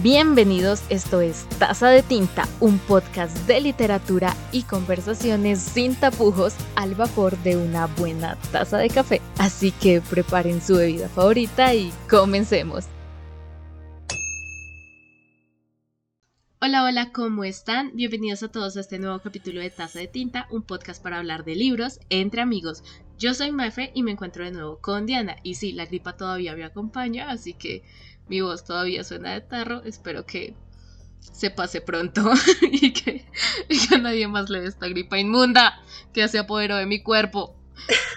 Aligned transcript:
Bienvenidos, 0.00 0.84
esto 0.90 1.20
es 1.20 1.48
Taza 1.58 1.88
de 1.88 2.04
Tinta, 2.04 2.46
un 2.60 2.78
podcast 2.78 3.36
de 3.48 3.60
literatura 3.60 4.36
y 4.52 4.62
conversaciones 4.62 5.58
sin 5.58 5.96
tapujos 5.96 6.54
al 6.76 6.94
vapor 6.94 7.36
de 7.38 7.56
una 7.56 7.86
buena 7.86 8.36
taza 8.52 8.78
de 8.78 8.90
café. 8.90 9.20
Así 9.38 9.72
que 9.72 10.00
preparen 10.00 10.62
su 10.62 10.76
bebida 10.76 11.08
favorita 11.08 11.74
y 11.74 11.90
comencemos. 12.08 12.84
Hola, 16.60 16.84
hola, 16.84 17.10
¿cómo 17.12 17.42
están? 17.42 17.90
Bienvenidos 17.96 18.44
a 18.44 18.52
todos 18.52 18.76
a 18.76 18.80
este 18.80 19.00
nuevo 19.00 19.18
capítulo 19.18 19.60
de 19.60 19.70
Taza 19.70 19.98
de 19.98 20.06
Tinta, 20.06 20.46
un 20.52 20.62
podcast 20.62 21.02
para 21.02 21.18
hablar 21.18 21.44
de 21.44 21.56
libros 21.56 21.98
entre 22.08 22.40
amigos. 22.40 22.84
Yo 23.18 23.34
soy 23.34 23.50
Mafe 23.50 23.90
y 23.94 24.04
me 24.04 24.12
encuentro 24.12 24.44
de 24.44 24.52
nuevo 24.52 24.78
con 24.80 25.06
Diana. 25.06 25.38
Y 25.42 25.54
sí, 25.54 25.72
la 25.72 25.86
gripa 25.86 26.16
todavía 26.16 26.54
me 26.54 26.62
acompaña, 26.62 27.30
así 27.30 27.52
que 27.52 27.82
mi 28.28 28.40
voz 28.40 28.64
todavía 28.64 29.04
suena 29.04 29.34
de 29.34 29.40
tarro. 29.40 29.82
Espero 29.84 30.26
que 30.26 30.54
se 31.20 31.50
pase 31.50 31.80
pronto 31.80 32.30
y 32.62 32.92
que, 32.92 33.24
a 33.94 33.98
nadie 33.98 34.28
más 34.28 34.50
le 34.50 34.60
dé 34.60 34.68
esta 34.68 34.88
gripa 34.88 35.18
inmunda 35.18 35.80
que 36.12 36.26
se 36.28 36.38
apoderó 36.38 36.76
de 36.76 36.86
mi 36.86 37.02
cuerpo. 37.02 37.54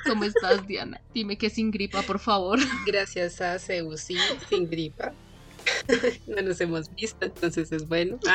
¿Cómo 0.05 0.23
estás, 0.23 0.65
Diana? 0.67 1.01
Dime 1.13 1.37
que 1.37 1.49
sin 1.49 1.71
gripa, 1.71 2.01
por 2.01 2.19
favor. 2.19 2.59
Gracias 2.85 3.39
a 3.41 3.59
Zeus, 3.59 4.01
sí, 4.01 4.17
sin 4.49 4.69
gripa. 4.69 5.13
No 6.27 6.41
nos 6.41 6.59
hemos 6.59 6.93
visto, 6.95 7.25
entonces 7.25 7.71
es 7.71 7.87
bueno. 7.87 8.19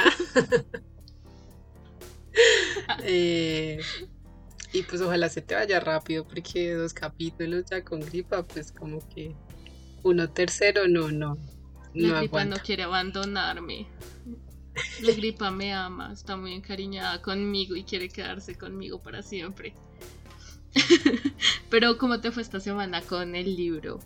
Eh, 3.03 3.81
y 4.75 4.83
pues 4.83 5.01
ojalá 5.01 5.31
se 5.31 5.41
te 5.41 5.55
vaya 5.55 5.81
rápido, 5.81 6.29
porque 6.29 6.75
dos 6.75 6.93
capítulos 6.93 7.65
ya 7.71 7.83
con 7.83 8.01
gripa, 8.01 8.43
pues 8.43 8.73
como 8.73 8.99
que 9.09 9.35
uno 10.03 10.29
tercero, 10.29 10.87
no, 10.87 11.11
no, 11.11 11.39
la 11.97 12.19
gripa 12.19 12.45
no 12.45 12.57
quiere 12.57 12.85
abandonarme. 12.85 13.87
La 15.01 15.13
gripa 15.13 15.51
me 15.51 15.73
ama, 15.73 16.13
está 16.13 16.37
muy 16.37 16.53
encariñada 16.53 17.23
conmigo 17.23 17.77
y 17.77 17.85
quiere 17.85 18.09
quedarse 18.09 18.57
conmigo 18.57 19.01
para 19.01 19.23
siempre. 19.23 19.75
Pero 21.71 21.97
¿cómo 21.97 22.21
te 22.21 22.31
fue 22.31 22.43
esta 22.43 22.61
semana 22.61 23.01
con 23.01 23.35
el 23.35 23.57
libro? 23.57 24.01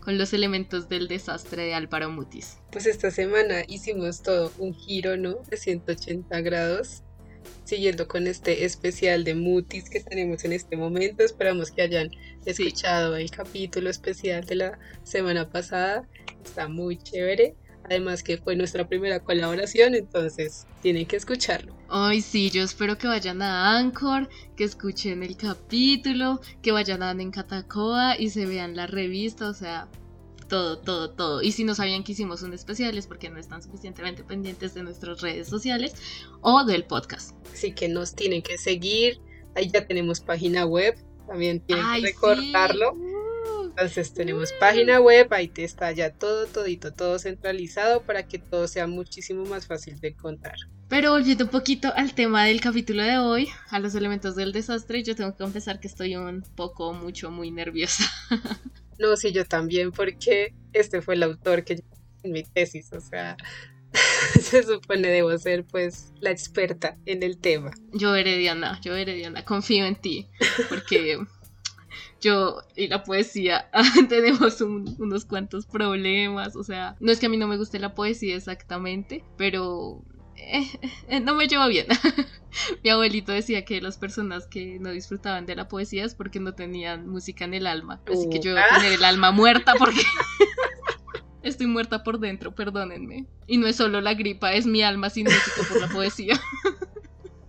Con 0.00 0.18
los 0.18 0.32
elementos 0.32 0.88
del 0.88 1.08
desastre 1.08 1.64
de 1.64 1.74
Álvaro 1.74 2.10
Mutis. 2.10 2.58
Pues 2.72 2.86
esta 2.86 3.10
semana 3.10 3.62
hicimos 3.68 4.22
todo 4.22 4.52
un 4.58 4.74
giro, 4.74 5.16
¿no? 5.16 5.36
De 5.48 5.56
180 5.56 6.40
grados 6.42 7.02
siguiendo 7.64 8.08
con 8.08 8.26
este 8.26 8.64
especial 8.64 9.24
de 9.24 9.34
Mutis 9.34 9.88
que 9.88 10.00
tenemos 10.00 10.44
en 10.44 10.52
este 10.52 10.76
momento. 10.76 11.22
Esperamos 11.22 11.70
que 11.70 11.82
hayan 11.82 12.10
escuchado 12.44 13.16
el 13.16 13.30
capítulo 13.30 13.90
especial 13.90 14.44
de 14.44 14.54
la 14.56 14.78
semana 15.02 15.48
pasada. 15.48 16.08
Está 16.44 16.68
muy 16.68 16.96
chévere. 16.96 17.54
Además 17.84 18.22
que 18.22 18.38
fue 18.38 18.54
nuestra 18.54 18.86
primera 18.86 19.20
colaboración, 19.20 19.94
entonces 19.94 20.66
tienen 20.80 21.06
que 21.06 21.16
escucharlo. 21.16 21.74
Ay, 21.88 22.20
sí, 22.20 22.50
yo 22.50 22.62
espero 22.62 22.96
que 22.96 23.08
vayan 23.08 23.42
a 23.42 23.76
Anchor, 23.76 24.28
que 24.56 24.62
escuchen 24.62 25.24
el 25.24 25.36
capítulo, 25.36 26.40
que 26.62 26.70
vayan 26.70 27.02
a 27.02 27.16
Catacoa 27.32 28.16
y 28.16 28.30
se 28.30 28.46
vean 28.46 28.76
la 28.76 28.86
revista, 28.86 29.48
o 29.48 29.54
sea, 29.54 29.88
todo, 30.50 30.78
todo, 30.78 31.10
todo. 31.10 31.42
Y 31.42 31.52
si 31.52 31.64
no 31.64 31.74
sabían 31.74 32.04
que 32.04 32.12
hicimos 32.12 32.42
un 32.42 32.52
especial 32.52 32.98
es 32.98 33.06
porque 33.06 33.30
no 33.30 33.38
están 33.38 33.62
suficientemente 33.62 34.24
pendientes 34.24 34.74
de 34.74 34.82
nuestras 34.82 35.22
redes 35.22 35.48
sociales 35.48 35.94
o 36.42 36.64
del 36.64 36.84
podcast. 36.84 37.34
Así 37.50 37.72
que 37.72 37.88
nos 37.88 38.14
tienen 38.14 38.42
que 38.42 38.58
seguir. 38.58 39.20
Ahí 39.54 39.70
ya 39.72 39.86
tenemos 39.86 40.20
página 40.20 40.66
web. 40.66 40.98
También 41.26 41.60
tienen 41.60 41.86
que 41.94 42.08
recordarlo. 42.08 42.92
Uh. 42.92 43.20
Entonces 43.70 44.12
tenemos 44.12 44.52
página 44.58 45.00
web, 45.00 45.32
ahí 45.32 45.48
te 45.48 45.64
está 45.64 45.92
ya 45.92 46.12
todo, 46.12 46.46
todito, 46.46 46.92
todo 46.92 47.18
centralizado 47.18 48.02
para 48.02 48.26
que 48.26 48.38
todo 48.38 48.66
sea 48.66 48.86
muchísimo 48.86 49.44
más 49.46 49.66
fácil 49.66 49.98
de 50.00 50.08
encontrar. 50.08 50.56
Pero 50.88 51.12
volviendo 51.12 51.44
un 51.44 51.50
poquito 51.50 51.92
al 51.94 52.14
tema 52.14 52.44
del 52.44 52.60
capítulo 52.60 53.02
de 53.04 53.18
hoy, 53.18 53.48
a 53.70 53.78
los 53.78 53.94
elementos 53.94 54.34
del 54.34 54.52
desastre, 54.52 55.04
yo 55.04 55.14
tengo 55.14 55.30
que 55.32 55.38
confesar 55.38 55.78
que 55.78 55.86
estoy 55.86 56.16
un 56.16 56.42
poco, 56.56 56.92
mucho, 56.92 57.30
muy 57.30 57.52
nerviosa. 57.52 58.04
No, 59.00 59.16
sí, 59.16 59.32
yo 59.32 59.46
también, 59.46 59.92
porque 59.92 60.54
este 60.74 61.00
fue 61.00 61.14
el 61.14 61.22
autor 61.22 61.64
que 61.64 61.82
en 62.22 62.32
mi 62.32 62.42
tesis, 62.42 62.92
o 62.92 63.00
sea, 63.00 63.34
se 64.40 64.62
supone 64.62 65.08
debo 65.08 65.36
ser 65.38 65.64
pues 65.64 66.12
la 66.20 66.30
experta 66.30 66.98
en 67.06 67.22
el 67.22 67.38
tema. 67.38 67.70
Yo 67.94 68.12
Diana, 68.12 68.78
yo 68.82 68.94
Diana, 68.94 69.44
confío 69.44 69.86
en 69.86 69.96
ti, 69.96 70.28
porque 70.68 71.18
yo 72.20 72.62
y 72.76 72.88
la 72.88 73.02
poesía 73.02 73.70
tenemos 74.10 74.60
unos 74.60 75.24
cuantos 75.24 75.64
problemas, 75.64 76.54
o 76.54 76.62
sea, 76.62 76.94
no 77.00 77.10
es 77.10 77.18
que 77.18 77.26
a 77.26 77.30
mí 77.30 77.38
no 77.38 77.48
me 77.48 77.56
guste 77.56 77.78
la 77.78 77.94
poesía 77.94 78.36
exactamente, 78.36 79.24
pero 79.38 80.04
eh, 81.08 81.20
no 81.20 81.34
me 81.34 81.46
llevo 81.46 81.66
bien. 81.68 81.86
Mi 82.82 82.90
abuelito 82.90 83.32
decía 83.32 83.64
que 83.64 83.80
las 83.80 83.96
personas 83.96 84.46
que 84.46 84.78
no 84.80 84.90
disfrutaban 84.90 85.46
de 85.46 85.54
la 85.54 85.68
poesía 85.68 86.04
es 86.04 86.14
porque 86.14 86.40
no 86.40 86.54
tenían 86.54 87.08
música 87.08 87.44
en 87.44 87.54
el 87.54 87.66
alma. 87.66 88.00
Así 88.06 88.28
que 88.28 88.40
yo 88.40 88.52
voy 88.52 88.60
a 88.60 88.76
tener 88.76 88.92
el 88.92 89.04
alma 89.04 89.30
muerta 89.32 89.74
porque 89.78 90.02
estoy 91.42 91.66
muerta 91.66 92.02
por 92.02 92.18
dentro, 92.18 92.54
perdónenme. 92.54 93.26
Y 93.46 93.58
no 93.58 93.66
es 93.66 93.76
solo 93.76 94.00
la 94.00 94.14
gripa, 94.14 94.52
es 94.52 94.66
mi 94.66 94.82
alma 94.82 95.10
sin 95.10 95.24
música 95.24 95.62
por 95.68 95.80
la 95.80 95.88
poesía. 95.88 96.40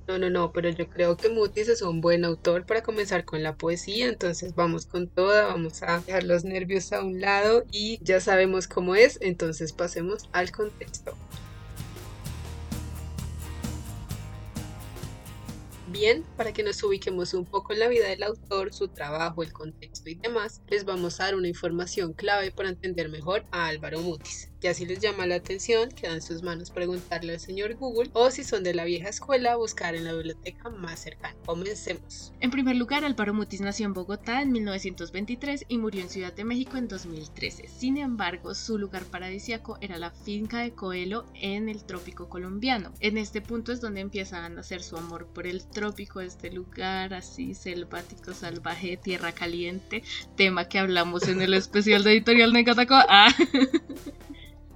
No, 0.07 0.17
no, 0.17 0.29
no, 0.29 0.51
pero 0.51 0.69
yo 0.69 0.89
creo 0.89 1.15
que 1.15 1.29
Mutis 1.29 1.69
es 1.69 1.81
un 1.81 2.01
buen 2.01 2.25
autor 2.25 2.65
para 2.65 2.83
comenzar 2.83 3.23
con 3.23 3.43
la 3.43 3.55
poesía, 3.55 4.09
entonces 4.09 4.55
vamos 4.55 4.85
con 4.85 5.07
toda, 5.07 5.45
vamos 5.45 5.81
a 5.83 5.99
dejar 5.99 6.23
los 6.23 6.43
nervios 6.43 6.91
a 6.91 7.01
un 7.01 7.21
lado 7.21 7.63
y 7.71 7.97
ya 8.01 8.19
sabemos 8.19 8.67
cómo 8.67 8.95
es, 8.95 9.19
entonces 9.21 9.71
pasemos 9.71 10.27
al 10.33 10.51
contexto. 10.51 11.15
Bien, 15.91 16.23
para 16.37 16.53
que 16.53 16.63
nos 16.63 16.81
ubiquemos 16.83 17.33
un 17.33 17.45
poco 17.45 17.73
en 17.73 17.79
la 17.79 17.89
vida 17.89 18.07
del 18.07 18.23
autor, 18.23 18.73
su 18.73 18.87
trabajo, 18.87 19.43
el 19.43 19.51
contexto 19.51 20.09
y 20.09 20.15
demás, 20.15 20.61
les 20.67 20.85
vamos 20.85 21.19
a 21.19 21.25
dar 21.25 21.35
una 21.35 21.49
información 21.49 22.13
clave 22.13 22.51
para 22.51 22.69
entender 22.69 23.09
mejor 23.09 23.45
a 23.51 23.67
Álvaro 23.67 23.99
Mutis. 23.99 24.50
Ya 24.61 24.75
si 24.75 24.85
les 24.85 24.99
llama 24.99 25.25
la 25.25 25.35
atención, 25.35 25.89
queda 25.89 26.21
sus 26.21 26.43
manos 26.43 26.69
preguntarle 26.69 27.33
al 27.33 27.39
señor 27.39 27.73
Google 27.77 28.11
o 28.13 28.29
si 28.29 28.43
son 28.43 28.63
de 28.63 28.75
la 28.75 28.85
vieja 28.85 29.09
escuela, 29.09 29.55
buscar 29.55 29.95
en 29.95 30.03
la 30.03 30.13
biblioteca 30.13 30.69
más 30.69 30.99
cercana. 30.99 31.35
Comencemos. 31.47 32.31
En 32.41 32.51
primer 32.51 32.75
lugar, 32.75 33.03
Álvaro 33.03 33.33
Mutis 33.33 33.61
nació 33.61 33.87
en 33.87 33.93
Bogotá 33.93 34.39
en 34.43 34.51
1923 34.51 35.65
y 35.67 35.79
murió 35.79 36.01
en 36.01 36.09
Ciudad 36.09 36.31
de 36.31 36.43
México 36.43 36.77
en 36.77 36.87
2013. 36.87 37.69
Sin 37.69 37.97
embargo, 37.97 38.53
su 38.53 38.77
lugar 38.77 39.03
paradisiaco 39.05 39.79
era 39.81 39.97
la 39.97 40.11
finca 40.11 40.59
de 40.59 40.73
Coelho 40.73 41.25
en 41.33 41.67
el 41.67 41.83
trópico 41.83 42.29
colombiano. 42.29 42.93
En 42.99 43.17
este 43.17 43.41
punto 43.41 43.71
es 43.71 43.81
donde 43.81 44.01
empieza 44.01 44.45
a 44.45 44.49
nacer 44.49 44.83
su 44.83 44.95
amor 44.95 45.25
por 45.25 45.47
el 45.47 45.65
trópico, 45.65 46.21
este 46.21 46.51
lugar 46.51 47.15
así 47.15 47.55
selvático, 47.55 48.35
salvaje, 48.35 48.95
tierra 48.97 49.31
caliente, 49.31 50.03
tema 50.37 50.67
que 50.67 50.77
hablamos 50.77 51.27
en 51.27 51.41
el 51.41 51.55
especial 51.55 52.03
de 52.03 52.11
Editorial 52.11 52.53
Necataco. 52.53 52.93
Ah. 52.93 53.33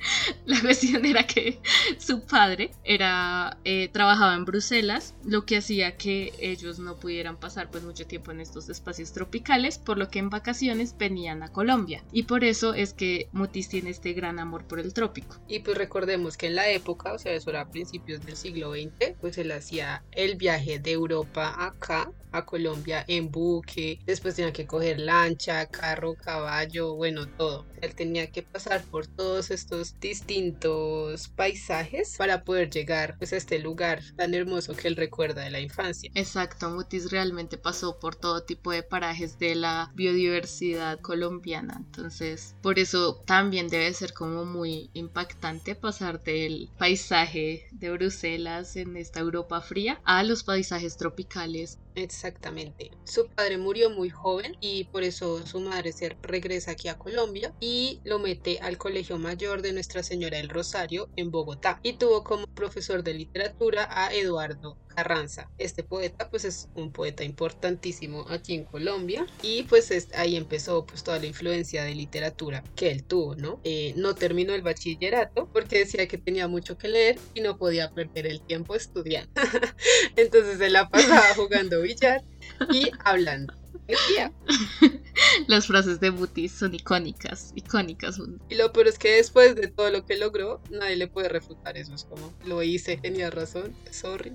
La 0.46 0.60
cuestión 0.60 1.04
era 1.04 1.26
que 1.26 1.60
su 1.98 2.22
padre 2.22 2.70
era 2.84 3.58
eh, 3.64 3.88
trabajaba 3.92 4.34
en 4.34 4.44
Bruselas, 4.44 5.14
lo 5.24 5.44
que 5.44 5.58
hacía 5.58 5.96
que 5.96 6.32
ellos 6.38 6.78
no 6.78 6.96
pudieran 6.96 7.38
pasar 7.38 7.70
pues 7.70 7.82
mucho 7.82 8.06
tiempo 8.06 8.30
en 8.30 8.40
estos 8.40 8.68
espacios 8.68 9.12
tropicales, 9.12 9.78
por 9.78 9.98
lo 9.98 10.08
que 10.08 10.18
en 10.18 10.30
vacaciones 10.30 10.96
venían 10.96 11.42
a 11.42 11.48
Colombia. 11.52 12.02
Y 12.12 12.24
por 12.24 12.44
eso 12.44 12.74
es 12.74 12.92
que 12.92 13.28
Mutis 13.32 13.68
tiene 13.68 13.90
este 13.90 14.12
gran 14.12 14.38
amor 14.38 14.66
por 14.66 14.80
el 14.80 14.92
trópico. 14.92 15.36
Y 15.48 15.60
pues 15.60 15.76
recordemos 15.76 16.36
que 16.36 16.46
en 16.46 16.54
la 16.54 16.68
época, 16.70 17.12
o 17.12 17.18
sea, 17.18 17.32
eso 17.32 17.50
era 17.50 17.62
a 17.62 17.70
principios 17.70 18.24
del 18.24 18.36
siglo 18.36 18.72
XX, 18.72 19.14
pues 19.20 19.38
él 19.38 19.52
hacía 19.52 20.04
el 20.12 20.36
viaje 20.36 20.78
de 20.78 20.92
Europa 20.92 21.54
acá 21.58 22.10
a 22.32 22.44
Colombia 22.44 23.04
en 23.08 23.30
buque, 23.30 24.00
después 24.04 24.34
tenía 24.34 24.52
que 24.52 24.66
coger 24.66 25.00
lancha, 25.00 25.66
carro, 25.66 26.14
caballo, 26.14 26.94
bueno, 26.94 27.26
todo. 27.26 27.66
Él 27.80 27.94
tenía 27.94 28.30
que 28.30 28.42
pasar 28.42 28.82
por 28.84 29.06
todos 29.06 29.50
estos 29.50 29.87
distintos 30.00 31.28
paisajes 31.28 32.16
para 32.16 32.44
poder 32.44 32.70
llegar 32.70 33.16
pues, 33.18 33.32
a 33.32 33.36
este 33.36 33.58
lugar 33.58 34.02
tan 34.16 34.34
hermoso 34.34 34.74
que 34.74 34.88
él 34.88 34.96
recuerda 34.96 35.42
de 35.42 35.50
la 35.50 35.60
infancia. 35.60 36.10
Exacto, 36.14 36.70
Mutis 36.70 37.10
realmente 37.10 37.58
pasó 37.58 37.98
por 37.98 38.16
todo 38.16 38.44
tipo 38.44 38.72
de 38.72 38.82
parajes 38.82 39.38
de 39.38 39.54
la 39.54 39.90
biodiversidad 39.94 41.00
colombiana, 41.00 41.74
entonces 41.78 42.54
por 42.62 42.78
eso 42.78 43.22
también 43.26 43.68
debe 43.68 43.92
ser 43.92 44.12
como 44.12 44.44
muy 44.44 44.90
impactante 44.94 45.74
pasar 45.74 46.22
del 46.22 46.70
paisaje 46.78 47.66
de 47.72 47.90
Bruselas 47.90 48.76
en 48.76 48.96
esta 48.96 49.20
Europa 49.20 49.60
fría 49.60 50.00
a 50.04 50.22
los 50.22 50.44
paisajes 50.44 50.96
tropicales 50.96 51.78
Exactamente. 52.00 52.92
Su 53.04 53.26
padre 53.28 53.58
murió 53.58 53.90
muy 53.90 54.08
joven 54.08 54.56
y 54.60 54.84
por 54.84 55.02
eso 55.02 55.44
su 55.44 55.58
madre 55.58 55.92
se 55.92 56.16
regresa 56.22 56.70
aquí 56.70 56.86
a 56.86 56.96
Colombia 56.96 57.52
y 57.60 58.00
lo 58.04 58.20
mete 58.20 58.60
al 58.60 58.78
Colegio 58.78 59.18
Mayor 59.18 59.62
de 59.62 59.72
Nuestra 59.72 60.04
Señora 60.04 60.36
del 60.38 60.48
Rosario 60.48 61.10
en 61.16 61.32
Bogotá 61.32 61.80
y 61.82 61.98
tuvo 61.98 62.22
como 62.22 62.46
profesor 62.54 63.02
de 63.02 63.14
literatura 63.14 63.88
a 63.90 64.14
Eduardo 64.14 64.78
Carranza. 64.98 65.48
Este 65.58 65.84
poeta 65.84 66.28
pues 66.28 66.44
es 66.44 66.70
un 66.74 66.90
poeta 66.90 67.22
importantísimo 67.22 68.26
aquí 68.30 68.54
en 68.54 68.64
Colombia 68.64 69.24
y 69.42 69.62
pues 69.62 69.92
ahí 70.16 70.34
empezó 70.34 70.84
pues 70.86 71.04
toda 71.04 71.20
la 71.20 71.26
influencia 71.26 71.84
de 71.84 71.94
literatura 71.94 72.64
que 72.74 72.90
él 72.90 73.04
tuvo, 73.04 73.36
¿no? 73.36 73.60
Eh, 73.62 73.92
no 73.94 74.16
terminó 74.16 74.54
el 74.54 74.62
bachillerato 74.62 75.48
porque 75.52 75.78
decía 75.78 76.08
que 76.08 76.18
tenía 76.18 76.48
mucho 76.48 76.76
que 76.76 76.88
leer 76.88 77.16
y 77.32 77.42
no 77.42 77.58
podía 77.58 77.92
perder 77.92 78.26
el 78.26 78.40
tiempo 78.40 78.74
estudiando. 78.74 79.30
Entonces 80.16 80.60
él 80.60 80.72
la 80.72 80.88
pasaba 80.88 81.32
jugando 81.36 81.80
billar 81.80 82.24
y 82.72 82.90
hablando. 83.04 83.54
Las 85.46 85.66
frases 85.66 86.00
de 86.00 86.10
Mutis 86.10 86.52
son 86.52 86.74
icónicas, 86.74 87.52
icónicas. 87.54 88.20
Y 88.48 88.54
lo 88.54 88.72
peor 88.72 88.88
es 88.88 88.98
que 88.98 89.12
después 89.12 89.54
de 89.54 89.68
todo 89.68 89.90
lo 89.90 90.04
que 90.04 90.16
logró, 90.16 90.60
nadie 90.70 90.96
le 90.96 91.08
puede 91.08 91.28
refutar 91.28 91.76
eso. 91.78 91.94
Es 91.94 92.04
como, 92.04 92.34
lo 92.44 92.62
hice, 92.62 92.98
tenía 92.98 93.30
razón, 93.30 93.74
sorry. 93.90 94.32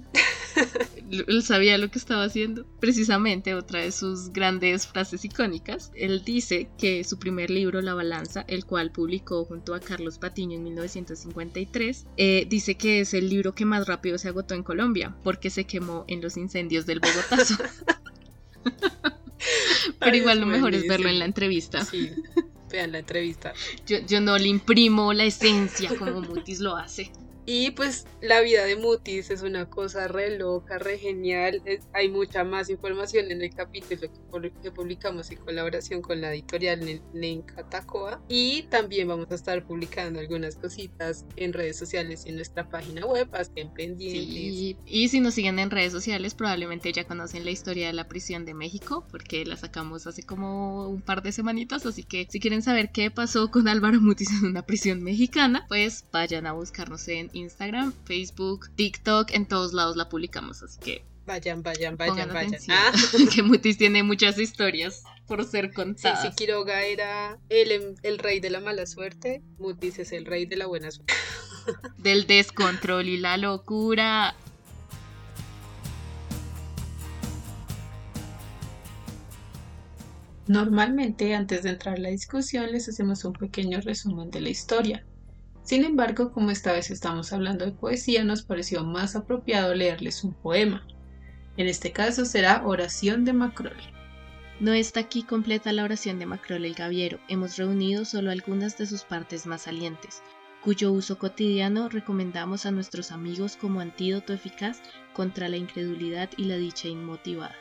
Él 1.12 1.44
sabía 1.44 1.77
lo 1.77 1.89
que 1.89 2.00
estaba 2.00 2.24
haciendo. 2.24 2.65
Precisamente 2.80 3.54
otra 3.54 3.81
de 3.81 3.92
sus 3.92 4.31
grandes 4.33 4.88
frases 4.88 5.24
icónicas, 5.24 5.92
él 5.95 6.24
dice 6.24 6.69
que 6.77 7.04
su 7.04 7.19
primer 7.19 7.50
libro, 7.50 7.81
La 7.81 7.94
Balanza, 7.94 8.45
el 8.48 8.66
cual 8.66 8.92
publicó 8.92 9.45
junto 9.45 9.75
a 9.75 9.80
Carlos 9.80 10.18
Patiño 10.18 10.57
en 10.57 10.63
1953, 10.63 12.07
eh, 12.18 12.45
dice 12.50 12.75
que 12.75 13.01
es 13.01 13.13
el 13.13 13.30
libro 13.30 13.54
que 13.54 13.66
más 13.66 13.88
rápido 13.88 14.18
se 14.18 14.30
agotó 14.30 14.56
en 14.56 14.63
Colombia 14.63 15.16
porque 15.24 15.50
se 15.50 15.66
quemó 15.66 16.06
en 16.07 16.21
los 16.21 16.38
incendios 16.38 16.86
del 16.86 17.00
Bogotazo. 17.00 17.56
Pero 20.00 20.15
igual 20.15 20.39
lo 20.39 20.45
mejor 20.45 20.74
es 20.74 20.88
verlo 20.88 21.10
en 21.10 21.19
la 21.19 21.25
entrevista. 21.25 21.83
Sí, 21.83 22.12
vean 22.71 22.92
la 22.92 23.00
entrevista. 23.00 23.54
Yo, 23.86 24.00
yo 24.07 24.21
no 24.21 24.38
le 24.38 24.48
imprimo 24.48 25.13
la 25.13 25.25
esencia 25.25 25.95
como 25.98 26.21
Mutis 26.21 26.60
lo 26.60 26.75
hace. 26.75 27.12
Y 27.45 27.72
pues 27.72 28.06
la 28.22 28.42
vida 28.42 28.66
de 28.66 28.75
Mutis 28.75 29.30
es 29.30 29.42
una 29.42 29.69
cosa 29.69 30.07
re 30.07 30.38
loca, 30.38 30.78
re 30.78 30.98
genial. 30.98 31.62
hay 31.94 32.10
mucha 32.10 32.44
más 32.44 32.69
información 32.69 33.31
en 33.31 33.42
el 33.42 33.54
capítulo 33.54 34.01
que, 34.62 34.72
publicamos 34.72 35.30
en 35.31 35.38
colaboración 35.40 36.01
con 36.01 36.22
la 36.22 36.34
editorial 36.34 37.01
Nencatacoa. 37.13 38.22
Y 38.30 38.63
también 38.63 39.07
vamos 39.07 39.30
a 39.31 39.36
estar 39.36 39.66
publicando 39.66 40.19
algunas 40.19 40.56
cositas 40.56 41.25
en 41.36 41.54
redes 41.54 41.78
sociales 41.78 42.24
y 42.25 42.30
en 42.30 42.36
nuestra 42.36 42.69
página 42.69 43.06
web, 43.06 43.28
estén 43.38 43.74
pendientes. 43.74 44.78
Y 44.86 45.07
si 45.10 45.19
nos 45.19 45.34
siguen 45.34 45.60
en 45.60 45.69
redes 45.69 45.92
sociales, 45.92 46.34
probablemente 46.34 46.92
ya 46.92 47.06
conocen 47.06 47.45
la 47.45 47.51
historia 47.51 47.88
de 47.88 47.94
la 47.94 48.07
prisión 48.07 48.45
de 48.45 48.54
México, 48.54 49.06
porque 49.12 49.45
la 49.45 49.57
sacamos 49.57 50.07
hace 50.07 50.24
como 50.24 50.88
un 50.88 51.01
par 51.01 51.22
de 51.24 51.31
semanitas. 51.31 51.86
Así 51.86 52.04
que 52.04 52.28
si 52.30 52.40
quieren 52.40 52.62
saber 52.62 52.92
qué 52.92 53.12
pasó 53.12 53.51
con 53.51 53.68
Álvaro 53.68 54.00
Mutis 54.00 54.31
en 54.31 54.45
una 54.45 54.62
prisión 54.62 55.04
mexicana, 55.04 55.66
pues 55.68 56.06
vayan 56.12 56.48
a 56.48 56.54
buscarnos 56.54 57.07
en 57.07 57.32
Instagram, 57.33 57.94
Facebook, 58.06 58.69
TikTok, 58.75 59.31
en 59.31 59.45
todos 59.45 59.74
lados 59.74 59.95
la 59.95 60.09
publicamos, 60.09 60.63
así 60.63 60.80
que 60.80 61.03
Vayan, 61.25 61.63
vayan, 61.63 61.95
vayan, 61.95 62.33
vayan. 62.33 62.59
Ah. 62.69 62.91
que 63.33 63.44
Mutis 63.44 63.77
tiene 63.77 64.03
muchas 64.03 64.38
historias 64.38 65.03
por 65.25 65.45
ser 65.45 65.71
contadas. 65.71 66.21
si 66.21 66.35
Quiroga 66.35 66.83
era 66.83 67.39
el, 67.47 67.95
el, 68.03 68.19
rey 68.19 68.41
de 68.41 68.50
la 68.50 68.59
mala 68.59 68.85
suerte, 68.85 69.41
Mutis 69.57 70.00
es 70.00 70.12
el 70.12 70.25
rey 70.25 70.45
de 70.45 70.57
la 70.57 70.65
buena 70.65 70.91
suerte. 70.91 71.13
Del 71.97 72.27
descontrol 72.27 73.07
y 73.07 73.18
la 73.18 73.38
locura. 73.38 74.35
Normalmente, 80.47 81.33
antes 81.33 81.63
de 81.63 81.69
entrar 81.69 81.95
a 81.95 82.00
la 82.00 82.09
discusión, 82.09 82.69
les 82.69 82.89
hacemos 82.89 83.24
un 83.24 83.31
pequeño 83.31 83.80
resumen 83.80 84.30
de 84.30 84.41
la 84.41 84.50
historia. 84.50 85.06
Sin 85.63 85.86
embargo, 85.86 86.31
como 86.33 86.51
esta 86.51 86.74
vez 86.74 86.92
estamos 86.92 87.31
hablando 87.31 87.65
de 87.65 87.71
poesía, 87.71 88.24
nos 88.24 88.44
pareció 88.44 88.83
más 88.83 89.15
apropiado 89.15 89.74
leerles 89.74 90.24
un 90.24 90.33
poema. 90.33 90.86
En 91.56 91.68
este 91.68 91.92
caso 91.92 92.25
será 92.25 92.63
Oración 92.65 93.24
de 93.24 93.33
Macrol. 93.33 93.77
No 94.60 94.74
está 94.74 95.00
aquí 95.00 95.24
completa 95.24 95.71
la 95.71 95.83
oración 95.83 96.19
de 96.19 96.25
Macrol 96.25 96.65
el 96.65 96.74
Gaviero, 96.74 97.19
hemos 97.27 97.57
reunido 97.57 98.06
solo 98.06 98.30
algunas 98.30 98.77
de 98.77 98.86
sus 98.86 99.04
partes 99.04 99.45
más 99.48 99.63
salientes, 99.63 100.21
cuyo 100.62 100.92
uso 100.92 101.18
cotidiano 101.18 101.89
recomendamos 101.89 102.66
a 102.66 102.71
nuestros 102.71 103.12
amigos 103.12 103.57
como 103.57 103.80
antídoto 103.80 104.33
eficaz 104.33 104.81
contra 105.13 105.50
la 105.50 105.57
incredulidad 105.57 106.30
y 106.38 106.45
la 106.45 106.57
dicha 106.57 106.88
inmotivada. 106.88 107.56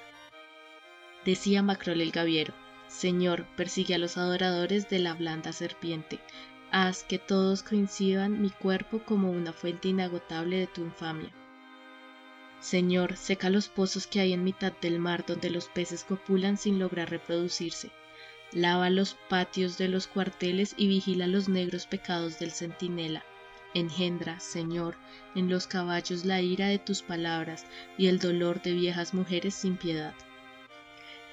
Decía 1.25 1.63
Macrol 1.63 2.01
el 2.01 2.11
Gaviero, 2.11 2.53
Señor, 2.89 3.47
persigue 3.57 3.95
a 3.95 3.99
los 3.99 4.19
adoradores 4.19 4.89
de 4.91 4.99
la 4.99 5.15
blanda 5.15 5.53
serpiente, 5.53 6.21
haz 6.73 7.05
que 7.05 7.19
todos 7.19 7.63
coincidan 7.63 8.41
mi 8.41 8.49
cuerpo 8.49 9.03
como 9.05 9.31
una 9.31 9.53
fuente 9.53 9.89
inagotable 9.89 10.57
de 10.57 10.67
tu 10.67 10.81
infamia. 10.81 11.31
Señor, 12.61 13.17
seca 13.17 13.51
los 13.51 13.69
pozos 13.69 14.07
que 14.07 14.21
hay 14.21 14.33
en 14.33 14.43
mitad 14.43 14.73
del 14.81 14.99
mar 14.99 15.25
donde 15.27 15.51
los 15.51 15.69
peces 15.69 16.03
copulan 16.03 16.57
sin 16.57 16.79
lograr 16.79 17.11
reproducirse. 17.11 17.91
Lava 18.53 18.89
los 18.89 19.15
patios 19.29 19.77
de 19.77 19.89
los 19.89 20.07
cuarteles 20.07 20.75
y 20.79 20.87
vigila 20.87 21.27
los 21.27 21.49
negros 21.49 21.87
pecados 21.87 22.39
del 22.39 22.53
centinela. 22.53 23.23
Engendra, 23.75 24.41
Señor, 24.41 24.97
en 25.35 25.51
los 25.51 25.67
caballos 25.67 26.25
la 26.25 26.41
ira 26.41 26.69
de 26.69 26.79
tus 26.79 27.03
palabras 27.03 27.67
y 27.99 28.07
el 28.07 28.19
dolor 28.19 28.63
de 28.63 28.73
viejas 28.73 29.13
mujeres 29.13 29.55
sin 29.55 29.77
piedad. 29.77 30.15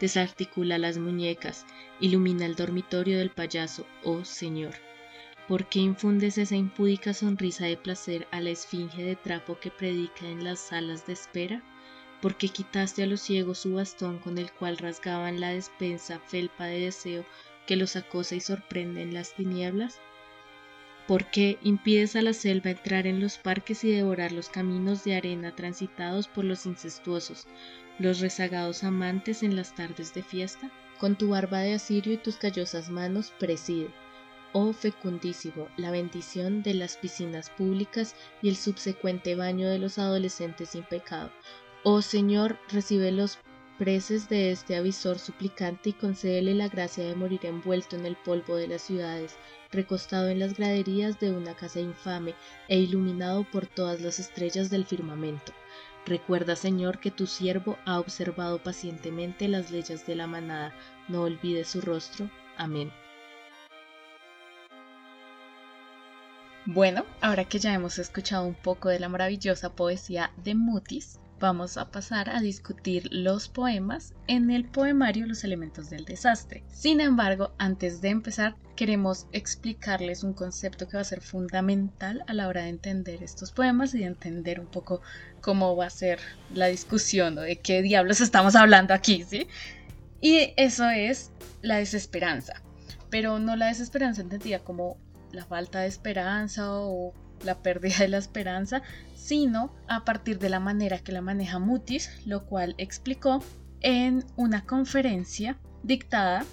Desarticula 0.02 0.78
las 0.78 0.98
muñecas, 0.98 1.66
ilumina 2.02 2.46
el 2.46 2.56
dormitorio 2.56 3.18
del 3.20 3.30
payaso, 3.30 3.86
oh 4.04 4.26
Señor. 4.26 4.89
¿Por 5.50 5.66
qué 5.66 5.80
infundes 5.80 6.38
esa 6.38 6.56
impúdica 6.56 7.12
sonrisa 7.12 7.66
de 7.66 7.76
placer 7.76 8.28
a 8.30 8.40
la 8.40 8.52
esfinge 8.52 9.02
de 9.02 9.16
trapo 9.16 9.60
que 9.60 9.72
predica 9.72 10.28
en 10.28 10.44
las 10.44 10.60
salas 10.60 11.08
de 11.08 11.14
espera? 11.14 11.64
¿Por 12.22 12.38
qué 12.38 12.50
quitaste 12.50 13.02
a 13.02 13.08
los 13.08 13.22
ciegos 13.22 13.58
su 13.58 13.74
bastón 13.74 14.20
con 14.20 14.38
el 14.38 14.52
cual 14.52 14.78
rasgaban 14.78 15.40
la 15.40 15.50
despensa 15.50 16.20
felpa 16.20 16.66
de 16.66 16.82
deseo 16.82 17.26
que 17.66 17.78
los 17.78 17.96
acosa 17.96 18.36
y 18.36 18.42
sorprende 18.42 19.02
en 19.02 19.16
las 19.16 19.34
tinieblas? 19.34 20.00
¿Por 21.08 21.26
qué 21.32 21.58
impides 21.64 22.16
a 22.16 22.22
la 22.22 22.34
selva 22.34 22.70
entrar 22.70 23.08
en 23.08 23.20
los 23.20 23.40
parques 23.40 23.84
y 23.84 23.90
devorar 23.90 24.32
los 24.32 24.50
caminos 24.50 25.04
de 25.04 25.16
arena 25.16 25.56
transitados 25.56 26.28
por 26.28 26.46
los 26.46 26.68
incestuosos, 26.68 27.48
los 27.98 28.20
rezagados 28.20 28.84
amantes 28.84 29.42
en 29.42 29.56
las 29.56 29.74
tardes 29.74 30.14
de 30.14 30.22
fiesta? 30.22 30.70
Con 31.00 31.16
tu 31.16 31.30
barba 31.30 31.62
de 31.62 31.74
asirio 31.74 32.14
y 32.14 32.18
tus 32.18 32.36
callosas 32.36 32.92
manos 32.92 33.34
preside, 33.40 33.90
oh 34.54 34.74
fecundísimo, 34.74 35.68
la 35.78 35.92
bendición 35.92 36.64
de 36.64 36.74
las 36.74 36.98
piscinas 36.98 37.50
públicas 37.50 38.16
y 38.42 38.50
el 38.50 38.56
subsecuente 38.56 39.36
baño 39.36 39.70
de 39.70 39.80
los 39.80 39.98
adolescentes 39.98 40.70
sin 40.70 40.84
pecado. 40.84 41.32
Oh 41.84 42.02
Señor, 42.02 42.58
recibe 42.72 43.12
los 43.12 43.40
preces 43.78 44.28
de 44.28 44.52
este 44.52 44.76
avisor 44.76 45.20
suplicante 45.20 45.92
y 45.92 45.94
concédele 45.94 46.54
la 46.54 46.68
gracia 46.68 47.06
de 47.06 47.16
morir 47.16 47.46
envuelto 47.46 47.96
en 47.96 48.06
el 48.06 48.18
polvo 48.18 48.58
de 48.58 48.68
las 48.68 48.82
ciudades, 48.82 49.38
recostado 49.72 50.28
en 50.28 50.40
las 50.40 50.58
graderías 50.58 51.20
de 51.20 51.32
una 51.32 51.56
casa 51.56 51.80
infame 51.80 52.36
e 52.68 52.78
iluminado 52.78 53.46
por 53.50 53.68
todas 53.68 54.02
las 54.02 54.20
estrellas 54.20 54.70
del 54.70 54.86
firmamento. 54.86 55.54
Recuerda, 56.06 56.56
Señor, 56.56 57.00
que 57.00 57.12
tu 57.12 57.28
siervo 57.28 57.78
ha 57.86 58.00
observado 58.00 58.62
pacientemente 58.62 59.48
las 59.48 59.72
leyes 59.72 60.06
de 60.06 60.16
la 60.16 60.28
manada. 60.28 60.74
No 61.08 61.22
olvide 61.22 61.64
su 61.64 61.82
rostro. 61.82 62.30
Amén. 62.58 62.92
Bueno, 66.72 67.04
ahora 67.20 67.46
que 67.46 67.58
ya 67.58 67.74
hemos 67.74 67.98
escuchado 67.98 68.46
un 68.46 68.54
poco 68.54 68.90
de 68.90 69.00
la 69.00 69.10
maravillosa 69.10 69.72
poesía 69.72 70.32
de 70.44 70.54
Mutis, 70.54 71.20
vamos 71.40 71.78
a 71.78 71.90
pasar 71.90 72.30
a 72.30 72.42
discutir 72.42 73.10
los 73.12 73.50
poemas 73.50 74.14
en 74.28 74.52
el 74.52 74.66
poemario 74.66 75.26
Los 75.26 75.44
elementos 75.44 75.90
del 75.90 76.06
desastre. 76.06 76.64
Sin 76.72 77.02
embargo, 77.02 77.54
antes 77.58 78.02
de 78.02 78.10
empezar, 78.10 78.56
queremos 78.76 79.26
explicarles 79.32 80.24
un 80.24 80.34
concepto 80.34 80.88
que 80.88 80.98
va 80.98 81.02
a 81.02 81.06
ser 81.06 81.22
fundamental 81.22 82.24
a 82.28 82.36
la 82.36 82.48
hora 82.48 82.62
de 82.62 82.70
entender 82.70 83.24
estos 83.24 83.52
poemas 83.52 83.96
y 83.96 84.00
de 84.02 84.06
entender 84.06 84.60
un 84.60 84.68
poco 84.68 85.02
cómo 85.42 85.76
va 85.76 85.88
a 85.88 85.90
ser 85.90 86.20
la 86.54 86.68
discusión 86.68 87.36
o 87.40 87.42
de 87.42 87.56
qué 87.56 87.82
diablos 87.82 88.22
estamos 88.22 88.56
hablando 88.56 88.94
aquí, 88.94 89.26
¿sí? 89.28 89.48
Y 90.22 90.54
eso 90.56 90.88
es 90.88 91.32
la 91.64 91.78
desesperanza, 91.78 92.62
pero 93.10 93.40
no 93.40 93.56
la 93.56 93.70
desesperanza 93.70 94.22
entendida 94.22 94.60
como 94.60 95.00
la 95.32 95.46
falta 95.46 95.82
de 95.82 95.88
esperanza 95.88 96.72
o 96.72 97.14
la 97.44 97.62
pérdida 97.62 98.00
de 98.00 98.10
la 98.10 98.18
esperanza, 98.18 98.82
sino 99.16 99.74
a 99.88 100.06
partir 100.06 100.40
de 100.40 100.50
la 100.50 100.60
manera 100.60 101.00
que 101.00 101.12
la 101.12 101.22
maneja 101.22 101.60
Mutis, 101.60 102.10
lo 102.26 102.46
cual 102.46 102.76
explicó 102.78 103.44
en 103.82 104.26
una 104.36 104.66
conferencia 104.66 105.58
dictada 105.84 106.46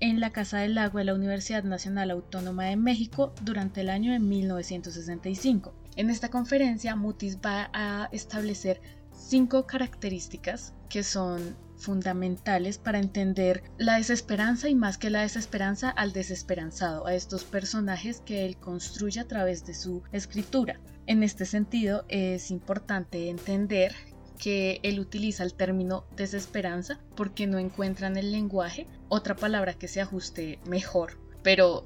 en 0.00 0.20
la 0.20 0.30
Casa 0.30 0.58
del 0.58 0.74
Lago 0.74 0.98
de 0.98 1.04
la 1.04 1.14
Universidad 1.14 1.64
Nacional 1.64 2.10
Autónoma 2.10 2.64
de 2.64 2.76
México 2.76 3.32
durante 3.42 3.80
el 3.80 3.88
año 3.88 4.12
de 4.12 4.18
1965. 4.18 5.74
En 5.96 6.10
esta 6.10 6.30
conferencia, 6.30 6.96
Mutis 6.96 7.38
va 7.38 7.70
a 7.72 8.10
establecer 8.12 8.80
cinco 9.12 9.66
características 9.66 10.74
que 10.90 11.02
son 11.02 11.56
fundamentales 11.76 12.78
para 12.78 12.98
entender 12.98 13.62
la 13.78 13.96
desesperanza 13.96 14.68
y 14.68 14.74
más 14.74 14.98
que 14.98 15.10
la 15.10 15.22
desesperanza 15.22 15.90
al 15.90 16.12
desesperanzado, 16.12 17.06
a 17.06 17.14
estos 17.14 17.44
personajes 17.44 18.20
que 18.20 18.46
él 18.46 18.56
construye 18.56 19.20
a 19.20 19.28
través 19.28 19.66
de 19.66 19.74
su 19.74 20.02
escritura. 20.12 20.80
En 21.06 21.22
este 21.22 21.44
sentido, 21.44 22.04
es 22.08 22.50
importante 22.50 23.30
entender 23.30 23.94
que 24.38 24.80
él 24.82 25.00
utiliza 25.00 25.44
el 25.44 25.54
término 25.54 26.04
desesperanza 26.16 27.00
porque 27.14 27.46
no 27.46 27.58
encuentra 27.58 28.06
en 28.08 28.16
el 28.16 28.32
lenguaje 28.32 28.86
otra 29.08 29.36
palabra 29.36 29.74
que 29.74 29.88
se 29.88 30.00
ajuste 30.00 30.58
mejor. 30.66 31.18
Pero 31.42 31.84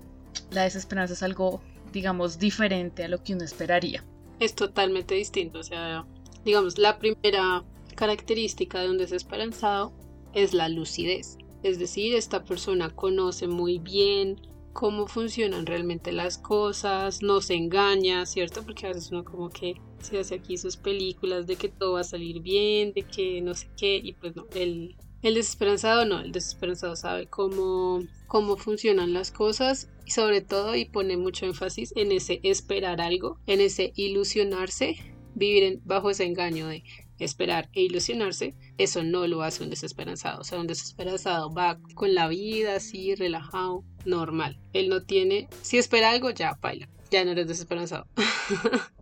la 0.50 0.62
desesperanza 0.62 1.14
es 1.14 1.22
algo, 1.22 1.62
digamos, 1.92 2.38
diferente 2.38 3.04
a 3.04 3.08
lo 3.08 3.22
que 3.22 3.34
uno 3.34 3.44
esperaría. 3.44 4.04
Es 4.38 4.54
totalmente 4.54 5.14
distinto. 5.14 5.60
O 5.60 5.62
sea, 5.62 6.06
digamos, 6.44 6.78
la 6.78 6.98
primera 6.98 7.62
característica 8.00 8.80
de 8.80 8.88
un 8.88 8.96
desesperanzado 8.96 9.92
es 10.32 10.54
la 10.54 10.70
lucidez. 10.70 11.36
Es 11.62 11.78
decir, 11.78 12.14
esta 12.14 12.46
persona 12.46 12.88
conoce 12.88 13.46
muy 13.46 13.78
bien 13.78 14.40
cómo 14.72 15.06
funcionan 15.06 15.66
realmente 15.66 16.10
las 16.10 16.38
cosas, 16.38 17.20
no 17.20 17.42
se 17.42 17.56
engaña, 17.56 18.24
¿cierto? 18.24 18.62
Porque 18.64 18.86
a 18.86 18.88
veces 18.88 19.10
uno 19.10 19.22
como 19.22 19.50
que 19.50 19.74
se 20.00 20.18
hace 20.18 20.36
aquí 20.36 20.56
sus 20.56 20.78
películas 20.78 21.46
de 21.46 21.56
que 21.56 21.68
todo 21.68 21.92
va 21.92 22.00
a 22.00 22.04
salir 22.04 22.40
bien, 22.40 22.94
de 22.94 23.02
que 23.02 23.42
no 23.42 23.52
sé 23.52 23.68
qué, 23.76 24.00
y 24.02 24.14
pues 24.14 24.34
no, 24.34 24.46
el, 24.54 24.96
el 25.20 25.34
desesperanzado 25.34 26.06
no, 26.06 26.20
el 26.20 26.32
desesperanzado 26.32 26.96
sabe 26.96 27.26
cómo, 27.26 28.00
cómo 28.28 28.56
funcionan 28.56 29.12
las 29.12 29.30
cosas 29.30 29.90
y 30.06 30.12
sobre 30.12 30.40
todo 30.40 30.74
y 30.74 30.86
pone 30.86 31.18
mucho 31.18 31.44
énfasis 31.44 31.92
en 31.96 32.12
ese 32.12 32.40
esperar 32.44 33.02
algo, 33.02 33.38
en 33.46 33.60
ese 33.60 33.92
ilusionarse, 33.94 34.96
vivir 35.34 35.80
bajo 35.84 36.08
ese 36.08 36.24
engaño 36.24 36.66
de 36.68 36.82
esperar 37.24 37.68
e 37.72 37.82
ilusionarse, 37.82 38.54
eso 38.78 39.02
no 39.02 39.26
lo 39.26 39.42
hace 39.42 39.62
un 39.62 39.70
desesperanzado. 39.70 40.40
O 40.40 40.44
sea, 40.44 40.58
un 40.58 40.66
desesperanzado 40.66 41.52
va 41.52 41.78
con 41.94 42.14
la 42.14 42.28
vida 42.28 42.76
así, 42.76 43.14
relajado, 43.14 43.84
normal. 44.04 44.60
Él 44.72 44.88
no 44.88 45.02
tiene, 45.02 45.48
si 45.62 45.78
espera 45.78 46.10
algo, 46.10 46.30
ya 46.30 46.58
baila, 46.60 46.88
ya 47.10 47.24
no 47.24 47.32
eres 47.32 47.48
desesperanzado. 47.48 48.06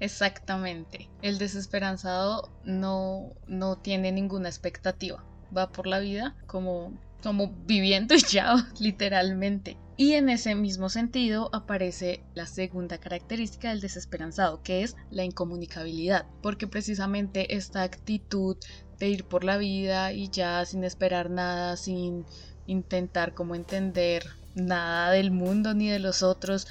Exactamente. 0.00 1.08
El 1.22 1.38
desesperanzado 1.38 2.50
no, 2.64 3.30
no 3.46 3.76
tiene 3.76 4.12
ninguna 4.12 4.48
expectativa. 4.48 5.24
Va 5.56 5.70
por 5.70 5.86
la 5.86 6.00
vida 6.00 6.36
como, 6.46 6.92
como 7.24 7.50
viviendo 7.66 8.14
ya, 8.14 8.54
literalmente. 8.78 9.78
Y 9.96 10.12
en 10.12 10.28
ese 10.28 10.54
mismo 10.54 10.88
sentido 10.88 11.50
aparece 11.52 12.22
la 12.34 12.46
segunda 12.46 12.98
característica 12.98 13.70
del 13.70 13.80
desesperanzado, 13.80 14.62
que 14.62 14.82
es 14.82 14.96
la 15.10 15.24
incomunicabilidad, 15.24 16.26
porque 16.42 16.66
precisamente 16.66 17.56
esta 17.56 17.82
actitud 17.82 18.56
de 18.98 19.08
ir 19.08 19.24
por 19.24 19.44
la 19.44 19.56
vida 19.56 20.12
y 20.12 20.28
ya 20.28 20.64
sin 20.66 20.84
esperar 20.84 21.30
nada, 21.30 21.76
sin 21.76 22.26
intentar 22.66 23.34
como 23.34 23.54
entender 23.54 24.24
nada 24.54 25.12
del 25.12 25.30
mundo 25.30 25.74
ni 25.74 25.88
de 25.88 26.00
los 26.00 26.22
otros, 26.22 26.66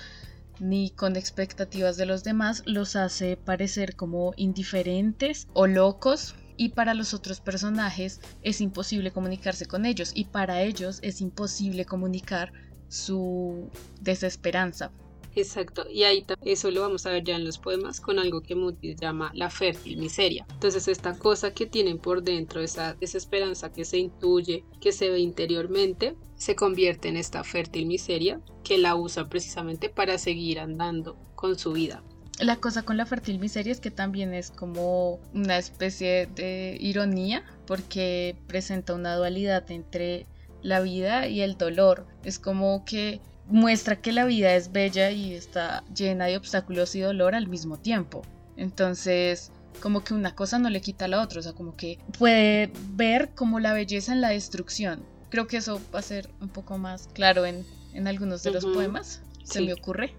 ni 0.60 0.91
con 0.91 1.15
expectativas 1.15 1.98
de 1.98 2.05
los 2.05 2.24
demás, 2.24 2.62
los 2.65 2.95
hace 2.95 3.38
parecer 3.38 3.95
como 3.95 4.33
indiferentes 4.36 5.48
o 5.53 5.65
locos 5.65 6.36
y 6.57 6.69
para 6.69 6.93
los 6.93 7.13
otros 7.13 7.41
personajes 7.41 8.22
es 8.41 8.62
imposible 8.62 9.12
comunicarse 9.12 9.65
con 9.65 9.86
ellos 9.86 10.12
y 10.13 10.25
para 10.25 10.62
ellos 10.62 11.00
es 11.01 11.22
imposible 11.22 11.86
comunicar 11.86 12.51
su 12.88 13.69
desesperanza. 14.01 14.91
Exacto, 15.36 15.86
y 15.89 16.03
ahí 16.03 16.25
eso 16.45 16.69
lo 16.69 16.81
vamos 16.81 17.05
a 17.05 17.12
ver 17.12 17.24
ya 17.24 17.36
en 17.36 17.43
los 17.43 17.57
poemas 17.57 18.00
con 18.00 18.19
algo 18.19 18.41
que 18.41 18.53
Mutis 18.53 19.00
llama 19.00 19.31
la 19.33 19.50
fértil 19.50 19.98
miseria. 19.98 20.45
Entonces 20.51 20.88
esta 20.88 21.17
cosa 21.17 21.53
que 21.55 21.65
tienen 21.65 21.98
por 21.98 22.22
dentro, 22.22 22.62
esa 22.62 22.93
desesperanza 22.93 23.72
que 23.72 23.83
se 23.83 23.98
intuye, 23.98 24.63
que 24.79 24.91
se 24.91 25.10
ve 25.10 25.19
interiormente, 25.19 26.15
se 26.36 26.55
convierte 26.55 27.07
en 27.07 27.17
esta 27.17 27.43
fértil 27.43 27.88
miseria 27.88 28.41
que 28.63 28.77
la 28.77 28.95
usa 28.95 29.27
precisamente 29.27 29.89
para 29.89 30.19
seguir 30.19 30.60
andando 30.60 31.17
con 31.33 31.57
su 31.57 31.74
vida. 31.74 32.03
La 32.40 32.58
cosa 32.58 32.82
con 32.84 32.98
la 32.98 33.06
fértil 33.06 33.40
miseria 33.40 33.72
es 33.72 33.80
que 33.80 33.92
también 33.92 34.34
es 34.34 34.50
como 34.50 35.20
una 35.34 35.58
especie 35.58 36.28
de 36.28 36.78
ironía 36.80 37.44
porque 37.68 38.36
presenta 38.48 38.94
una 38.94 39.16
dualidad 39.16 39.70
entre 39.72 40.25
la 40.62 40.80
vida 40.80 41.28
y 41.28 41.42
el 41.42 41.58
dolor. 41.58 42.08
Es 42.24 42.40
como 42.40 42.86
que 42.86 43.22
muestra 43.48 43.98
que 43.98 44.12
la 44.12 44.25
vida 44.25 44.56
es 44.56 44.72
bella 44.72 45.12
y 45.12 45.34
está 45.34 45.84
llena 45.94 46.25
de 46.25 46.38
obstáculos 46.38 46.96
y 46.96 47.02
dolor 47.02 47.36
al 47.36 47.48
mismo 47.48 47.78
tiempo. 47.78 48.24
Entonces, 48.58 49.52
como 49.80 50.04
que 50.04 50.13
una 50.13 50.36
cosa 50.36 50.60
no 50.60 50.70
le 50.70 50.82
quita 50.82 51.06
a 51.06 51.08
la 51.08 51.22
otra, 51.22 51.40
o 51.40 51.44
sea, 51.44 51.54
como 51.54 51.75
que 51.75 52.00
puede 52.18 52.72
ver 52.90 53.32
como 53.36 53.60
la 53.60 53.74
belleza 53.74 54.13
en 54.13 54.22
la 54.22 54.30
destrucción. 54.30 55.04
Creo 55.30 55.48
que 55.48 55.58
eso 55.58 55.82
va 55.94 56.00
a 56.00 56.04
ser 56.04 56.30
un 56.42 56.50
poco 56.50 56.78
más 56.78 57.10
claro 57.13 57.46
en, 57.46 57.66
algunos 58.08 58.44
de 58.44 58.52
los 58.52 58.66
poemas, 58.66 59.22
se 59.44 59.62
me 59.62 59.74
ocurre. 59.74 60.13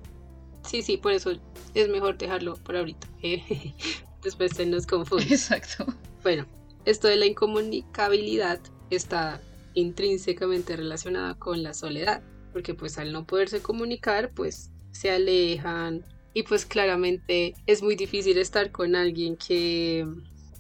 Sí, 0.66 0.83
sí, 0.83 0.97
por 0.97 1.12
eso 1.12 1.33
es 1.75 1.88
mejor 1.88 2.18
dejarlo 2.18 2.54
por 2.54 2.76
ahorita. 2.76 3.06
Después 4.23 4.52
se 4.54 4.66
nos 4.66 4.87
confunde. 4.87 5.25
Exacto. 5.25 5.87
Bueno, 6.23 6.47
esto 6.85 7.09
de 7.09 7.16
la 7.16 7.26
incomunicabilidad 7.26 8.61
está 8.90 9.40
intrínsecamente 9.75 10.76
relacionada 10.76 11.35
con 11.35 11.62
la 11.62 11.75
soledad, 11.75 12.23
porque 12.52 12.75
pues 12.75 12.99
al 12.99 13.12
no 13.12 13.26
poderse 13.26 13.61
comunicar, 13.61 14.33
pues 14.35 14.71
se 14.92 15.11
alejan 15.11 16.04
y 16.33 16.44
pues 16.44 16.64
claramente 16.64 17.54
es 17.66 17.83
muy 17.83 17.97
difícil 17.97 18.38
estar 18.38 18.71
con 18.71 18.97
alguien 18.97 19.37
que, 19.37 20.06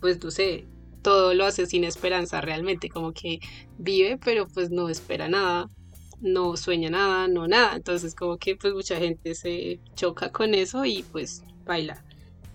pues 0.00 0.22
no 0.22 0.30
sé, 0.30 0.66
todo 1.02 1.34
lo 1.34 1.44
hace 1.44 1.66
sin 1.66 1.84
esperanza 1.84 2.40
realmente, 2.40 2.88
como 2.88 3.12
que 3.12 3.38
vive 3.78 4.18
pero 4.24 4.46
pues 4.48 4.70
no 4.70 4.88
espera 4.88 5.28
nada, 5.28 5.70
no 6.24 6.56
sueña 6.56 6.90
nada, 6.90 7.28
no 7.28 7.46
nada, 7.46 7.76
entonces 7.76 8.16
como 8.16 8.38
que 8.38 8.56
pues 8.56 8.74
mucha 8.74 8.96
gente 8.96 9.36
se 9.36 9.78
choca 9.94 10.32
con 10.32 10.54
eso 10.54 10.84
y 10.84 11.04
pues 11.04 11.44
baila. 11.64 12.04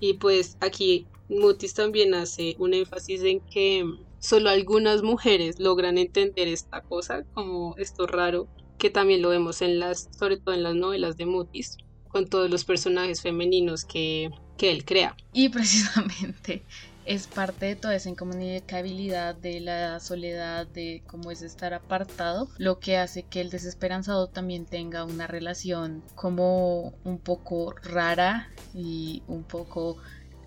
Y 0.01 0.15
pues 0.15 0.57
aquí 0.59 1.07
Mutis 1.29 1.73
también 1.73 2.13
hace 2.13 2.55
un 2.59 2.73
énfasis 2.73 3.23
en 3.23 3.39
que 3.41 3.85
Solo 4.19 4.49
algunas 4.49 5.01
mujeres 5.01 5.59
logran 5.59 5.97
entender 5.97 6.49
esta 6.49 6.81
cosa, 6.81 7.23
como 7.33 7.75
esto 7.77 8.05
raro, 8.05 8.49
que 8.77 8.89
también 8.89 9.21
lo 9.21 9.29
vemos 9.29 9.61
en 9.61 9.79
las, 9.79 10.09
sobre 10.17 10.35
todo 10.35 10.53
en 10.53 10.63
las 10.63 10.75
novelas 10.75 11.15
de 11.15 11.25
Mutis, 11.25 11.77
con 12.09 12.27
todos 12.27 12.49
los 12.49 12.65
personajes 12.65 13.21
femeninos 13.21 13.85
que, 13.85 14.29
que 14.57 14.71
él 14.71 14.83
crea. 14.83 15.15
Y 15.31 15.47
precisamente 15.49 16.63
es 17.10 17.25
parte 17.25 17.66
de 17.66 17.75
toda 17.75 17.96
esa 17.96 18.08
incomunicabilidad 18.10 19.34
de 19.34 19.60
la 19.62 20.00
soledad, 20.00 20.68
de 20.68 21.01
cómo 21.08 21.32
es 21.32 21.42
estar 21.42 21.74
apartado, 21.74 22.50
lo 22.60 22.80
que 22.80 22.98
hace 22.98 23.24
que 23.24 23.42
el 23.42 23.50
desesperanzado 23.50 24.28
también 24.28 24.68
tenga 24.68 25.04
una 25.04 25.25
relación 25.25 26.04
como 26.13 26.94
un 27.04 27.18
poco 27.18 27.74
rara 27.82 28.50
y 28.75 29.24
un 29.28 29.42
poco 29.42 29.98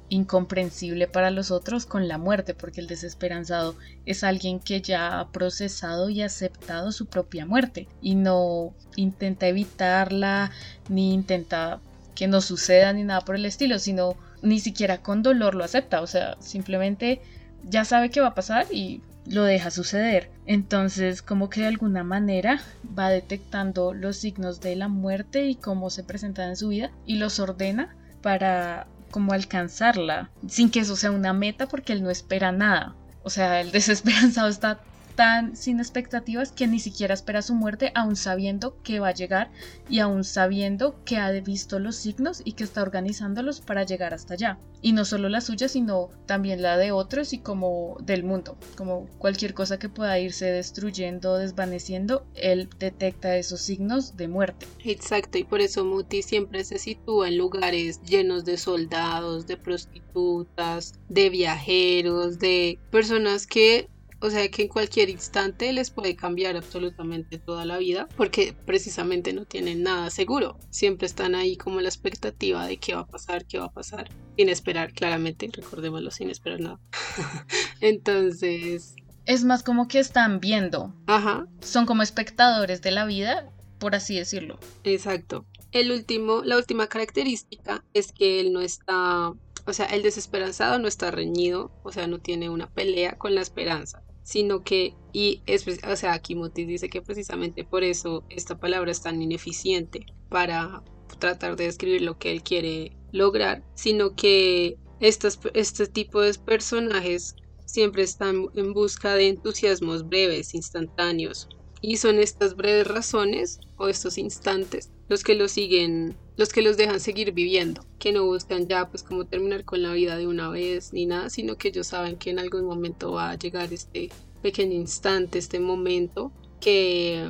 incomprensible 0.08 1.08
para 1.08 1.32
los 1.32 1.50
otros 1.50 1.84
con 1.84 2.06
la 2.06 2.16
muerte, 2.16 2.54
porque 2.54 2.80
el 2.80 2.86
desesperanzado 2.86 3.74
es 4.06 4.22
alguien 4.22 4.60
que 4.60 4.80
ya 4.80 5.18
ha 5.18 5.32
procesado 5.32 6.10
y 6.10 6.22
aceptado 6.22 6.92
su 6.92 7.06
propia 7.06 7.44
muerte 7.44 7.88
y 8.00 8.14
no 8.14 8.72
intenta 8.94 9.48
evitarla 9.48 10.52
ni 10.88 11.12
intenta 11.12 11.80
que 12.14 12.28
no 12.28 12.40
suceda 12.40 12.92
ni 12.92 13.02
nada 13.02 13.22
por 13.22 13.34
el 13.34 13.46
estilo, 13.46 13.80
sino 13.80 14.16
ni 14.42 14.60
siquiera 14.60 14.98
con 14.98 15.22
dolor 15.22 15.54
lo 15.54 15.64
acepta, 15.64 16.02
o 16.02 16.06
sea, 16.06 16.36
simplemente 16.40 17.20
ya 17.64 17.84
sabe 17.84 18.10
que 18.10 18.20
va 18.20 18.28
a 18.28 18.34
pasar 18.34 18.66
y 18.70 19.00
lo 19.26 19.44
deja 19.44 19.70
suceder. 19.70 20.30
Entonces, 20.46 21.22
como 21.22 21.48
que 21.48 21.60
de 21.60 21.68
alguna 21.68 22.02
manera 22.04 22.60
va 22.98 23.08
detectando 23.08 23.94
los 23.94 24.16
signos 24.16 24.60
de 24.60 24.76
la 24.76 24.88
muerte 24.88 25.46
y 25.46 25.54
cómo 25.54 25.90
se 25.90 26.04
presentan 26.04 26.50
en 26.50 26.56
su 26.56 26.68
vida 26.68 26.90
y 27.06 27.16
los 27.16 27.38
ordena 27.38 27.94
para 28.20 28.86
como 29.10 29.32
alcanzarla, 29.32 30.30
sin 30.48 30.70
que 30.70 30.80
eso 30.80 30.96
sea 30.96 31.10
una 31.10 31.32
meta 31.34 31.68
porque 31.68 31.92
él 31.92 32.02
no 32.02 32.10
espera 32.10 32.50
nada. 32.50 32.94
O 33.22 33.30
sea, 33.30 33.60
el 33.60 33.70
desesperanzado 33.72 34.48
está 34.48 34.80
tan 35.14 35.56
sin 35.56 35.78
expectativas 35.78 36.52
que 36.52 36.66
ni 36.66 36.78
siquiera 36.78 37.14
espera 37.14 37.42
su 37.42 37.54
muerte, 37.54 37.92
aún 37.94 38.16
sabiendo 38.16 38.76
que 38.82 39.00
va 39.00 39.08
a 39.08 39.14
llegar 39.14 39.50
y 39.88 39.98
aún 39.98 40.24
sabiendo 40.24 40.96
que 41.04 41.16
ha 41.16 41.30
visto 41.30 41.78
los 41.78 41.96
signos 41.96 42.42
y 42.44 42.52
que 42.52 42.64
está 42.64 42.82
organizándolos 42.82 43.60
para 43.60 43.84
llegar 43.84 44.14
hasta 44.14 44.34
allá. 44.34 44.58
Y 44.80 44.92
no 44.92 45.04
solo 45.04 45.28
la 45.28 45.40
suya, 45.40 45.68
sino 45.68 46.10
también 46.26 46.60
la 46.60 46.76
de 46.76 46.90
otros 46.90 47.32
y 47.32 47.38
como 47.38 47.96
del 48.00 48.24
mundo. 48.24 48.56
Como 48.76 49.06
cualquier 49.18 49.54
cosa 49.54 49.78
que 49.78 49.88
pueda 49.88 50.18
irse 50.18 50.46
destruyendo, 50.46 51.38
desvaneciendo, 51.38 52.26
él 52.34 52.68
detecta 52.78 53.36
esos 53.36 53.60
signos 53.60 54.16
de 54.16 54.28
muerte. 54.28 54.66
Exacto, 54.84 55.38
y 55.38 55.44
por 55.44 55.60
eso 55.60 55.84
Muti 55.84 56.22
siempre 56.22 56.64
se 56.64 56.78
sitúa 56.78 57.28
en 57.28 57.38
lugares 57.38 58.02
llenos 58.02 58.44
de 58.44 58.56
soldados, 58.56 59.46
de 59.46 59.56
prostitutas, 59.56 60.94
de 61.08 61.30
viajeros, 61.30 62.38
de 62.38 62.78
personas 62.90 63.46
que 63.46 63.88
o 64.22 64.30
sea 64.30 64.48
que 64.50 64.62
en 64.62 64.68
cualquier 64.68 65.10
instante 65.10 65.72
les 65.72 65.90
puede 65.90 66.14
cambiar 66.14 66.56
absolutamente 66.56 67.38
toda 67.38 67.64
la 67.64 67.78
vida 67.78 68.08
porque 68.16 68.54
precisamente 68.64 69.32
no 69.32 69.44
tienen 69.44 69.82
nada 69.82 70.10
seguro. 70.10 70.58
Siempre 70.70 71.06
están 71.06 71.34
ahí 71.34 71.56
como 71.56 71.80
la 71.80 71.88
expectativa 71.88 72.66
de 72.66 72.76
qué 72.76 72.94
va 72.94 73.00
a 73.00 73.06
pasar, 73.06 73.44
qué 73.46 73.58
va 73.58 73.66
a 73.66 73.72
pasar. 73.72 74.10
Sin 74.36 74.48
esperar, 74.48 74.92
claramente, 74.92 75.50
recordémoslo, 75.52 76.12
sin 76.12 76.30
esperar 76.30 76.60
nada. 76.60 76.80
Entonces... 77.80 78.94
Es 79.24 79.44
más 79.44 79.64
como 79.64 79.88
que 79.88 79.98
están 79.98 80.38
viendo. 80.38 80.94
Ajá. 81.06 81.48
Son 81.60 81.84
como 81.84 82.02
espectadores 82.02 82.80
de 82.80 82.92
la 82.92 83.04
vida, 83.04 83.50
por 83.78 83.96
así 83.96 84.16
decirlo. 84.16 84.58
Exacto. 84.84 85.46
El 85.72 85.90
último, 85.90 86.42
la 86.44 86.56
última 86.56 86.86
característica 86.86 87.84
es 87.92 88.12
que 88.12 88.38
él 88.38 88.52
no 88.52 88.60
está 88.60 89.32
o 89.64 89.72
sea, 89.72 89.86
el 89.86 90.02
desesperanzado 90.02 90.78
no 90.78 90.88
está 90.88 91.10
reñido, 91.10 91.70
o 91.82 91.92
sea, 91.92 92.06
no 92.06 92.18
tiene 92.18 92.50
una 92.50 92.68
pelea 92.68 93.16
con 93.16 93.34
la 93.34 93.42
esperanza, 93.42 94.02
sino 94.22 94.62
que, 94.62 94.94
y 95.12 95.42
es, 95.46 95.66
o 95.66 95.96
sea, 95.96 96.12
aquí 96.12 96.36
dice 96.54 96.88
que 96.88 97.02
precisamente 97.02 97.64
por 97.64 97.82
eso 97.82 98.24
esta 98.28 98.58
palabra 98.58 98.90
es 98.90 99.02
tan 99.02 99.20
ineficiente 99.20 100.06
para 100.28 100.82
tratar 101.18 101.56
de 101.56 101.64
describir 101.64 102.02
lo 102.02 102.18
que 102.18 102.32
él 102.32 102.42
quiere 102.42 102.96
lograr, 103.12 103.62
sino 103.74 104.14
que 104.14 104.78
estos, 105.00 105.38
este 105.54 105.86
tipo 105.86 106.20
de 106.20 106.34
personajes 106.34 107.36
siempre 107.66 108.02
están 108.02 108.46
en 108.54 108.72
busca 108.72 109.14
de 109.14 109.28
entusiasmos 109.28 110.08
breves, 110.08 110.54
instantáneos, 110.54 111.48
y 111.80 111.96
son 111.96 112.18
estas 112.18 112.54
breves 112.54 112.86
razones 112.86 113.60
o 113.76 113.88
estos 113.88 114.18
instantes 114.18 114.90
los 115.12 115.22
que 115.22 115.34
los 115.34 115.52
siguen, 115.52 116.16
los 116.36 116.50
que 116.50 116.62
los 116.62 116.76
dejan 116.76 117.00
seguir 117.00 117.32
viviendo, 117.32 117.84
que 117.98 118.12
no 118.12 118.24
buscan 118.24 118.66
ya 118.66 118.88
pues 118.88 119.02
como 119.02 119.26
terminar 119.26 119.64
con 119.64 119.82
la 119.82 119.92
vida 119.92 120.16
de 120.16 120.26
una 120.26 120.48
vez 120.48 120.92
ni 120.92 121.06
nada, 121.06 121.30
sino 121.30 121.56
que 121.56 121.68
ellos 121.68 121.88
saben 121.88 122.16
que 122.16 122.30
en 122.30 122.38
algún 122.38 122.64
momento 122.64 123.12
va 123.12 123.30
a 123.30 123.38
llegar 123.38 123.72
este 123.72 124.10
pequeño 124.42 124.74
instante, 124.74 125.38
este 125.38 125.60
momento 125.60 126.32
que 126.60 127.28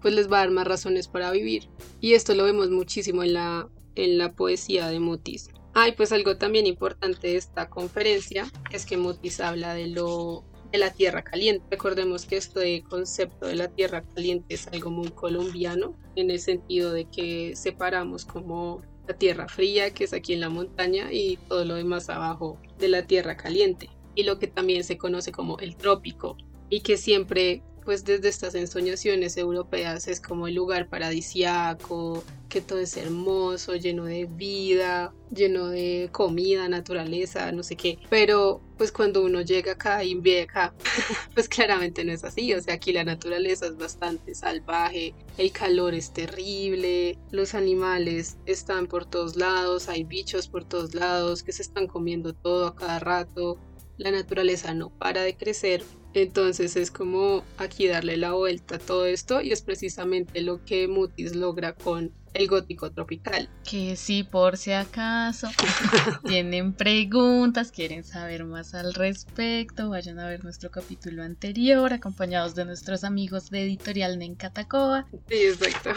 pues 0.00 0.14
les 0.14 0.30
va 0.30 0.38
a 0.38 0.40
dar 0.40 0.50
más 0.50 0.66
razones 0.66 1.08
para 1.08 1.30
vivir. 1.30 1.68
Y 2.00 2.14
esto 2.14 2.34
lo 2.34 2.44
vemos 2.44 2.70
muchísimo 2.70 3.22
en 3.22 3.34
la, 3.34 3.68
en 3.94 4.18
la 4.18 4.32
poesía 4.32 4.88
de 4.88 4.98
Mutis. 4.98 5.50
Ay, 5.74 5.92
pues 5.92 6.10
algo 6.12 6.36
también 6.36 6.66
importante 6.66 7.28
de 7.28 7.36
esta 7.36 7.68
conferencia 7.68 8.50
es 8.72 8.86
que 8.86 8.96
Mutis 8.96 9.40
habla 9.40 9.74
de 9.74 9.88
lo 9.88 10.44
de 10.70 10.78
la 10.78 10.92
tierra 10.92 11.22
caliente. 11.22 11.64
Recordemos 11.70 12.26
que 12.26 12.36
este 12.36 12.82
concepto 12.82 13.46
de 13.46 13.56
la 13.56 13.68
tierra 13.68 14.02
caliente 14.14 14.54
es 14.54 14.66
algo 14.68 14.90
muy 14.90 15.10
colombiano, 15.10 15.96
en 16.16 16.30
el 16.30 16.40
sentido 16.40 16.92
de 16.92 17.06
que 17.06 17.54
separamos 17.56 18.24
como 18.24 18.82
la 19.08 19.14
tierra 19.14 19.48
fría, 19.48 19.92
que 19.92 20.04
es 20.04 20.12
aquí 20.12 20.32
en 20.32 20.40
la 20.40 20.48
montaña, 20.48 21.12
y 21.12 21.36
todo 21.48 21.64
lo 21.64 21.74
demás 21.74 22.08
abajo 22.08 22.58
de 22.78 22.88
la 22.88 23.06
tierra 23.06 23.36
caliente, 23.36 23.90
y 24.14 24.22
lo 24.22 24.38
que 24.38 24.46
también 24.46 24.84
se 24.84 24.98
conoce 24.98 25.32
como 25.32 25.58
el 25.58 25.76
trópico, 25.76 26.36
y 26.68 26.80
que 26.80 26.96
siempre 26.96 27.62
pues 27.84 28.04
desde 28.04 28.28
estas 28.28 28.54
ensoñaciones 28.54 29.36
europeas 29.36 30.06
es 30.06 30.20
como 30.20 30.46
el 30.46 30.54
lugar 30.54 30.88
paradisiaco, 30.88 32.22
que 32.48 32.60
todo 32.60 32.78
es 32.78 32.96
hermoso, 32.96 33.74
lleno 33.74 34.04
de 34.04 34.26
vida, 34.26 35.12
lleno 35.34 35.68
de 35.68 36.08
comida, 36.12 36.68
naturaleza, 36.68 37.50
no 37.52 37.62
sé 37.62 37.76
qué. 37.76 37.98
Pero 38.08 38.60
pues 38.80 38.92
cuando 38.92 39.22
uno 39.22 39.42
llega 39.42 39.72
acá 39.72 40.02
y 40.04 40.14
ve 40.14 40.40
acá, 40.40 40.72
pues 41.34 41.50
claramente 41.50 42.02
no 42.02 42.12
es 42.12 42.24
así. 42.24 42.54
O 42.54 42.62
sea, 42.62 42.76
aquí 42.76 42.94
la 42.94 43.04
naturaleza 43.04 43.66
es 43.66 43.76
bastante 43.76 44.34
salvaje, 44.34 45.12
el 45.36 45.52
calor 45.52 45.92
es 45.92 46.14
terrible, 46.14 47.18
los 47.30 47.54
animales 47.54 48.38
están 48.46 48.86
por 48.86 49.04
todos 49.04 49.36
lados, 49.36 49.90
hay 49.90 50.04
bichos 50.04 50.48
por 50.48 50.64
todos 50.64 50.94
lados 50.94 51.42
que 51.42 51.52
se 51.52 51.60
están 51.60 51.88
comiendo 51.88 52.32
todo 52.32 52.68
a 52.68 52.74
cada 52.74 52.98
rato. 53.00 53.58
La 53.98 54.12
naturaleza 54.12 54.72
no 54.72 54.88
para 54.88 55.24
de 55.24 55.36
crecer 55.36 55.82
entonces 56.12 56.74
es 56.74 56.90
como 56.90 57.44
aquí 57.56 57.86
darle 57.86 58.16
la 58.16 58.32
vuelta 58.32 58.76
a 58.76 58.78
todo 58.78 59.06
esto 59.06 59.40
y 59.40 59.52
es 59.52 59.62
precisamente 59.62 60.40
lo 60.40 60.64
que 60.64 60.88
Mutis 60.88 61.36
logra 61.36 61.74
con 61.74 62.12
el 62.34 62.48
gótico 62.48 62.90
tropical. 62.90 63.48
Que 63.68 63.96
si 63.96 64.22
por 64.22 64.56
si 64.56 64.72
acaso 64.72 65.48
tienen 66.26 66.72
preguntas, 66.72 67.72
quieren 67.72 68.04
saber 68.04 68.44
más 68.44 68.74
al 68.74 68.94
respecto, 68.94 69.90
vayan 69.90 70.18
a 70.18 70.26
ver 70.26 70.44
nuestro 70.44 70.70
capítulo 70.70 71.22
anterior 71.22 71.92
acompañados 71.92 72.54
de 72.54 72.64
nuestros 72.64 73.04
amigos 73.04 73.50
de 73.50 73.62
Editorial 73.64 74.18
Nencatacoa. 74.18 75.06
Sí, 75.28 75.36
exacto. 75.36 75.90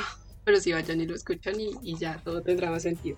Pero 0.44 0.60
si 0.60 0.74
vayan 0.74 1.00
y 1.02 1.06
lo 1.06 1.16
escuchan 1.16 1.60
y, 1.60 1.72
y 1.84 1.98
ya 1.98 2.18
todo 2.24 2.42
tendrá 2.42 2.70
más 2.70 2.84
sentido. 2.84 3.18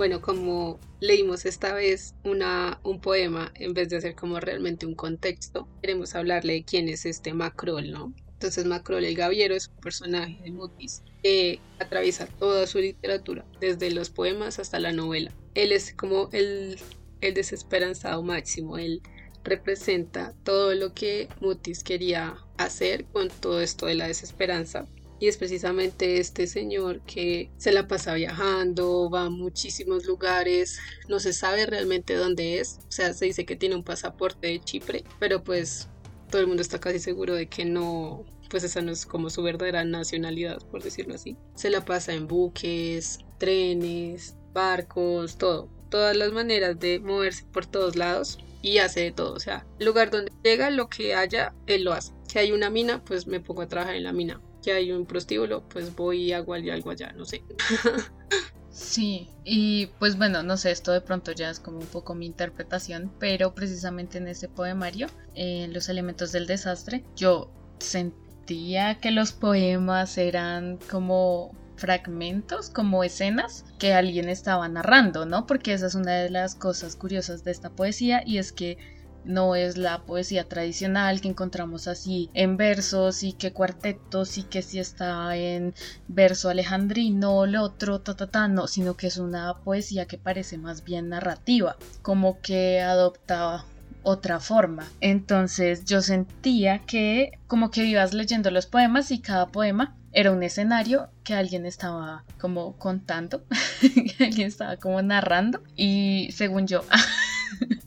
Bueno, 0.00 0.22
como 0.22 0.80
leímos 1.00 1.44
esta 1.44 1.74
vez 1.74 2.14
una, 2.24 2.80
un 2.84 3.02
poema 3.02 3.52
en 3.54 3.74
vez 3.74 3.90
de 3.90 3.98
hacer 3.98 4.14
como 4.14 4.40
realmente 4.40 4.86
un 4.86 4.94
contexto, 4.94 5.68
queremos 5.82 6.14
hablarle 6.14 6.54
de 6.54 6.64
quién 6.64 6.88
es 6.88 7.04
este 7.04 7.34
Macrol, 7.34 7.90
¿no? 7.90 8.14
Entonces 8.40 8.64
Macrol 8.64 9.04
el 9.04 9.16
Gaviero 9.16 9.54
es 9.54 9.68
un 9.68 9.76
personaje 9.82 10.38
de 10.42 10.50
Mutis 10.50 11.02
que 11.22 11.60
atraviesa 11.78 12.26
toda 12.26 12.66
su 12.66 12.78
literatura, 12.78 13.44
desde 13.60 13.90
los 13.90 14.08
poemas 14.08 14.58
hasta 14.58 14.80
la 14.80 14.92
novela. 14.92 15.30
Él 15.54 15.72
es 15.72 15.92
como 15.92 16.30
el, 16.32 16.78
el 17.20 17.34
desesperanzado 17.34 18.22
máximo, 18.22 18.78
él 18.78 19.02
representa 19.44 20.34
todo 20.42 20.74
lo 20.74 20.94
que 20.94 21.28
Mutis 21.42 21.84
quería 21.84 22.38
hacer 22.56 23.04
con 23.12 23.28
todo 23.28 23.60
esto 23.60 23.84
de 23.84 23.96
la 23.96 24.06
desesperanza. 24.06 24.86
Y 25.18 25.28
es 25.28 25.36
precisamente 25.36 26.18
este 26.18 26.46
señor 26.46 27.02
que 27.02 27.50
se 27.58 27.72
la 27.72 27.88
pasa 27.88 28.14
viajando, 28.14 29.10
va 29.10 29.26
a 29.26 29.30
muchísimos 29.30 30.06
lugares, 30.06 30.78
no 31.10 31.20
se 31.20 31.34
sabe 31.34 31.66
realmente 31.66 32.14
dónde 32.14 32.58
es, 32.58 32.78
o 32.88 32.90
sea, 32.92 33.12
se 33.12 33.26
dice 33.26 33.44
que 33.44 33.56
tiene 33.56 33.76
un 33.76 33.84
pasaporte 33.84 34.46
de 34.46 34.60
Chipre, 34.60 35.04
pero 35.18 35.44
pues 35.44 35.89
todo 36.30 36.40
el 36.40 36.46
mundo 36.46 36.62
está 36.62 36.80
casi 36.80 36.98
seguro 36.98 37.34
de 37.34 37.48
que 37.48 37.64
no, 37.64 38.24
pues 38.48 38.64
esa 38.64 38.80
no 38.80 38.92
es 38.92 39.06
como 39.06 39.30
su 39.30 39.42
verdadera 39.42 39.84
nacionalidad, 39.84 40.58
por 40.70 40.82
decirlo 40.82 41.14
así. 41.14 41.36
Se 41.54 41.70
la 41.70 41.84
pasa 41.84 42.12
en 42.14 42.26
buques, 42.26 43.18
trenes, 43.38 44.36
barcos, 44.52 45.36
todo, 45.36 45.68
todas 45.90 46.16
las 46.16 46.32
maneras 46.32 46.78
de 46.78 47.00
moverse 47.00 47.44
por 47.52 47.66
todos 47.66 47.96
lados 47.96 48.38
y 48.62 48.78
hace 48.78 49.00
de 49.00 49.12
todo, 49.12 49.34
o 49.34 49.40
sea, 49.40 49.66
lugar 49.78 50.10
donde 50.10 50.32
llega, 50.44 50.70
lo 50.70 50.88
que 50.88 51.14
haya, 51.14 51.54
él 51.66 51.84
lo 51.84 51.92
hace. 51.92 52.12
Si 52.28 52.38
hay 52.38 52.52
una 52.52 52.70
mina, 52.70 53.02
pues 53.04 53.26
me 53.26 53.40
pongo 53.40 53.62
a 53.62 53.68
trabajar 53.68 53.96
en 53.96 54.04
la 54.04 54.12
mina 54.12 54.40
que 54.62 54.72
hay 54.72 54.92
un 54.92 55.06
prostíbulo, 55.06 55.62
pues 55.68 55.94
voy 55.96 56.24
y 56.24 56.32
hago 56.32 56.54
algo 56.54 56.90
allá, 56.90 57.12
no 57.12 57.24
sé. 57.24 57.42
Sí, 58.80 59.28
y 59.44 59.88
pues 59.98 60.16
bueno, 60.16 60.42
no 60.42 60.56
sé, 60.56 60.70
esto 60.70 60.90
de 60.92 61.02
pronto 61.02 61.32
ya 61.32 61.50
es 61.50 61.60
como 61.60 61.78
un 61.78 61.86
poco 61.86 62.14
mi 62.14 62.24
interpretación, 62.24 63.12
pero 63.18 63.54
precisamente 63.54 64.16
en 64.16 64.26
ese 64.26 64.48
poemario, 64.48 65.06
en 65.34 65.74
Los 65.74 65.90
elementos 65.90 66.32
del 66.32 66.46
desastre, 66.46 67.04
yo 67.14 67.52
sentía 67.78 68.98
que 68.98 69.10
los 69.10 69.32
poemas 69.32 70.16
eran 70.16 70.78
como 70.90 71.54
fragmentos, 71.76 72.70
como 72.70 73.04
escenas 73.04 73.66
que 73.78 73.92
alguien 73.92 74.30
estaba 74.30 74.66
narrando, 74.66 75.26
¿no? 75.26 75.46
Porque 75.46 75.74
esa 75.74 75.86
es 75.86 75.94
una 75.94 76.12
de 76.14 76.30
las 76.30 76.54
cosas 76.54 76.96
curiosas 76.96 77.44
de 77.44 77.50
esta 77.50 77.68
poesía 77.68 78.22
y 78.24 78.38
es 78.38 78.50
que 78.50 78.78
no 79.24 79.54
es 79.54 79.76
la 79.76 80.02
poesía 80.02 80.48
tradicional 80.48 81.20
que 81.20 81.28
encontramos 81.28 81.88
así 81.88 82.30
en 82.34 82.56
versos 82.56 83.22
y 83.22 83.32
que 83.32 83.52
cuartetos 83.52 84.38
y 84.38 84.44
que 84.44 84.62
si 84.62 84.78
está 84.78 85.36
en 85.36 85.74
verso 86.08 86.48
alejandrino, 86.48 87.46
lo 87.46 87.62
otro, 87.62 88.00
ta, 88.00 88.14
ta, 88.16 88.26
ta, 88.26 88.48
no, 88.48 88.66
sino 88.66 88.96
que 88.96 89.06
es 89.06 89.16
una 89.16 89.58
poesía 89.58 90.06
que 90.06 90.18
parece 90.18 90.58
más 90.58 90.84
bien 90.84 91.08
narrativa, 91.08 91.76
como 92.02 92.40
que 92.40 92.80
adopta 92.80 93.64
otra 94.02 94.40
forma. 94.40 94.86
Entonces 95.00 95.84
yo 95.84 96.00
sentía 96.02 96.80
que 96.80 97.38
como 97.46 97.70
que 97.70 97.84
ibas 97.84 98.14
leyendo 98.14 98.50
los 98.50 98.66
poemas 98.66 99.10
y 99.10 99.20
cada 99.20 99.48
poema 99.48 99.96
era 100.12 100.32
un 100.32 100.42
escenario 100.42 101.08
que 101.22 101.34
alguien 101.34 101.66
estaba 101.66 102.24
como 102.40 102.76
contando, 102.76 103.44
alguien 104.20 104.48
estaba 104.48 104.76
como 104.76 105.00
narrando 105.02 105.62
y 105.76 106.30
según 106.32 106.66
yo 106.66 106.82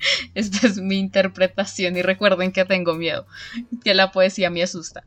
Esta 0.35 0.67
es 0.67 0.77
mi 0.77 0.97
interpretación 0.97 1.97
y 1.97 2.01
recuerden 2.01 2.51
que 2.51 2.65
tengo 2.65 2.93
miedo, 2.95 3.25
que 3.83 3.93
la 3.93 4.11
poesía 4.11 4.49
me 4.49 4.63
asusta. 4.63 5.03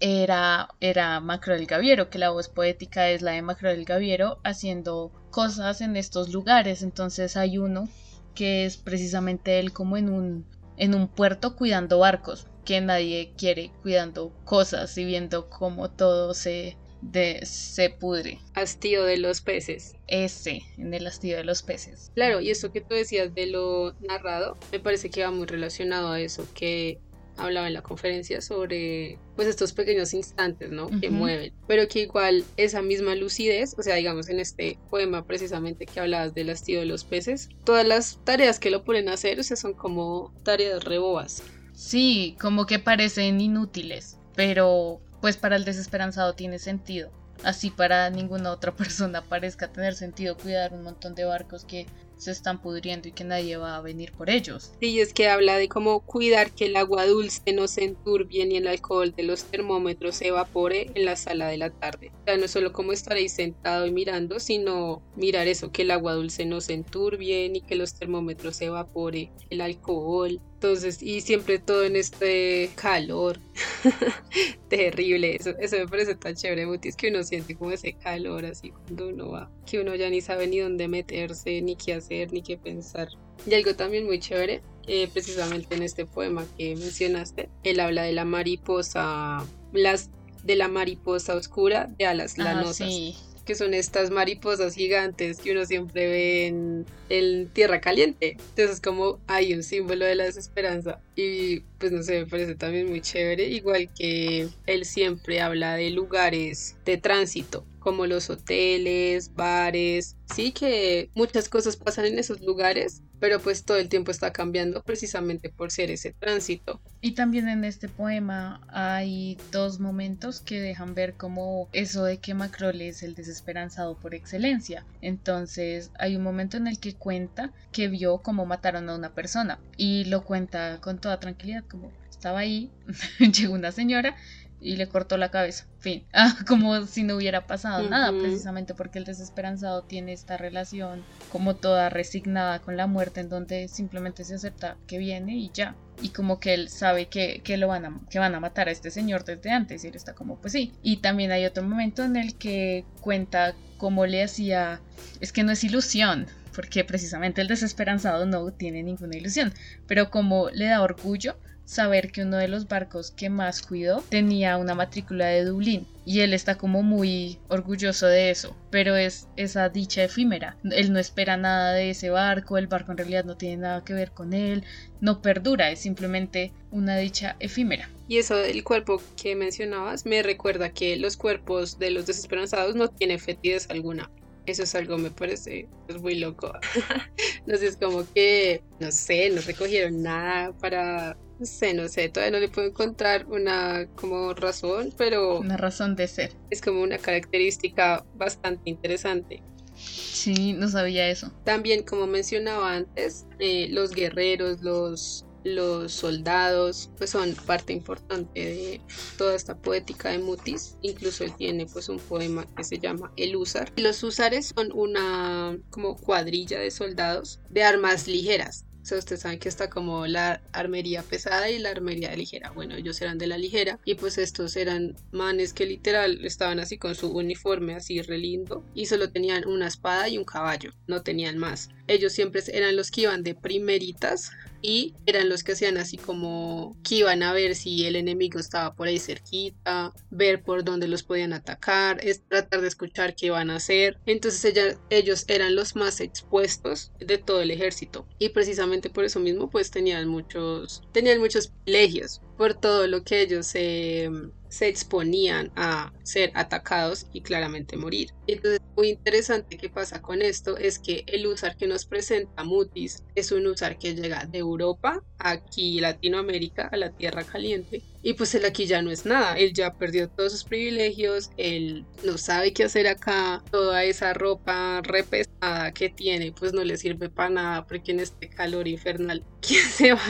Era, 0.00 0.68
era 0.80 1.18
Macro 1.20 1.54
del 1.54 1.66
Gaviero, 1.66 2.08
que 2.08 2.18
la 2.18 2.30
voz 2.30 2.48
poética 2.48 3.08
es 3.10 3.22
la 3.22 3.32
de 3.32 3.42
Macro 3.42 3.68
del 3.68 3.84
Gaviero 3.84 4.38
haciendo 4.44 5.10
cosas 5.30 5.80
en 5.80 5.96
estos 5.96 6.32
lugares. 6.32 6.82
Entonces 6.82 7.36
hay 7.36 7.58
uno 7.58 7.88
que 8.34 8.64
es 8.64 8.76
precisamente 8.76 9.58
él 9.58 9.72
como 9.72 9.96
en 9.96 10.08
un, 10.08 10.46
en 10.76 10.94
un 10.94 11.08
puerto 11.08 11.56
cuidando 11.56 11.98
barcos, 11.98 12.46
que 12.64 12.80
nadie 12.80 13.32
quiere 13.36 13.72
cuidando 13.82 14.32
cosas 14.44 14.96
y 14.98 15.04
viendo 15.04 15.48
cómo 15.48 15.90
todo 15.90 16.34
se, 16.34 16.76
de 17.02 17.40
se 17.44 17.90
pudre. 17.90 18.40
Hastío 18.54 19.04
de 19.04 19.18
los 19.18 19.40
peces. 19.40 19.94
Ese, 20.06 20.62
en 20.76 20.94
el 20.94 21.06
hastío 21.06 21.36
de 21.36 21.44
los 21.44 21.62
peces. 21.62 22.10
Claro, 22.14 22.40
y 22.40 22.50
eso 22.50 22.72
que 22.72 22.80
tú 22.80 22.94
decías 22.94 23.34
de 23.34 23.46
lo 23.46 23.94
narrado, 24.00 24.56
me 24.72 24.80
parece 24.80 25.10
que 25.10 25.22
va 25.22 25.30
muy 25.30 25.46
relacionado 25.46 26.10
a 26.10 26.20
eso 26.20 26.46
que 26.54 26.98
hablaba 27.38 27.68
en 27.68 27.74
la 27.74 27.82
conferencia 27.82 28.40
sobre 28.40 29.18
pues 29.36 29.48
estos 29.48 29.72
pequeños 29.72 30.12
instantes, 30.12 30.70
¿no? 30.70 30.88
Que 31.00 31.10
mueven, 31.10 31.52
pero 31.66 31.86
que 31.88 32.00
igual 32.00 32.44
esa 32.56 32.82
misma 32.82 33.14
lucidez, 33.14 33.74
o 33.78 33.82
sea, 33.82 33.94
digamos 33.94 34.28
en 34.28 34.40
este 34.40 34.78
poema 34.90 35.24
precisamente 35.24 35.86
que 35.86 36.00
hablabas 36.00 36.34
del 36.34 36.50
hastío 36.50 36.80
de 36.80 36.86
los 36.86 37.04
peces, 37.04 37.48
todas 37.64 37.86
las 37.86 38.18
tareas 38.24 38.58
que 38.58 38.70
lo 38.70 38.84
ponen 38.84 39.08
a 39.08 39.12
hacer, 39.12 39.38
o 39.38 39.42
sea, 39.42 39.56
son 39.56 39.74
como 39.74 40.34
tareas 40.42 40.82
rebobas. 40.84 41.42
Sí, 41.72 42.36
como 42.40 42.66
que 42.66 42.80
parecen 42.80 43.40
inútiles, 43.40 44.18
pero 44.34 45.00
pues 45.20 45.36
para 45.36 45.56
el 45.56 45.64
desesperanzado 45.64 46.34
tiene 46.34 46.58
sentido. 46.58 47.10
Así 47.44 47.70
para 47.70 48.10
ninguna 48.10 48.50
otra 48.50 48.72
persona 48.76 49.22
parezca 49.22 49.72
tener 49.72 49.94
sentido 49.94 50.36
cuidar 50.36 50.72
un 50.72 50.82
montón 50.82 51.14
de 51.14 51.24
barcos 51.24 51.64
que 51.64 51.86
se 52.18 52.32
están 52.32 52.60
pudriendo 52.60 53.08
y 53.08 53.12
que 53.12 53.24
nadie 53.24 53.56
va 53.56 53.76
a 53.76 53.80
venir 53.80 54.12
por 54.12 54.28
ellos. 54.28 54.72
Sí, 54.80 55.00
es 55.00 55.14
que 55.14 55.28
habla 55.28 55.56
de 55.56 55.68
cómo 55.68 56.00
cuidar 56.00 56.50
que 56.50 56.66
el 56.66 56.76
agua 56.76 57.06
dulce 57.06 57.52
no 57.52 57.68
se 57.68 57.84
enturbie 57.84 58.44
ni 58.44 58.56
el 58.56 58.66
alcohol 58.66 59.14
de 59.14 59.22
los 59.22 59.44
termómetros 59.44 60.16
se 60.16 60.28
evapore 60.28 60.90
en 60.94 61.04
la 61.04 61.16
sala 61.16 61.46
de 61.46 61.58
la 61.58 61.70
tarde. 61.70 62.10
O 62.22 62.24
sea, 62.24 62.36
no 62.36 62.48
solo 62.48 62.72
como 62.72 62.92
estar 62.92 63.16
ahí 63.16 63.28
sentado 63.28 63.86
y 63.86 63.92
mirando, 63.92 64.40
sino 64.40 65.00
mirar 65.16 65.46
eso, 65.46 65.70
que 65.70 65.82
el 65.82 65.92
agua 65.92 66.14
dulce 66.14 66.44
no 66.44 66.60
se 66.60 66.74
enturbie 66.74 67.48
ni 67.50 67.60
que 67.60 67.76
los 67.76 67.94
termómetros 67.94 68.56
se 68.56 68.66
evapore 68.66 69.30
el 69.50 69.60
alcohol. 69.60 70.40
Entonces, 70.60 71.00
y 71.04 71.20
siempre 71.20 71.60
todo 71.60 71.84
en 71.84 71.94
este 71.94 72.68
calor 72.74 73.38
terrible. 74.68 75.36
Eso, 75.36 75.50
eso 75.60 75.76
me 75.76 75.86
parece 75.86 76.16
tan 76.16 76.34
chévere, 76.34 76.66
Mutis, 76.66 76.96
que 76.96 77.10
uno 77.10 77.22
siente 77.22 77.54
como 77.54 77.70
ese 77.70 77.92
calor 77.92 78.44
así 78.44 78.70
cuando 78.70 79.08
uno 79.08 79.30
va, 79.30 79.50
que 79.66 79.80
uno 79.80 79.94
ya 79.94 80.10
ni 80.10 80.20
sabe 80.20 80.48
ni 80.48 80.58
dónde 80.58 80.88
meterse, 80.88 81.62
ni 81.62 81.76
qué 81.76 81.94
hacer, 81.94 82.32
ni 82.32 82.42
qué 82.42 82.56
pensar. 82.58 83.08
Y 83.46 83.54
algo 83.54 83.76
también 83.76 84.04
muy 84.04 84.18
chévere, 84.18 84.60
eh, 84.88 85.08
precisamente 85.12 85.76
en 85.76 85.84
este 85.84 86.06
poema 86.06 86.44
que 86.56 86.74
mencionaste, 86.74 87.48
él 87.62 87.78
habla 87.78 88.02
de 88.02 88.12
la 88.12 88.24
mariposa, 88.24 89.46
las 89.72 90.10
de 90.42 90.56
la 90.56 90.66
mariposa 90.66 91.36
oscura 91.36 91.88
de 91.98 92.06
alas 92.06 92.34
Ah, 92.38 92.42
lanosas 92.42 92.88
sí. 92.88 93.14
Que 93.48 93.54
son 93.54 93.72
estas 93.72 94.10
mariposas 94.10 94.74
gigantes 94.74 95.38
que 95.40 95.52
uno 95.52 95.64
siempre 95.64 96.06
ve 96.06 96.46
en, 96.48 96.84
en 97.08 97.48
tierra 97.48 97.80
caliente. 97.80 98.32
Entonces 98.32 98.72
es 98.72 98.80
como 98.82 99.20
hay 99.26 99.54
un 99.54 99.62
símbolo 99.62 100.04
de 100.04 100.16
la 100.16 100.24
desesperanza. 100.24 101.00
Y 101.16 101.60
pues 101.78 101.90
no 101.90 102.02
sé, 102.02 102.20
me 102.20 102.26
parece 102.26 102.56
también 102.56 102.90
muy 102.90 103.00
chévere. 103.00 103.48
Igual 103.48 103.88
que 103.94 104.48
él 104.66 104.84
siempre 104.84 105.40
habla 105.40 105.76
de 105.76 105.88
lugares 105.88 106.76
de 106.84 106.98
tránsito, 106.98 107.64
como 107.88 108.04
los 108.04 108.28
hoteles, 108.28 109.32
bares. 109.34 110.18
Sí 110.26 110.52
que 110.52 111.08
muchas 111.14 111.48
cosas 111.48 111.76
pasan 111.76 112.04
en 112.04 112.18
esos 112.18 112.42
lugares, 112.42 113.00
pero 113.18 113.40
pues 113.40 113.64
todo 113.64 113.78
el 113.78 113.88
tiempo 113.88 114.10
está 114.10 114.30
cambiando 114.30 114.82
precisamente 114.82 115.48
por 115.48 115.70
ser 115.70 115.90
ese 115.90 116.12
tránsito. 116.12 116.82
Y 117.00 117.12
también 117.12 117.48
en 117.48 117.64
este 117.64 117.88
poema 117.88 118.60
hay 118.68 119.38
dos 119.52 119.80
momentos 119.80 120.40
que 120.40 120.60
dejan 120.60 120.94
ver 120.94 121.14
como 121.14 121.70
eso 121.72 122.04
de 122.04 122.18
que 122.18 122.34
Macrol 122.34 122.82
es 122.82 123.02
el 123.02 123.14
desesperanzado 123.14 123.96
por 123.96 124.14
excelencia. 124.14 124.84
Entonces 125.00 125.90
hay 125.98 126.14
un 126.14 126.22
momento 126.22 126.58
en 126.58 126.66
el 126.66 126.78
que 126.78 126.92
cuenta 126.92 127.54
que 127.72 127.88
vio 127.88 128.18
cómo 128.18 128.44
mataron 128.44 128.90
a 128.90 128.96
una 128.96 129.14
persona 129.14 129.60
y 129.78 130.04
lo 130.04 130.24
cuenta 130.24 130.78
con 130.82 130.98
toda 130.98 131.20
tranquilidad 131.20 131.64
como 131.70 131.90
estaba 132.10 132.40
ahí, 132.40 132.70
llegó 133.18 133.54
una 133.54 133.72
señora 133.72 134.14
y 134.60 134.76
le 134.76 134.88
cortó 134.88 135.16
la 135.16 135.30
cabeza. 135.30 135.66
Fin. 135.78 136.04
Ah, 136.12 136.36
como 136.46 136.84
si 136.86 137.04
no 137.04 137.16
hubiera 137.16 137.46
pasado 137.46 137.88
nada, 137.88 138.10
precisamente 138.18 138.74
porque 138.74 138.98
el 138.98 139.04
desesperanzado 139.04 139.82
tiene 139.82 140.12
esta 140.12 140.36
relación 140.36 141.04
como 141.30 141.54
toda 141.54 141.90
resignada 141.90 142.58
con 142.58 142.76
la 142.76 142.88
muerte, 142.88 143.20
en 143.20 143.28
donde 143.28 143.68
simplemente 143.68 144.24
se 144.24 144.34
acepta 144.34 144.76
que 144.86 144.98
viene 144.98 145.36
y 145.36 145.50
ya. 145.54 145.76
Y 146.02 146.08
como 146.08 146.40
que 146.40 146.54
él 146.54 146.68
sabe 146.68 147.06
que, 147.06 147.40
que 147.44 147.56
lo 147.56 147.68
van 147.68 147.84
a, 147.84 148.00
que 148.10 148.18
van 148.18 148.34
a 148.34 148.40
matar 148.40 148.68
a 148.68 148.72
este 148.72 148.90
señor 148.90 149.24
desde 149.24 149.50
antes, 149.50 149.84
y 149.84 149.88
él 149.88 149.94
está 149.94 150.14
como, 150.14 150.36
pues 150.40 150.52
sí. 150.52 150.72
Y 150.82 150.98
también 150.98 151.30
hay 151.30 151.44
otro 151.44 151.62
momento 151.62 152.02
en 152.02 152.16
el 152.16 152.34
que 152.34 152.84
cuenta 153.00 153.54
cómo 153.76 154.06
le 154.06 154.24
hacía, 154.24 154.80
es 155.20 155.32
que 155.32 155.44
no 155.44 155.52
es 155.52 155.62
ilusión, 155.62 156.26
porque 156.54 156.82
precisamente 156.82 157.40
el 157.40 157.46
desesperanzado 157.46 158.26
no 158.26 158.50
tiene 158.50 158.82
ninguna 158.82 159.16
ilusión, 159.16 159.52
pero 159.86 160.10
como 160.10 160.50
le 160.50 160.66
da 160.66 160.82
orgullo 160.82 161.36
saber 161.68 162.10
que 162.10 162.22
uno 162.22 162.38
de 162.38 162.48
los 162.48 162.66
barcos 162.66 163.10
que 163.10 163.28
más 163.28 163.60
cuidó 163.60 164.02
tenía 164.08 164.56
una 164.56 164.74
matrícula 164.74 165.26
de 165.26 165.44
Dublín 165.44 165.86
y 166.06 166.20
él 166.20 166.32
está 166.32 166.56
como 166.56 166.82
muy 166.82 167.38
orgulloso 167.48 168.06
de 168.06 168.30
eso, 168.30 168.56
pero 168.70 168.96
es 168.96 169.28
esa 169.36 169.68
dicha 169.68 170.02
efímera. 170.02 170.56
Él 170.64 170.94
no 170.94 170.98
espera 170.98 171.36
nada 171.36 171.74
de 171.74 171.90
ese 171.90 172.08
barco, 172.08 172.56
el 172.56 172.68
barco 172.68 172.92
en 172.92 172.98
realidad 172.98 173.26
no 173.26 173.36
tiene 173.36 173.58
nada 173.58 173.84
que 173.84 173.92
ver 173.92 174.12
con 174.12 174.32
él, 174.32 174.64
no 175.02 175.20
perdura, 175.20 175.70
es 175.70 175.80
simplemente 175.80 176.52
una 176.70 176.96
dicha 176.96 177.36
efímera. 177.38 177.90
Y 178.08 178.16
eso 178.16 178.36
del 178.36 178.64
cuerpo 178.64 179.02
que 179.20 179.36
mencionabas 179.36 180.06
me 180.06 180.22
recuerda 180.22 180.70
que 180.70 180.96
los 180.96 181.18
cuerpos 181.18 181.78
de 181.78 181.90
los 181.90 182.06
desesperanzados 182.06 182.76
no 182.76 182.88
tienen 182.88 183.18
fetidez 183.18 183.68
alguna. 183.68 184.10
Eso 184.46 184.62
es 184.62 184.74
algo 184.74 184.96
me 184.96 185.10
parece 185.10 185.68
pues, 185.86 186.00
muy 186.00 186.14
loco. 186.14 186.50
no 187.46 187.58
sé, 187.58 187.66
es 187.66 187.76
como 187.76 188.10
que, 188.14 188.62
no 188.80 188.90
sé, 188.90 189.28
no 189.28 189.42
recogieron 189.42 190.02
nada 190.02 190.52
para, 190.52 191.18
sé, 191.46 191.74
no 191.74 191.88
sé, 191.88 192.08
todavía 192.08 192.38
no 192.38 192.40
le 192.40 192.48
puedo 192.48 192.68
encontrar 192.68 193.26
una 193.26 193.86
como 193.94 194.34
razón, 194.34 194.92
pero 194.96 195.40
Una 195.40 195.56
razón 195.56 195.96
de 195.96 196.08
ser. 196.08 196.32
es 196.50 196.60
como 196.60 196.82
una 196.82 196.98
característica 196.98 198.04
bastante 198.14 198.70
interesante. 198.70 199.42
Sí, 199.74 200.54
no 200.54 200.68
sabía 200.68 201.08
eso. 201.08 201.32
También, 201.44 201.82
como 201.84 202.06
mencionaba 202.06 202.74
antes, 202.74 203.26
eh, 203.38 203.68
los 203.70 203.92
guerreros, 203.92 204.60
los, 204.60 205.24
los 205.44 205.92
soldados, 205.92 206.90
pues 206.98 207.10
son 207.10 207.34
parte 207.46 207.72
importante 207.72 208.40
de 208.40 208.80
toda 209.16 209.36
esta 209.36 209.56
poética 209.56 210.10
de 210.10 210.18
Mutis. 210.18 210.76
Incluso 210.82 211.22
él 211.24 211.34
tiene 211.36 211.66
pues 211.66 211.88
un 211.88 211.98
poema 212.00 212.44
que 212.56 212.64
se 212.64 212.78
llama 212.80 213.12
El 213.16 213.36
Húsar. 213.36 213.72
Y 213.76 213.82
los 213.82 214.02
húsares 214.02 214.52
son 214.56 214.70
una 214.74 215.56
como 215.70 215.96
cuadrilla 215.96 216.58
de 216.58 216.72
soldados 216.72 217.40
de 217.48 217.62
armas 217.62 218.08
ligeras. 218.08 218.64
Sea, 218.88 218.96
ustedes 218.96 219.20
saben 219.20 219.38
que 219.38 219.50
está 219.50 219.68
como 219.68 220.06
la 220.06 220.40
armería 220.50 221.02
pesada 221.02 221.50
y 221.50 221.58
la 221.58 221.68
armería 221.68 222.16
ligera. 222.16 222.52
Bueno, 222.52 222.74
ellos 222.74 222.98
eran 223.02 223.18
de 223.18 223.26
la 223.26 223.36
ligera 223.36 223.78
y 223.84 223.96
pues 223.96 224.16
estos 224.16 224.56
eran 224.56 224.96
manes 225.12 225.52
que 225.52 225.66
literal 225.66 226.24
estaban 226.24 226.58
así 226.58 226.78
con 226.78 226.94
su 226.94 227.10
uniforme 227.10 227.74
así 227.74 228.00
re 228.00 228.16
lindo 228.16 228.64
y 228.74 228.86
solo 228.86 229.10
tenían 229.10 229.46
una 229.46 229.66
espada 229.66 230.08
y 230.08 230.16
un 230.16 230.24
caballo, 230.24 230.72
no 230.86 231.02
tenían 231.02 231.36
más. 231.36 231.68
Ellos 231.86 232.14
siempre 232.14 232.42
eran 232.50 232.76
los 232.76 232.90
que 232.90 233.02
iban 233.02 233.22
de 233.22 233.34
primeritas 233.34 234.30
y 234.62 234.94
eran 235.06 235.28
los 235.28 235.44
que 235.44 235.52
hacían 235.52 235.76
así 235.76 235.96
como 235.96 236.76
que 236.82 236.96
iban 236.96 237.22
a 237.22 237.32
ver 237.32 237.54
si 237.54 237.86
el 237.86 237.96
enemigo 237.96 238.38
estaba 238.38 238.74
por 238.74 238.88
ahí 238.88 238.98
cerquita, 238.98 239.92
ver 240.10 240.42
por 240.42 240.64
dónde 240.64 240.88
los 240.88 241.02
podían 241.02 241.32
atacar, 241.32 242.00
es 242.02 242.22
tratar 242.26 242.60
de 242.60 242.68
escuchar 242.68 243.14
qué 243.14 243.26
iban 243.26 243.50
a 243.50 243.56
hacer. 243.56 243.98
Entonces 244.06 244.78
ellos 244.90 245.24
eran 245.28 245.54
los 245.54 245.76
más 245.76 246.00
expuestos 246.00 246.92
de 246.98 247.18
todo 247.18 247.40
el 247.40 247.50
ejército 247.50 248.06
y 248.18 248.30
precisamente 248.30 248.90
por 248.90 249.04
eso 249.04 249.20
mismo 249.20 249.50
pues 249.50 249.70
tenían 249.70 250.08
muchos 250.08 250.82
tenían 250.92 251.18
muchos 251.20 251.48
privilegios 251.48 252.20
por 252.36 252.54
todo 252.54 252.86
lo 252.86 253.02
que 253.02 253.22
ellos 253.22 253.46
se 253.46 254.10
se 254.48 254.68
exponían 254.68 255.50
a 255.56 255.92
ser 256.02 256.30
atacados 256.34 257.06
y 257.12 257.20
claramente 257.20 257.76
morir. 257.76 258.10
Entonces, 258.26 258.60
muy 258.76 258.88
interesante 258.88 259.56
que 259.56 259.68
pasa 259.68 260.00
con 260.00 260.22
esto 260.22 260.56
es 260.56 260.78
que 260.78 261.04
el 261.06 261.26
usar 261.26 261.56
que 261.56 261.66
nos 261.66 261.84
presenta 261.84 262.44
Mutis 262.44 263.02
es 263.14 263.32
un 263.32 263.46
usar 263.46 263.78
que 263.78 263.94
llega 263.94 264.24
de 264.26 264.38
Europa 264.38 265.02
aquí 265.18 265.80
Latinoamérica 265.80 266.68
a 266.70 266.76
la 266.76 266.90
Tierra 266.90 267.24
Caliente 267.24 267.82
y 268.02 268.14
pues 268.14 268.34
él 268.34 268.44
aquí 268.44 268.66
ya 268.66 268.80
no 268.80 268.90
es 268.90 269.04
nada, 269.04 269.36
él 269.36 269.52
ya 269.52 269.74
perdió 269.74 270.08
todos 270.08 270.32
sus 270.32 270.44
privilegios, 270.44 271.30
él 271.36 271.84
no 272.04 272.16
sabe 272.16 272.52
qué 272.52 272.64
hacer 272.64 272.86
acá, 272.86 273.42
toda 273.50 273.82
esa 273.84 274.14
ropa 274.14 274.80
repesada 274.82 275.72
que 275.72 275.88
tiene 275.88 276.32
pues 276.32 276.52
no 276.52 276.62
le 276.62 276.76
sirve 276.76 277.08
para 277.08 277.30
nada 277.30 277.66
porque 277.66 277.92
en 277.92 278.00
este 278.00 278.28
calor 278.28 278.68
infernal, 278.68 279.24
¿quién 279.40 279.64
se 279.64 279.92
va, 279.92 280.00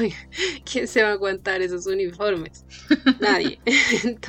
quién 0.70 0.86
se 0.86 1.02
va 1.02 1.10
a 1.10 1.12
aguantar 1.12 1.62
esos 1.62 1.86
uniformes? 1.86 2.64
Nadie. 3.20 3.60
Entonces, 4.04 4.27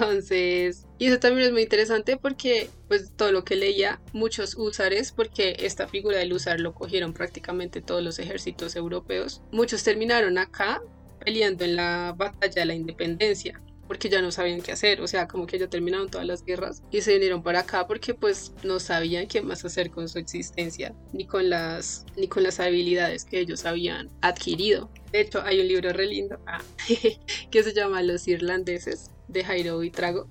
y 0.97 1.05
eso 1.05 1.19
también 1.19 1.47
es 1.47 1.51
muy 1.51 1.63
interesante 1.63 2.17
porque, 2.17 2.69
pues, 2.88 3.12
todo 3.15 3.31
lo 3.31 3.43
que 3.43 3.55
leía, 3.55 3.99
muchos 4.13 4.55
húsares, 4.55 5.12
porque 5.12 5.55
esta 5.59 5.88
figura 5.88 6.17
del 6.17 6.33
húsar 6.33 6.59
lo 6.59 6.73
cogieron 6.73 7.13
prácticamente 7.13 7.81
todos 7.81 8.03
los 8.03 8.19
ejércitos 8.19 8.75
europeos, 8.75 9.41
muchos 9.51 9.83
terminaron 9.83 10.38
acá 10.38 10.81
peleando 11.23 11.65
en 11.65 11.75
la 11.75 12.13
batalla 12.17 12.62
de 12.62 12.65
la 12.65 12.75
independencia 12.75 13.62
porque 13.89 14.07
ya 14.07 14.21
no 14.21 14.31
sabían 14.31 14.62
qué 14.62 14.71
hacer, 14.71 15.01
o 15.01 15.07
sea, 15.07 15.27
como 15.27 15.47
que 15.47 15.57
ya 15.57 15.67
terminaron 15.67 16.12
todas 16.12 16.27
las 16.27 16.45
guerras 16.45 16.83
y 16.91 17.01
se 17.01 17.13
vinieron 17.13 17.41
para 17.41 17.62
acá 17.62 17.88
porque 17.88 18.13
pues 18.13 18.53
no 18.63 18.79
sabían 18.79 19.25
qué 19.25 19.41
más 19.41 19.65
hacer 19.65 19.89
con 19.89 20.07
su 20.07 20.19
existencia, 20.19 20.93
ni 21.12 21.25
con 21.25 21.49
las 21.49 22.05
ni 22.15 22.27
con 22.27 22.43
las 22.43 22.59
habilidades 22.59 23.25
que 23.25 23.39
ellos 23.39 23.65
habían 23.65 24.07
adquirido. 24.21 24.91
De 25.12 25.21
hecho, 25.21 25.41
hay 25.41 25.59
un 25.59 25.67
libro 25.67 25.91
re 25.91 26.05
lindo 26.05 26.39
ah, 26.45 26.62
que 27.49 27.63
se 27.63 27.73
llama 27.73 28.03
Los 28.03 28.27
irlandeses 28.27 29.09
de 29.30 29.44
Jairo 29.46 29.80
Vitrago. 29.80 30.28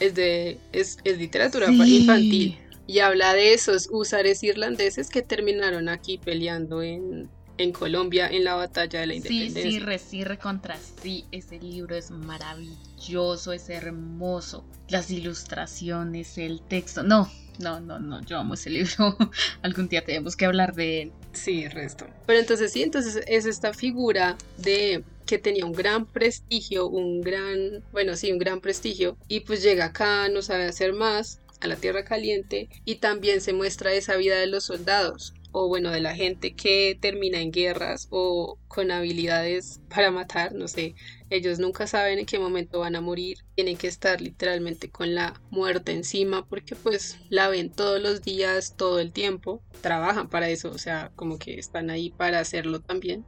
Es 0.00 0.14
de 0.14 0.58
es, 0.72 0.98
es 1.04 1.18
literatura 1.18 1.66
Sí. 1.68 1.96
infantil 1.98 2.58
y 2.86 2.98
habla 3.00 3.32
de 3.34 3.54
esos 3.54 3.88
húsares 3.90 4.42
irlandeses 4.42 5.08
que 5.08 5.22
terminaron 5.22 5.88
aquí 5.88 6.18
peleando 6.18 6.82
en 6.82 7.28
en 7.56 7.70
Colombia 7.70 8.28
en 8.28 8.42
la 8.42 8.56
batalla 8.56 8.98
de 8.98 9.06
la 9.06 9.12
Sí, 9.14 9.18
independencia. 9.18 9.70
sí, 9.70 9.78
re, 9.78 9.98
sí, 10.00 10.24
recontra, 10.24 10.76
sí, 11.00 11.24
ese 11.30 11.60
libro 11.60 11.94
es 11.94 12.10
maravilloso, 12.10 13.52
es 13.52 13.68
hermoso, 13.70 14.64
las 14.88 15.08
ilustraciones, 15.10 16.36
el 16.38 16.60
texto, 16.62 17.04
no, 17.04 17.30
no, 17.60 17.78
no, 17.78 18.00
no, 18.00 18.20
yo 18.22 18.38
amo 18.38 18.54
ese 18.54 18.70
libro, 18.70 19.16
algún 19.62 19.86
día 19.88 20.04
tenemos 20.04 20.34
que 20.34 20.46
hablar 20.46 20.74
de 20.74 21.02
él. 21.02 21.12
Sí, 21.32 21.68
resto. 21.68 22.06
Pero 22.26 22.40
entonces 22.40 22.72
sí, 22.72 22.82
entonces 22.82 23.22
es 23.28 23.46
esta 23.46 23.72
figura 23.72 24.36
de 24.58 25.04
que 25.26 25.38
tenía 25.38 25.64
un 25.66 25.72
gran 25.72 26.06
prestigio, 26.06 26.86
un 26.88 27.20
gran, 27.20 27.82
bueno, 27.92 28.16
sí, 28.16 28.32
un 28.32 28.38
gran 28.38 28.60
prestigio, 28.60 29.16
y 29.28 29.40
pues 29.40 29.62
llega 29.62 29.86
acá, 29.86 30.28
no 30.28 30.42
sabe 30.42 30.64
hacer 30.64 30.92
más, 30.92 31.40
a 31.60 31.66
la 31.66 31.76
Tierra 31.76 32.04
Caliente, 32.04 32.68
y 32.84 32.96
también 32.96 33.40
se 33.40 33.52
muestra 33.52 33.94
esa 33.94 34.16
vida 34.16 34.38
de 34.38 34.46
los 34.46 34.64
soldados. 34.64 35.34
o 35.56 35.68
bueno, 35.68 35.90
de 35.92 36.00
la 36.00 36.16
gente 36.16 36.54
que 36.54 36.98
termina 37.00 37.40
en 37.40 37.52
guerras 37.52 38.08
o 38.10 38.58
con 38.66 38.90
habilidades 38.90 39.80
para 39.88 40.10
matar, 40.10 40.52
no 40.52 40.66
sé, 40.66 40.96
ellos 41.34 41.58
nunca 41.58 41.86
saben 41.86 42.18
en 42.18 42.26
qué 42.26 42.38
momento 42.38 42.80
van 42.80 42.96
a 42.96 43.00
morir, 43.00 43.38
tienen 43.54 43.76
que 43.76 43.88
estar 43.88 44.20
literalmente 44.20 44.90
con 44.90 45.14
la 45.14 45.40
muerte 45.50 45.92
encima 45.92 46.46
porque 46.46 46.76
pues 46.76 47.18
la 47.28 47.48
ven 47.48 47.70
todos 47.70 48.00
los 48.00 48.22
días, 48.22 48.76
todo 48.76 49.00
el 49.00 49.12
tiempo, 49.12 49.62
trabajan 49.80 50.28
para 50.28 50.48
eso, 50.48 50.70
o 50.70 50.78
sea, 50.78 51.12
como 51.16 51.38
que 51.38 51.58
están 51.58 51.90
ahí 51.90 52.10
para 52.10 52.40
hacerlo 52.40 52.80
también. 52.80 53.24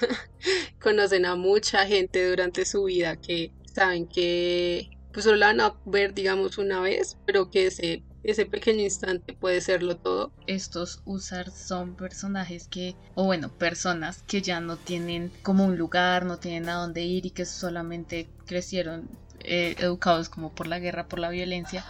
Conocen 0.80 1.26
a 1.26 1.36
mucha 1.36 1.86
gente 1.86 2.28
durante 2.28 2.64
su 2.64 2.84
vida 2.84 3.16
que 3.16 3.52
saben 3.72 4.06
que 4.06 4.90
pues 5.12 5.24
solo 5.24 5.36
la 5.36 5.46
van 5.46 5.60
a 5.60 5.76
ver 5.84 6.14
digamos 6.14 6.58
una 6.58 6.80
vez, 6.80 7.16
pero 7.26 7.50
que 7.50 7.66
ese 7.66 8.02
ese 8.22 8.46
pequeño 8.46 8.82
instante 8.82 9.32
puede 9.32 9.60
serlo 9.60 9.96
todo. 9.96 10.32
Estos 10.46 11.00
usar 11.04 11.50
son 11.50 11.94
personajes 11.96 12.68
que, 12.68 12.96
o 13.14 13.24
bueno, 13.24 13.48
personas 13.48 14.22
que 14.24 14.42
ya 14.42 14.60
no 14.60 14.76
tienen 14.76 15.32
como 15.42 15.64
un 15.64 15.78
lugar, 15.78 16.24
no 16.24 16.38
tienen 16.38 16.68
a 16.68 16.74
dónde 16.74 17.02
ir 17.02 17.26
y 17.26 17.30
que 17.30 17.46
solamente 17.46 18.28
crecieron 18.46 19.08
eh, 19.40 19.74
educados 19.78 20.28
como 20.28 20.52
por 20.52 20.66
la 20.66 20.78
guerra, 20.78 21.08
por 21.08 21.18
la 21.18 21.30
violencia. 21.30 21.84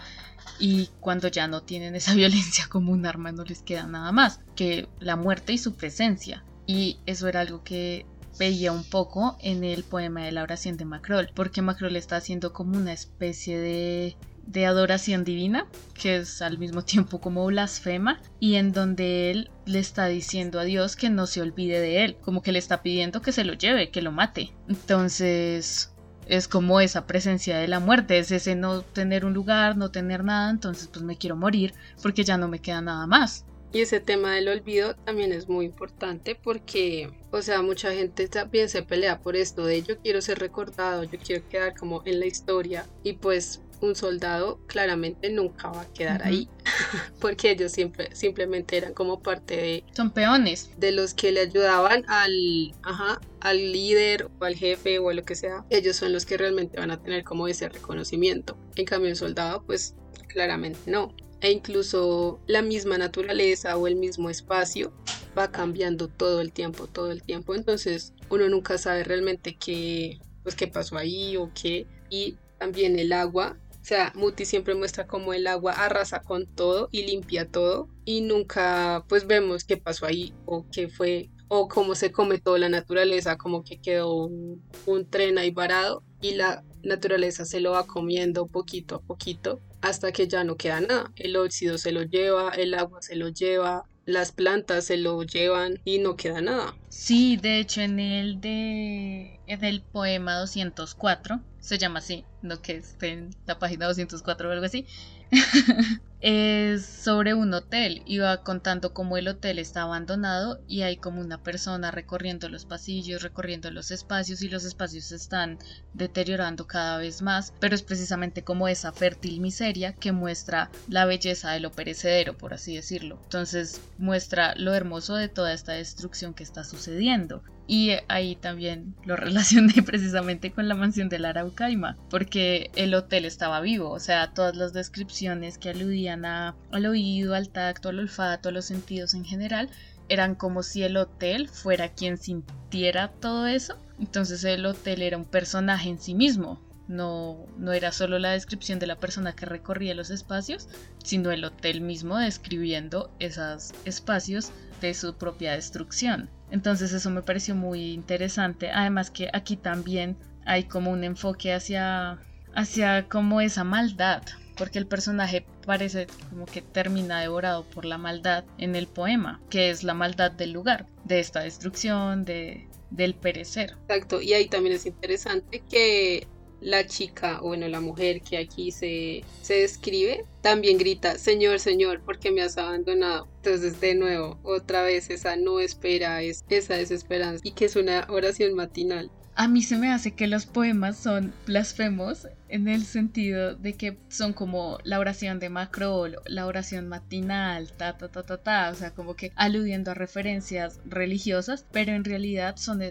Y 0.58 0.90
cuando 1.00 1.28
ya 1.28 1.48
no 1.48 1.62
tienen 1.62 1.94
esa 1.94 2.14
violencia 2.14 2.66
como 2.68 2.92
un 2.92 3.06
arma, 3.06 3.32
no 3.32 3.44
les 3.44 3.62
queda 3.62 3.86
nada 3.86 4.12
más 4.12 4.40
que 4.54 4.88
la 4.98 5.16
muerte 5.16 5.52
y 5.52 5.58
su 5.58 5.74
presencia. 5.74 6.44
Y 6.66 6.98
eso 7.06 7.26
era 7.26 7.40
algo 7.40 7.64
que 7.64 8.06
veía 8.38 8.72
un 8.72 8.84
poco 8.84 9.36
en 9.40 9.64
el 9.64 9.82
poema 9.82 10.24
de 10.24 10.32
la 10.32 10.42
oración 10.42 10.76
de 10.76 10.84
Macrol, 10.84 11.30
porque 11.34 11.62
Macrol 11.62 11.96
está 11.96 12.16
haciendo 12.16 12.52
como 12.52 12.76
una 12.76 12.92
especie 12.92 13.58
de 13.58 14.16
de 14.52 14.66
adoración 14.66 15.24
divina, 15.24 15.66
que 15.94 16.16
es 16.16 16.42
al 16.42 16.58
mismo 16.58 16.82
tiempo 16.82 17.20
como 17.20 17.46
blasfema, 17.46 18.20
y 18.40 18.56
en 18.56 18.72
donde 18.72 19.30
él 19.30 19.50
le 19.66 19.78
está 19.78 20.06
diciendo 20.06 20.58
a 20.58 20.64
Dios 20.64 20.96
que 20.96 21.10
no 21.10 21.26
se 21.26 21.40
olvide 21.40 21.80
de 21.80 22.04
él, 22.04 22.16
como 22.20 22.42
que 22.42 22.52
le 22.52 22.58
está 22.58 22.82
pidiendo 22.82 23.22
que 23.22 23.32
se 23.32 23.44
lo 23.44 23.54
lleve, 23.54 23.90
que 23.90 24.02
lo 24.02 24.12
mate. 24.12 24.52
Entonces 24.68 25.94
es 26.26 26.48
como 26.48 26.80
esa 26.80 27.06
presencia 27.06 27.58
de 27.58 27.68
la 27.68 27.80
muerte, 27.80 28.18
es 28.18 28.30
ese 28.30 28.54
no 28.54 28.82
tener 28.82 29.24
un 29.24 29.34
lugar, 29.34 29.76
no 29.76 29.90
tener 29.90 30.24
nada, 30.24 30.50
entonces 30.50 30.88
pues 30.88 31.04
me 31.04 31.16
quiero 31.16 31.36
morir 31.36 31.74
porque 32.02 32.24
ya 32.24 32.36
no 32.36 32.48
me 32.48 32.60
queda 32.60 32.80
nada 32.80 33.06
más. 33.06 33.44
Y 33.72 33.82
ese 33.82 34.00
tema 34.00 34.34
del 34.34 34.48
olvido 34.48 34.96
también 34.96 35.32
es 35.32 35.48
muy 35.48 35.64
importante 35.64 36.34
porque, 36.34 37.12
o 37.30 37.40
sea, 37.40 37.62
mucha 37.62 37.92
gente 37.92 38.26
también 38.26 38.68
se 38.68 38.82
pelea 38.82 39.20
por 39.20 39.36
esto 39.36 39.64
de 39.64 39.82
yo 39.82 39.98
quiero 39.98 40.20
ser 40.20 40.40
recordado, 40.40 41.04
yo 41.04 41.18
quiero 41.20 41.48
quedar 41.48 41.76
como 41.76 42.02
en 42.04 42.18
la 42.18 42.26
historia 42.26 42.86
y 43.04 43.12
pues 43.12 43.60
un 43.80 43.96
soldado 43.96 44.58
claramente 44.66 45.30
nunca 45.30 45.68
va 45.68 45.82
a 45.82 45.92
quedar 45.92 46.22
ahí 46.22 46.48
porque 47.20 47.50
ellos 47.50 47.72
siempre 47.72 48.14
simplemente 48.14 48.76
eran 48.76 48.94
como 48.94 49.22
parte 49.22 49.56
de 49.56 49.84
son 49.92 50.10
peones. 50.10 50.70
de 50.78 50.92
los 50.92 51.14
que 51.14 51.32
le 51.32 51.40
ayudaban 51.40 52.04
al 52.08 52.74
ajá, 52.82 53.20
al 53.40 53.72
líder 53.72 54.28
o 54.38 54.44
al 54.44 54.54
jefe 54.54 54.98
o 54.98 55.10
a 55.10 55.14
lo 55.14 55.24
que 55.24 55.34
sea. 55.34 55.64
Ellos 55.70 55.96
son 55.96 56.12
los 56.12 56.26
que 56.26 56.36
realmente 56.36 56.78
van 56.78 56.90
a 56.90 57.02
tener 57.02 57.24
como 57.24 57.48
ese 57.48 57.68
reconocimiento. 57.68 58.56
En 58.76 58.84
cambio 58.84 59.10
un 59.10 59.16
soldado 59.16 59.62
pues 59.64 59.94
claramente 60.28 60.90
no. 60.90 61.14
E 61.40 61.50
incluso 61.50 62.40
la 62.46 62.62
misma 62.62 62.98
naturaleza 62.98 63.76
o 63.76 63.86
el 63.86 63.96
mismo 63.96 64.28
espacio 64.28 64.92
va 65.36 65.50
cambiando 65.50 66.08
todo 66.08 66.40
el 66.40 66.52
tiempo 66.52 66.86
todo 66.86 67.10
el 67.10 67.22
tiempo. 67.22 67.54
Entonces 67.54 68.12
uno 68.28 68.48
nunca 68.48 68.78
sabe 68.78 69.04
realmente 69.04 69.56
qué 69.56 70.20
pues 70.42 70.54
qué 70.54 70.66
pasó 70.66 70.96
ahí 70.96 71.36
o 71.36 71.50
qué. 71.54 71.86
Y 72.10 72.36
también 72.58 72.98
el 72.98 73.12
agua 73.12 73.56
sea, 73.90 74.12
Muti 74.14 74.44
siempre 74.44 74.76
muestra 74.76 75.08
cómo 75.08 75.32
el 75.32 75.48
agua 75.48 75.72
arrasa 75.72 76.20
con 76.20 76.46
todo 76.46 76.88
y 76.92 77.02
limpia 77.02 77.48
todo 77.48 77.88
y 78.04 78.20
nunca 78.20 79.04
pues 79.08 79.26
vemos 79.26 79.64
qué 79.64 79.76
pasó 79.76 80.06
ahí 80.06 80.32
o 80.46 80.64
qué 80.70 80.88
fue 80.88 81.28
o 81.48 81.66
cómo 81.66 81.96
se 81.96 82.12
come 82.12 82.38
toda 82.38 82.60
la 82.60 82.68
naturaleza, 82.68 83.36
como 83.36 83.64
que 83.64 83.80
quedó 83.80 84.14
un, 84.14 84.62
tren 85.10 85.38
ahí 85.38 85.50
varado 85.50 86.04
y 86.20 86.34
la 86.34 86.62
naturaleza 86.84 87.44
se 87.44 87.58
lo 87.58 87.72
va 87.72 87.88
comiendo 87.88 88.46
poquito 88.46 88.94
a 88.94 89.00
poquito 89.00 89.60
hasta 89.80 90.12
que 90.12 90.28
ya 90.28 90.44
no 90.44 90.56
queda 90.56 90.80
nada. 90.80 91.12
El 91.16 91.34
óxido 91.34 91.76
se 91.76 91.90
lo 91.90 92.04
lleva, 92.04 92.50
el 92.50 92.74
agua 92.74 93.02
se 93.02 93.16
lo 93.16 93.28
lleva, 93.28 93.82
las 94.04 94.30
plantas 94.30 94.84
se 94.84 94.98
lo 94.98 95.20
llevan 95.24 95.80
y 95.84 95.98
no 95.98 96.14
queda 96.14 96.40
nada. 96.40 96.76
Sí, 96.88 97.36
de 97.36 97.58
hecho 97.58 97.80
en 97.80 97.98
el 97.98 98.40
de 98.40 99.40
en 99.48 99.64
el 99.64 99.82
poema 99.82 100.38
204 100.38 101.40
se 101.60 101.78
llama 101.78 102.00
así, 102.00 102.24
no 102.42 102.60
que 102.60 102.76
esté 102.76 103.08
en 103.08 103.30
la 103.46 103.58
página 103.58 103.86
204 103.86 104.48
o 104.48 104.52
algo 104.52 104.66
así. 104.66 104.86
es 106.20 106.84
sobre 106.84 107.32
un 107.34 107.54
hotel 107.54 108.02
y 108.04 108.18
va 108.18 108.42
contando 108.42 108.92
cómo 108.92 109.16
el 109.16 109.28
hotel 109.28 109.58
está 109.58 109.82
abandonado 109.82 110.60
y 110.68 110.82
hay 110.82 110.98
como 110.98 111.20
una 111.20 111.42
persona 111.42 111.90
recorriendo 111.90 112.48
los 112.48 112.66
pasillos, 112.66 113.22
recorriendo 113.22 113.70
los 113.70 113.90
espacios 113.90 114.42
y 114.42 114.48
los 114.48 114.64
espacios 114.64 115.04
se 115.04 115.16
están 115.16 115.58
deteriorando 115.94 116.66
cada 116.66 116.98
vez 116.98 117.22
más, 117.22 117.54
pero 117.58 117.74
es 117.74 117.82
precisamente 117.82 118.44
como 118.44 118.68
esa 118.68 118.92
fértil 118.92 119.40
miseria 119.40 119.94
que 119.94 120.12
muestra 120.12 120.70
la 120.88 121.06
belleza 121.06 121.52
de 121.52 121.60
lo 121.60 121.72
perecedero, 121.72 122.36
por 122.36 122.52
así 122.52 122.74
decirlo. 122.74 123.18
Entonces 123.24 123.80
muestra 123.98 124.54
lo 124.56 124.74
hermoso 124.74 125.14
de 125.14 125.28
toda 125.28 125.52
esta 125.52 125.72
destrucción 125.72 126.34
que 126.34 126.42
está 126.42 126.64
sucediendo. 126.64 127.42
Y 127.70 127.92
ahí 128.08 128.34
también 128.34 128.96
lo 129.04 129.14
relacioné 129.26 129.74
precisamente 129.84 130.50
con 130.50 130.66
la 130.66 130.74
mansión 130.74 131.08
de 131.08 131.20
la 131.20 131.28
Araucaima, 131.28 131.96
porque 132.10 132.72
el 132.74 132.92
hotel 132.94 133.24
estaba 133.24 133.60
vivo, 133.60 133.90
o 133.90 134.00
sea, 134.00 134.34
todas 134.34 134.56
las 134.56 134.72
descripciones 134.72 135.56
que 135.56 135.70
aludían 135.70 136.09
al 136.10 136.86
oído, 136.86 137.34
al 137.34 137.50
tacto, 137.50 137.88
al 137.88 138.00
olfato, 138.00 138.48
a 138.48 138.52
los 138.52 138.66
sentidos 138.66 139.14
en 139.14 139.24
general, 139.24 139.70
eran 140.08 140.34
como 140.34 140.62
si 140.62 140.82
el 140.82 140.96
hotel 140.96 141.48
fuera 141.48 141.88
quien 141.88 142.18
sintiera 142.18 143.08
todo 143.08 143.46
eso. 143.46 143.76
Entonces 143.98 144.44
el 144.44 144.66
hotel 144.66 145.02
era 145.02 145.16
un 145.16 145.24
personaje 145.24 145.88
en 145.88 146.00
sí 146.00 146.14
mismo, 146.14 146.60
no, 146.90 147.46
no 147.56 147.72
era 147.72 147.92
solo 147.92 148.18
la 148.18 148.32
descripción 148.32 148.80
de 148.80 148.88
la 148.88 148.96
persona 148.96 149.32
que 149.32 149.46
recorría 149.46 149.94
los 149.94 150.10
espacios, 150.10 150.68
sino 151.04 151.30
el 151.30 151.44
hotel 151.44 151.80
mismo 151.80 152.18
describiendo 152.18 153.14
esos 153.20 153.72
espacios 153.84 154.50
de 154.80 154.92
su 154.94 155.14
propia 155.14 155.52
destrucción. 155.52 156.28
Entonces 156.50 156.92
eso 156.92 157.08
me 157.10 157.22
pareció 157.22 157.54
muy 157.54 157.92
interesante. 157.92 158.72
Además 158.72 159.10
que 159.10 159.30
aquí 159.32 159.56
también 159.56 160.16
hay 160.44 160.64
como 160.64 160.90
un 160.90 161.04
enfoque 161.04 161.54
hacia, 161.54 162.18
hacia 162.54 163.08
como 163.08 163.40
esa 163.40 163.62
maldad, 163.62 164.22
porque 164.60 164.78
el 164.78 164.86
personaje 164.86 165.46
parece 165.64 166.06
como 166.28 166.44
que 166.44 166.60
termina 166.60 167.18
devorado 167.22 167.64
por 167.64 167.86
la 167.86 167.96
maldad 167.96 168.44
en 168.58 168.76
el 168.76 168.86
poema, 168.86 169.40
que 169.48 169.70
es 169.70 169.84
la 169.84 169.94
maldad 169.94 170.30
del 170.32 170.52
lugar, 170.52 170.84
de 171.04 171.18
esta 171.18 171.40
destrucción, 171.40 172.26
de, 172.26 172.68
del 172.90 173.14
perecer. 173.14 173.74
Exacto, 173.88 174.20
y 174.20 174.34
ahí 174.34 174.48
también 174.48 174.76
es 174.76 174.84
interesante 174.84 175.62
que 175.70 176.26
la 176.60 176.86
chica, 176.86 177.38
o 177.40 177.48
bueno, 177.48 177.68
la 177.68 177.80
mujer 177.80 178.20
que 178.20 178.36
aquí 178.36 178.70
se, 178.70 179.24
se 179.40 179.62
describe, 179.62 180.26
también 180.42 180.76
grita, 180.76 181.16
Señor, 181.16 181.58
Señor, 181.58 182.02
¿por 182.02 182.18
qué 182.18 182.30
me 182.30 182.42
has 182.42 182.58
abandonado? 182.58 183.28
Entonces, 183.36 183.80
de 183.80 183.94
nuevo, 183.94 184.38
otra 184.42 184.82
vez 184.82 185.08
esa 185.08 185.36
no 185.36 185.60
espera, 185.60 186.20
es 186.20 186.44
esa 186.50 186.74
desesperanza, 186.74 187.40
y 187.42 187.52
que 187.52 187.64
es 187.64 187.76
una 187.76 188.06
oración 188.10 188.52
matinal. 188.52 189.10
A 189.34 189.48
mí 189.48 189.62
se 189.62 189.78
me 189.78 189.90
hace 189.90 190.12
que 190.12 190.26
los 190.26 190.46
poemas 190.46 190.98
son 190.98 191.32
blasfemos 191.46 192.26
en 192.48 192.68
el 192.68 192.84
sentido 192.84 193.54
de 193.54 193.74
que 193.74 193.96
son 194.08 194.32
como 194.32 194.78
la 194.82 194.98
oración 194.98 195.38
de 195.38 195.48
Macro, 195.48 196.06
la 196.26 196.46
oración 196.46 196.88
matinal, 196.88 197.72
ta 197.72 197.96
ta 197.96 198.08
ta 198.08 198.24
ta 198.24 198.36
ta, 198.38 198.70
o 198.70 198.74
sea, 198.74 198.90
como 198.90 199.14
que 199.14 199.32
aludiendo 199.36 199.92
a 199.92 199.94
referencias 199.94 200.80
religiosas, 200.84 201.64
pero 201.72 201.92
en 201.92 202.04
realidad 202.04 202.56
son, 202.56 202.82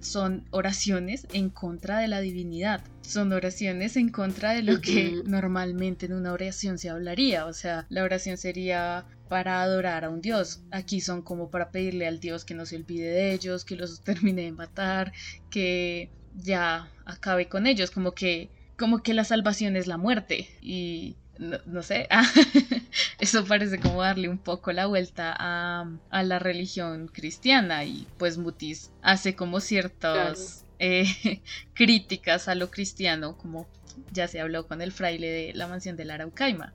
son 0.00 0.44
oraciones 0.50 1.26
en 1.32 1.50
contra 1.50 1.98
de 1.98 2.08
la 2.08 2.20
divinidad, 2.20 2.82
son 3.00 3.32
oraciones 3.32 3.96
en 3.96 4.10
contra 4.10 4.52
de 4.52 4.62
lo 4.62 4.80
que 4.80 5.22
normalmente 5.24 6.06
en 6.06 6.14
una 6.14 6.32
oración 6.32 6.78
se 6.78 6.90
hablaría, 6.90 7.46
o 7.46 7.52
sea, 7.52 7.86
la 7.88 8.02
oración 8.02 8.36
sería 8.36 9.06
para 9.28 9.62
adorar 9.62 10.04
a 10.04 10.10
un 10.10 10.20
dios. 10.20 10.62
Aquí 10.70 11.00
son 11.00 11.22
como 11.22 11.50
para 11.50 11.70
pedirle 11.70 12.06
al 12.06 12.20
dios 12.20 12.44
que 12.44 12.54
no 12.54 12.66
se 12.66 12.76
olvide 12.76 13.08
de 13.08 13.32
ellos, 13.32 13.64
que 13.64 13.76
los 13.76 14.00
termine 14.04 14.42
de 14.42 14.52
matar, 14.52 15.12
que 15.50 16.10
ya 16.34 16.90
acabe 17.04 17.48
con 17.48 17.66
ellos, 17.66 17.90
como 17.90 18.12
que 18.12 18.50
como 18.78 19.02
que 19.02 19.14
la 19.14 19.24
salvación 19.24 19.74
es 19.74 19.86
la 19.86 19.96
muerte 19.96 20.50
y 20.60 21.16
no, 21.38 21.82
sé, 21.82 22.08
eso 23.18 23.44
parece 23.44 23.78
como 23.78 24.02
darle 24.02 24.28
un 24.28 24.38
poco 24.38 24.72
la 24.72 24.86
vuelta 24.86 25.34
a, 25.38 25.90
a, 26.10 26.22
la 26.22 26.38
religión 26.38 27.08
cristiana 27.08 27.84
y 27.84 28.06
pues 28.18 28.38
Mutis 28.38 28.90
hace 29.02 29.34
como 29.34 29.60
ciertas 29.60 30.64
eh, 30.78 31.42
críticas 31.74 32.48
a 32.48 32.54
lo 32.54 32.70
cristiano, 32.70 33.36
como 33.36 33.66
ya 34.12 34.28
se 34.28 34.40
habló 34.40 34.66
con 34.66 34.82
el 34.82 34.92
fraile 34.92 35.30
de 35.30 35.54
la 35.54 35.66
mansión 35.66 35.96
de 35.96 36.04
la 36.04 36.14
Araucaima. 36.14 36.72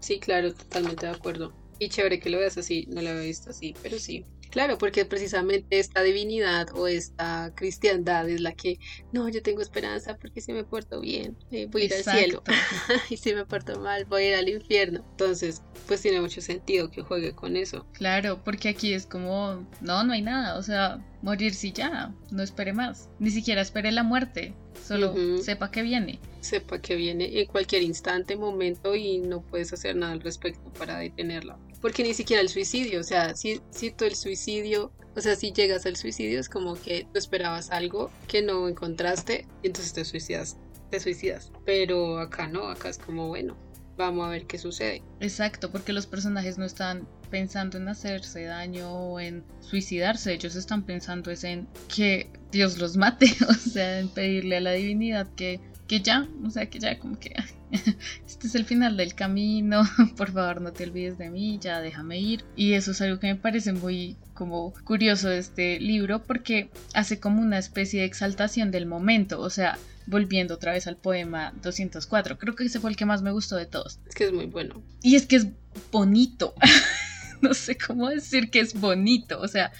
Sí, 0.00 0.18
claro, 0.20 0.54
totalmente 0.54 1.06
de 1.06 1.12
acuerdo. 1.12 1.56
Y 1.78 1.88
chévere 1.88 2.18
que 2.20 2.28
lo 2.30 2.38
veas 2.38 2.58
así, 2.58 2.86
no 2.88 3.00
lo 3.02 3.10
había 3.10 3.22
visto 3.22 3.50
así, 3.50 3.78
pero 3.80 3.98
sí. 3.98 4.28
Claro, 4.52 4.76
porque 4.76 5.06
precisamente 5.06 5.78
esta 5.78 6.02
divinidad 6.02 6.68
o 6.74 6.86
esta 6.86 7.52
cristiandad 7.54 8.28
es 8.28 8.42
la 8.42 8.52
que, 8.52 8.78
no, 9.10 9.26
yo 9.30 9.42
tengo 9.42 9.62
esperanza 9.62 10.18
porque 10.18 10.42
si 10.42 10.52
me 10.52 10.62
porto 10.62 11.00
bien, 11.00 11.38
eh, 11.50 11.68
voy 11.70 11.82
a 11.82 11.84
ir 11.86 11.94
al 11.94 12.04
cielo. 12.04 12.42
y 13.08 13.16
si 13.16 13.34
me 13.34 13.46
porto 13.46 13.80
mal, 13.80 14.04
voy 14.04 14.24
a 14.24 14.28
ir 14.28 14.34
al 14.34 14.48
infierno. 14.50 15.06
Entonces, 15.12 15.62
pues 15.88 16.02
tiene 16.02 16.20
mucho 16.20 16.42
sentido 16.42 16.90
que 16.90 17.00
juegue 17.00 17.32
con 17.32 17.56
eso. 17.56 17.86
Claro, 17.92 18.44
porque 18.44 18.68
aquí 18.68 18.92
es 18.92 19.06
como, 19.06 19.66
no, 19.80 20.04
no 20.04 20.12
hay 20.12 20.20
nada, 20.20 20.58
o 20.58 20.62
sea, 20.62 21.02
morir 21.22 21.54
si 21.54 21.72
ya, 21.72 22.14
no 22.30 22.42
espere 22.42 22.74
más, 22.74 23.08
ni 23.18 23.30
siquiera 23.30 23.62
espere 23.62 23.90
la 23.90 24.02
muerte, 24.02 24.54
solo 24.86 25.14
sepa 25.42 25.70
que 25.70 25.80
viene. 25.80 26.20
Sepa 26.40 26.78
que 26.78 26.94
viene 26.96 27.40
en 27.40 27.46
cualquier 27.46 27.82
instante, 27.82 28.36
momento 28.36 28.94
y 28.94 29.16
no 29.16 29.40
puedes 29.40 29.72
hacer 29.72 29.96
nada 29.96 30.12
al 30.12 30.20
respecto 30.20 30.70
para 30.74 30.98
detenerla. 30.98 31.58
Porque 31.82 32.02
ni 32.02 32.14
siquiera 32.14 32.40
el 32.40 32.48
suicidio, 32.48 33.00
o 33.00 33.02
sea, 33.02 33.34
si, 33.34 33.60
si 33.70 33.90
tú 33.90 34.04
el 34.04 34.14
suicidio, 34.14 34.92
o 35.14 35.20
sea, 35.20 35.36
si 35.36 35.52
llegas 35.52 35.84
al 35.84 35.96
suicidio 35.96 36.40
es 36.40 36.48
como 36.48 36.74
que 36.74 37.06
tú 37.12 37.18
esperabas 37.18 37.70
algo 37.70 38.10
que 38.28 38.40
no 38.40 38.68
encontraste 38.68 39.46
y 39.62 39.66
entonces 39.66 39.92
te 39.92 40.04
suicidas, 40.04 40.56
te 40.90 41.00
suicidas. 41.00 41.52
Pero 41.66 42.18
acá 42.20 42.46
no, 42.48 42.68
acá 42.68 42.88
es 42.88 42.98
como, 42.98 43.28
bueno, 43.28 43.56
vamos 43.96 44.26
a 44.26 44.30
ver 44.30 44.46
qué 44.46 44.58
sucede. 44.58 45.02
Exacto, 45.20 45.70
porque 45.70 45.92
los 45.92 46.06
personajes 46.06 46.56
no 46.56 46.64
están 46.64 47.06
pensando 47.30 47.78
en 47.78 47.88
hacerse 47.88 48.44
daño 48.44 48.92
o 48.92 49.18
en 49.18 49.44
suicidarse, 49.60 50.34
ellos 50.34 50.54
están 50.54 50.84
pensando 50.84 51.30
es 51.30 51.44
en 51.44 51.66
que 51.88 52.30
Dios 52.50 52.78
los 52.78 52.96
mate, 52.96 53.26
o 53.48 53.54
sea, 53.54 54.00
en 54.00 54.08
pedirle 54.08 54.58
a 54.58 54.60
la 54.60 54.72
divinidad 54.72 55.26
que, 55.34 55.60
que 55.86 56.00
ya, 56.00 56.28
o 56.44 56.50
sea, 56.50 56.68
que 56.70 56.78
ya 56.78 56.98
como 56.98 57.18
que 57.18 57.34
este 58.26 58.46
es 58.46 58.54
el 58.54 58.64
final 58.64 58.96
del 58.96 59.14
camino, 59.14 59.82
por 60.16 60.32
favor 60.32 60.60
no 60.60 60.72
te 60.72 60.84
olvides 60.84 61.18
de 61.18 61.30
mí, 61.30 61.58
ya 61.60 61.80
déjame 61.80 62.18
ir. 62.18 62.44
Y 62.56 62.74
eso 62.74 62.92
es 62.92 63.00
algo 63.00 63.18
que 63.18 63.28
me 63.28 63.36
parece 63.36 63.72
muy 63.72 64.16
como 64.34 64.72
curioso 64.84 65.28
de 65.28 65.38
este 65.38 65.80
libro 65.80 66.22
porque 66.22 66.70
hace 66.94 67.20
como 67.20 67.42
una 67.42 67.58
especie 67.58 68.00
de 68.00 68.06
exaltación 68.06 68.70
del 68.70 68.86
momento, 68.86 69.40
o 69.40 69.50
sea, 69.50 69.78
volviendo 70.06 70.54
otra 70.54 70.72
vez 70.72 70.86
al 70.86 70.96
poema 70.96 71.52
204. 71.62 72.38
Creo 72.38 72.54
que 72.54 72.64
ese 72.64 72.80
fue 72.80 72.90
el 72.90 72.96
que 72.96 73.06
más 73.06 73.22
me 73.22 73.30
gustó 73.30 73.56
de 73.56 73.66
todos. 73.66 74.00
Es 74.08 74.14
que 74.14 74.24
es 74.24 74.32
muy 74.32 74.46
bueno. 74.46 74.82
Y 75.02 75.16
es 75.16 75.26
que 75.26 75.36
es 75.36 75.48
bonito. 75.90 76.54
no 77.40 77.54
sé 77.54 77.76
cómo 77.76 78.08
decir 78.08 78.50
que 78.50 78.60
es 78.60 78.74
bonito. 78.74 79.40
O 79.40 79.48
sea, 79.48 79.72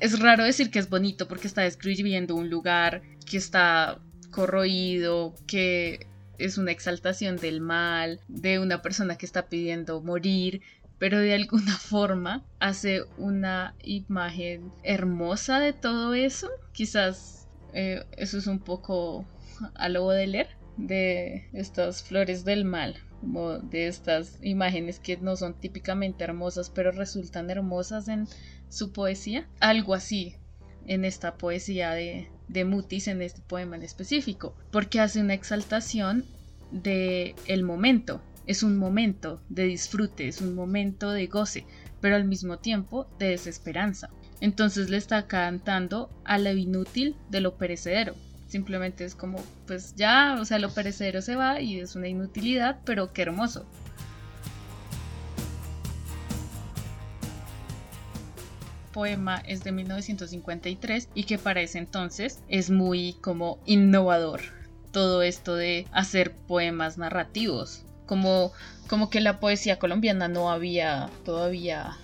es 0.00 0.18
raro 0.18 0.44
decir 0.44 0.70
que 0.70 0.78
es 0.78 0.88
bonito 0.88 1.28
porque 1.28 1.46
está 1.46 1.62
describiendo 1.62 2.34
un 2.34 2.50
lugar 2.50 3.02
que 3.24 3.36
está 3.36 4.00
corroído, 4.34 5.34
que 5.46 6.06
es 6.38 6.58
una 6.58 6.72
exaltación 6.72 7.36
del 7.36 7.60
mal, 7.60 8.20
de 8.28 8.58
una 8.58 8.82
persona 8.82 9.16
que 9.16 9.26
está 9.26 9.46
pidiendo 9.48 10.00
morir, 10.00 10.60
pero 10.98 11.18
de 11.18 11.34
alguna 11.34 11.76
forma 11.78 12.44
hace 12.58 13.02
una 13.16 13.74
imagen 13.82 14.72
hermosa 14.82 15.60
de 15.60 15.72
todo 15.72 16.14
eso. 16.14 16.50
Quizás 16.72 17.46
eh, 17.72 18.04
eso 18.16 18.38
es 18.38 18.46
un 18.46 18.58
poco 18.58 19.24
a 19.74 19.88
lo 19.88 20.10
de 20.10 20.26
leer 20.26 20.48
de 20.76 21.48
estas 21.52 22.02
flores 22.02 22.44
del 22.44 22.64
mal, 22.64 22.96
de 23.22 23.86
estas 23.86 24.38
imágenes 24.42 24.98
que 24.98 25.16
no 25.16 25.36
son 25.36 25.54
típicamente 25.54 26.24
hermosas, 26.24 26.70
pero 26.70 26.90
resultan 26.90 27.50
hermosas 27.50 28.08
en 28.08 28.26
su 28.68 28.92
poesía. 28.92 29.48
Algo 29.60 29.94
así 29.94 30.34
en 30.86 31.04
esta 31.04 31.36
poesía 31.36 31.92
de, 31.92 32.28
de 32.48 32.64
Mutis, 32.64 33.08
en 33.08 33.22
este 33.22 33.40
poema 33.42 33.76
en 33.76 33.82
específico, 33.82 34.54
porque 34.70 35.00
hace 35.00 35.20
una 35.20 35.34
exaltación 35.34 36.24
de 36.70 37.34
el 37.46 37.62
momento. 37.62 38.20
Es 38.46 38.62
un 38.62 38.76
momento 38.76 39.40
de 39.48 39.64
disfrute, 39.64 40.28
es 40.28 40.40
un 40.40 40.54
momento 40.54 41.10
de 41.10 41.26
goce, 41.26 41.66
pero 42.00 42.16
al 42.16 42.24
mismo 42.24 42.58
tiempo 42.58 43.08
de 43.18 43.28
desesperanza. 43.28 44.10
Entonces 44.40 44.90
le 44.90 44.98
está 44.98 45.26
cantando 45.26 46.10
a 46.24 46.38
lo 46.38 46.52
inútil 46.52 47.16
de 47.30 47.40
lo 47.40 47.56
perecedero, 47.56 48.14
Simplemente 48.54 49.04
es 49.04 49.16
como, 49.16 49.42
pues 49.66 49.96
ya, 49.96 50.36
o 50.40 50.44
sea, 50.44 50.60
lo 50.60 50.70
perecedero 50.70 51.22
se 51.22 51.34
va 51.34 51.60
y 51.60 51.80
es 51.80 51.96
una 51.96 52.06
inutilidad, 52.06 52.78
pero 52.84 53.12
qué 53.12 53.22
hermoso. 53.22 53.66
Poema 58.94 59.42
es 59.46 59.64
de 59.64 59.72
1953 59.72 61.08
y 61.14 61.24
que 61.24 61.36
para 61.36 61.60
ese 61.60 61.78
entonces 61.78 62.40
es 62.48 62.70
muy 62.70 63.14
como 63.20 63.58
innovador 63.66 64.40
todo 64.92 65.22
esto 65.22 65.56
de 65.56 65.86
hacer 65.90 66.32
poemas 66.46 66.96
narrativos 66.96 67.84
como 68.06 68.52
como 68.86 69.10
que 69.10 69.20
la 69.20 69.40
poesía 69.40 69.78
colombiana 69.78 70.28
no 70.28 70.50
había 70.50 71.10
todavía 71.24 71.96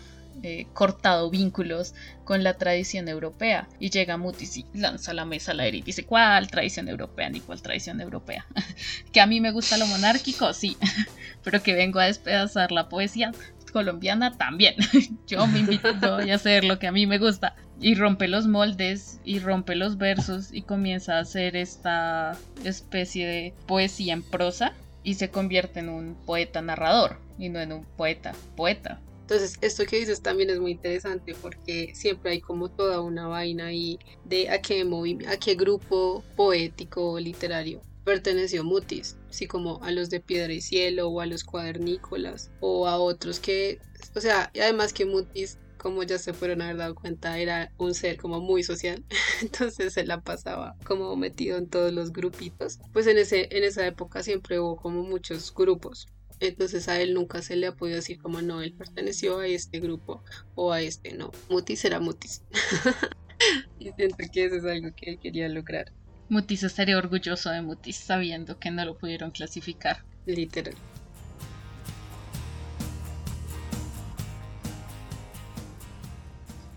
eh, 0.42 0.66
cortado 0.72 1.28
vínculos 1.28 1.94
con 2.24 2.42
la 2.42 2.54
tradición 2.54 3.08
europea. 3.08 3.68
Y 3.78 3.90
llega 3.90 4.16
Mutis 4.16 4.56
y 4.56 4.64
lanza 4.72 5.12
la 5.12 5.26
mesa 5.26 5.52
aire 5.52 5.78
y 5.78 5.82
dice, 5.82 6.06
¿cuál 6.06 6.48
tradición 6.48 6.88
europea? 6.88 7.28
Ni 7.28 7.40
cuál 7.40 7.60
tradición 7.60 8.00
europea. 8.00 8.46
que 9.12 9.20
a 9.20 9.26
mí 9.26 9.40
me 9.40 9.50
gusta 9.50 9.76
lo 9.76 9.86
monárquico, 9.86 10.54
sí, 10.54 10.78
pero 11.44 11.62
que 11.62 11.74
vengo 11.74 11.98
a 11.98 12.06
despedazar 12.06 12.72
la 12.72 12.88
poesía 12.88 13.32
colombiana 13.70 14.36
también. 14.36 14.74
Yo 15.26 15.46
me 15.46 15.60
invito 15.60 15.88
a 15.88 16.18
hacer 16.34 16.64
lo 16.64 16.78
que 16.78 16.86
a 16.86 16.92
mí 16.92 17.06
me 17.06 17.18
gusta. 17.18 17.56
Y 17.80 17.94
rompe 17.94 18.28
los 18.28 18.46
moldes 18.46 19.20
y 19.24 19.38
rompe 19.38 19.74
los 19.74 19.96
versos 19.96 20.52
y 20.52 20.62
comienza 20.62 21.16
a 21.16 21.20
hacer 21.20 21.56
esta 21.56 22.36
especie 22.64 23.26
de 23.26 23.54
poesía 23.66 24.12
en 24.12 24.22
prosa 24.22 24.74
y 25.02 25.14
se 25.14 25.30
convierte 25.30 25.80
en 25.80 25.88
un 25.88 26.14
poeta 26.26 26.60
narrador 26.60 27.18
y 27.38 27.48
no 27.48 27.58
en 27.58 27.72
un 27.72 27.84
poeta 27.96 28.32
poeta. 28.54 29.00
Entonces, 29.22 29.58
esto 29.62 29.84
que 29.86 29.98
dices 29.98 30.20
también 30.20 30.50
es 30.50 30.58
muy 30.58 30.72
interesante 30.72 31.34
porque 31.40 31.92
siempre 31.94 32.32
hay 32.32 32.40
como 32.40 32.68
toda 32.68 33.00
una 33.00 33.28
vaina 33.28 33.66
ahí 33.66 33.98
de 34.24 34.50
a 34.50 34.60
qué, 34.60 34.84
a 35.28 35.36
qué 35.38 35.54
grupo 35.54 36.22
poético 36.36 37.12
o 37.12 37.20
literario 37.20 37.80
perteneció 38.04 38.64
Mutis, 38.64 39.16
así 39.30 39.46
como 39.46 39.82
a 39.82 39.90
los 39.92 40.10
de 40.10 40.20
Piedra 40.20 40.52
y 40.52 40.60
Cielo 40.60 41.08
o 41.08 41.20
a 41.20 41.26
los 41.26 41.44
cuadernícolas 41.44 42.50
o 42.60 42.86
a 42.86 42.98
otros 42.98 43.40
que, 43.40 43.78
o 44.14 44.20
sea, 44.20 44.50
y 44.52 44.60
además 44.60 44.92
que 44.92 45.06
Mutis 45.06 45.58
como 45.80 46.02
ya 46.02 46.18
se 46.18 46.34
fueron 46.34 46.60
a 46.60 46.66
haber 46.66 46.76
dado 46.76 46.94
cuenta, 46.94 47.38
era 47.38 47.72
un 47.78 47.94
ser 47.94 48.18
como 48.18 48.40
muy 48.40 48.62
social, 48.62 49.02
entonces 49.40 49.94
se 49.94 50.04
la 50.04 50.20
pasaba 50.20 50.76
como 50.84 51.16
metido 51.16 51.56
en 51.56 51.68
todos 51.68 51.90
los 51.92 52.12
grupitos. 52.12 52.78
Pues 52.92 53.06
en, 53.06 53.16
ese, 53.16 53.48
en 53.56 53.64
esa 53.64 53.86
época 53.86 54.22
siempre 54.22 54.60
hubo 54.60 54.76
como 54.76 55.02
muchos 55.02 55.54
grupos. 55.54 56.06
Entonces 56.38 56.88
a 56.88 57.00
él 57.00 57.14
nunca 57.14 57.42
se 57.42 57.56
le 57.56 57.66
ha 57.66 57.74
podido 57.74 57.96
decir 57.96 58.20
como 58.20 58.42
no, 58.42 58.62
él 58.62 58.72
perteneció 58.72 59.38
a 59.38 59.46
este 59.46 59.80
grupo 59.80 60.22
o 60.54 60.72
a 60.72 60.82
este, 60.82 61.14
no. 61.14 61.32
Mutis 61.48 61.84
era 61.84 61.98
Mutis. 61.98 62.42
y 63.78 63.90
siento 63.92 64.16
que 64.32 64.44
eso 64.44 64.56
es 64.56 64.64
algo 64.64 64.88
que 64.94 65.10
él 65.10 65.18
quería 65.18 65.48
lograr. 65.48 65.92
Mutis 66.30 66.62
estaría 66.62 66.96
orgulloso 66.96 67.50
de 67.50 67.60
Mutis 67.60 67.96
sabiendo 67.96 68.58
que 68.60 68.70
no 68.70 68.84
lo 68.84 68.96
pudieron 68.96 69.32
clasificar. 69.32 70.04
Literal. 70.26 70.74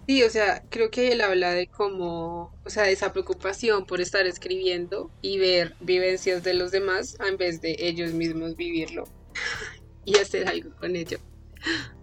Sí, 0.08 0.24
o 0.24 0.30
sea, 0.30 0.64
creo 0.70 0.90
que 0.90 1.12
él 1.12 1.22
habla 1.22 1.52
de 1.52 1.68
cómo, 1.68 2.52
o 2.66 2.70
sea, 2.70 2.90
esa 2.90 3.14
preocupación 3.14 3.86
por 3.86 4.02
estar 4.02 4.26
escribiendo 4.26 5.12
y 5.22 5.38
ver 5.38 5.76
vivencias 5.80 6.44
de 6.44 6.56
los 6.56 6.72
demás 6.72 7.16
en 7.26 7.38
vez 7.38 7.62
de 7.62 7.76
ellos 7.78 8.12
mismos 8.12 8.56
vivirlo. 8.56 9.06
y 10.06 10.18
hacer 10.18 10.48
algo 10.48 10.76
con 10.78 10.96
ello. 10.96 11.20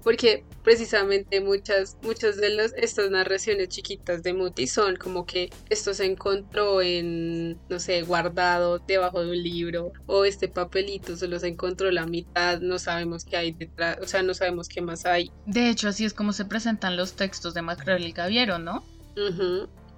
Porque 0.02 0.44
precisamente 0.62 1.40
muchas, 1.40 1.96
muchas 2.02 2.36
de 2.36 2.50
las, 2.50 2.72
estas 2.74 3.10
narraciones 3.10 3.68
chiquitas 3.68 4.22
de 4.22 4.32
Muti 4.32 4.66
son 4.66 4.96
como 4.96 5.26
que 5.26 5.50
esto 5.68 5.92
se 5.94 6.06
encontró 6.06 6.80
en, 6.80 7.58
no 7.68 7.78
sé, 7.78 8.02
guardado 8.02 8.78
debajo 8.78 9.20
de 9.22 9.30
un 9.30 9.42
libro 9.42 9.92
o 10.06 10.24
este 10.24 10.48
papelito 10.48 11.16
solo 11.16 11.38
se 11.38 11.48
encontró 11.48 11.90
la 11.90 12.06
mitad, 12.06 12.60
no 12.60 12.78
sabemos 12.78 13.24
qué 13.24 13.36
hay 13.36 13.52
detrás, 13.52 13.98
o 14.00 14.06
sea, 14.06 14.22
no 14.22 14.32
sabemos 14.34 14.68
qué 14.68 14.80
más 14.80 15.04
hay. 15.04 15.30
De 15.46 15.68
hecho, 15.68 15.88
así 15.88 16.04
es 16.04 16.14
como 16.14 16.32
se 16.32 16.44
presentan 16.44 16.96
los 16.96 17.12
textos 17.12 17.54
de 17.54 17.62
Macrel 17.62 18.06
y 18.06 18.12
Gaviero, 18.12 18.58
¿no? 18.58 18.84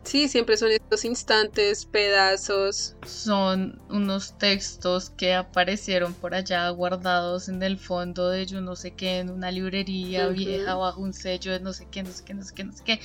Sí, 0.05 0.29
siempre 0.29 0.57
son 0.57 0.73
estos 0.73 1.05
instantes, 1.05 1.87
pedazos. 1.87 2.97
Son 3.07 3.81
unos 3.89 4.37
textos 4.37 5.11
que 5.11 5.35
aparecieron 5.35 6.15
por 6.15 6.35
allá 6.35 6.69
guardados 6.71 7.49
en 7.49 7.63
el 7.63 7.79
fondo 7.79 8.29
de 8.29 8.47
yo 8.47 8.61
no 8.61 8.77
sé 8.77 8.93
qué, 8.93 9.19
en 9.19 9.31
una 9.31 9.51
librería 9.51 10.29
vieja, 10.29 10.75
bajo 10.75 11.01
un 11.01 11.13
sello 11.13 11.53
de 11.53 11.61
no 11.61 11.73
sé 11.73 11.87
qué, 11.91 12.03
no 12.03 12.13
sé 12.13 12.25
qué, 12.25 12.35
no 12.35 12.43
sé 12.43 12.55
qué, 12.55 12.65
no 12.65 12.73
sé 12.73 12.83
qué. 12.85 13.01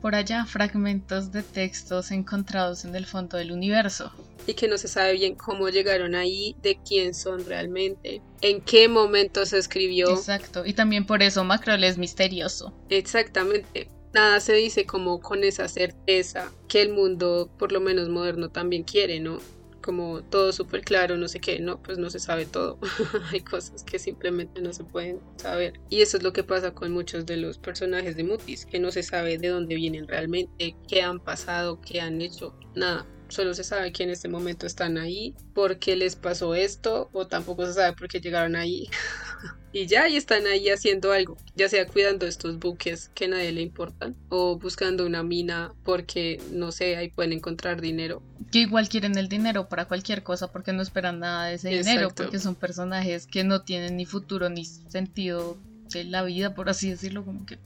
Por 0.00 0.14
allá 0.14 0.44
fragmentos 0.44 1.32
de 1.32 1.42
textos 1.42 2.10
encontrados 2.10 2.84
en 2.84 2.94
el 2.94 3.06
fondo 3.06 3.38
del 3.38 3.50
universo. 3.50 4.12
Y 4.46 4.54
que 4.54 4.68
no 4.68 4.78
se 4.78 4.86
sabe 4.86 5.14
bien 5.14 5.34
cómo 5.34 5.68
llegaron 5.70 6.14
ahí, 6.14 6.54
de 6.62 6.78
quién 6.86 7.14
son 7.14 7.44
realmente, 7.44 8.22
en 8.42 8.60
qué 8.60 8.88
momento 8.88 9.44
se 9.46 9.58
escribió. 9.58 10.10
Exacto, 10.10 10.64
y 10.64 10.74
también 10.74 11.06
por 11.06 11.22
eso 11.22 11.42
Macrol 11.42 11.82
es 11.82 11.98
misterioso. 11.98 12.72
Exactamente, 12.88 13.90
nada 14.16 14.40
se 14.40 14.54
dice 14.54 14.86
como 14.86 15.20
con 15.20 15.44
esa 15.44 15.68
certeza 15.68 16.50
que 16.68 16.80
el 16.80 16.88
mundo, 16.88 17.50
por 17.58 17.70
lo 17.70 17.82
menos 17.82 18.08
moderno, 18.08 18.48
también 18.48 18.82
quiere, 18.82 19.20
¿no? 19.20 19.40
Como 19.82 20.22
todo 20.22 20.52
súper 20.52 20.80
claro, 20.80 21.18
no 21.18 21.28
sé 21.28 21.38
qué, 21.38 21.60
no, 21.60 21.82
pues 21.82 21.98
no 21.98 22.08
se 22.08 22.18
sabe 22.18 22.46
todo. 22.46 22.78
Hay 23.30 23.40
cosas 23.40 23.84
que 23.84 23.98
simplemente 23.98 24.62
no 24.62 24.72
se 24.72 24.84
pueden 24.84 25.20
saber. 25.36 25.74
Y 25.90 26.00
eso 26.00 26.16
es 26.16 26.22
lo 26.22 26.32
que 26.32 26.42
pasa 26.42 26.72
con 26.72 26.92
muchos 26.92 27.26
de 27.26 27.36
los 27.36 27.58
personajes 27.58 28.16
de 28.16 28.24
Mutis, 28.24 28.64
que 28.64 28.80
no 28.80 28.90
se 28.90 29.02
sabe 29.02 29.36
de 29.36 29.48
dónde 29.48 29.74
vienen 29.74 30.08
realmente, 30.08 30.74
qué 30.88 31.02
han 31.02 31.20
pasado, 31.20 31.78
qué 31.82 32.00
han 32.00 32.22
hecho, 32.22 32.58
nada. 32.74 33.06
Solo 33.28 33.52
se 33.52 33.64
sabe 33.64 33.92
que 33.92 34.04
en 34.04 34.10
este 34.10 34.28
momento 34.28 34.66
están 34.66 34.96
ahí, 34.96 35.34
porque 35.52 35.94
les 35.94 36.16
pasó 36.16 36.54
esto, 36.54 37.10
o 37.12 37.26
tampoco 37.26 37.66
se 37.66 37.74
sabe 37.74 37.94
por 37.94 38.08
qué 38.08 38.20
llegaron 38.20 38.56
ahí. 38.56 38.88
y 39.72 39.86
ya, 39.86 40.08
y 40.08 40.16
están 40.16 40.46
ahí 40.46 40.70
haciendo 40.70 41.12
algo, 41.12 41.36
ya 41.54 41.68
sea 41.68 41.86
cuidando 41.86 42.26
estos 42.26 42.58
buques 42.58 43.10
que 43.14 43.26
a 43.26 43.28
nadie 43.28 43.52
le 43.52 43.62
importan, 43.62 44.16
o 44.28 44.58
buscando 44.58 45.04
una 45.04 45.22
mina 45.22 45.74
porque, 45.84 46.40
no 46.50 46.72
sé, 46.72 46.96
ahí 46.96 47.10
pueden 47.10 47.32
encontrar 47.32 47.80
dinero. 47.80 48.22
Que 48.50 48.60
igual 48.60 48.88
quieren 48.88 49.18
el 49.18 49.28
dinero 49.28 49.68
para 49.68 49.86
cualquier 49.86 50.22
cosa 50.22 50.50
porque 50.50 50.72
no 50.72 50.82
esperan 50.82 51.20
nada 51.20 51.46
de 51.46 51.54
ese 51.54 51.68
dinero, 51.68 52.10
porque 52.14 52.38
son 52.38 52.54
personajes 52.54 53.26
que 53.26 53.44
no 53.44 53.62
tienen 53.62 53.96
ni 53.96 54.06
futuro 54.06 54.48
ni 54.48 54.64
sentido 54.64 55.58
de 55.90 56.04
la 56.04 56.22
vida, 56.22 56.54
por 56.54 56.68
así 56.68 56.90
decirlo, 56.90 57.24
como 57.24 57.44
que 57.44 57.58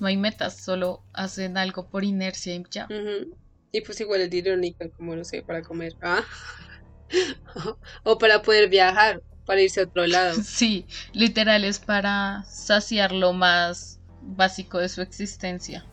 no 0.00 0.06
hay 0.06 0.16
metas, 0.16 0.56
solo 0.56 1.02
hacen 1.12 1.56
algo 1.56 1.88
por 1.88 2.04
inercia 2.04 2.54
y 2.54 2.64
ya. 2.70 2.88
Y 3.70 3.80
pues 3.80 4.00
igual 4.00 4.20
el 4.20 4.30
dinero 4.30 4.56
necesitan 4.56 4.90
como, 4.90 5.16
no 5.16 5.24
sé, 5.24 5.42
para 5.42 5.62
comer. 5.62 5.94
Ah. 6.02 6.24
o 8.04 8.18
para 8.18 8.42
poder 8.42 8.68
viajar, 8.68 9.22
para 9.52 9.60
irse 9.60 9.80
a 9.80 9.84
otro 9.84 10.06
lado. 10.06 10.42
Sí, 10.42 10.86
literal 11.12 11.64
es 11.64 11.78
para 11.78 12.42
saciar 12.44 13.12
lo 13.12 13.34
más 13.34 14.00
básico 14.22 14.78
de 14.78 14.88
su 14.88 15.02
existencia. 15.02 15.84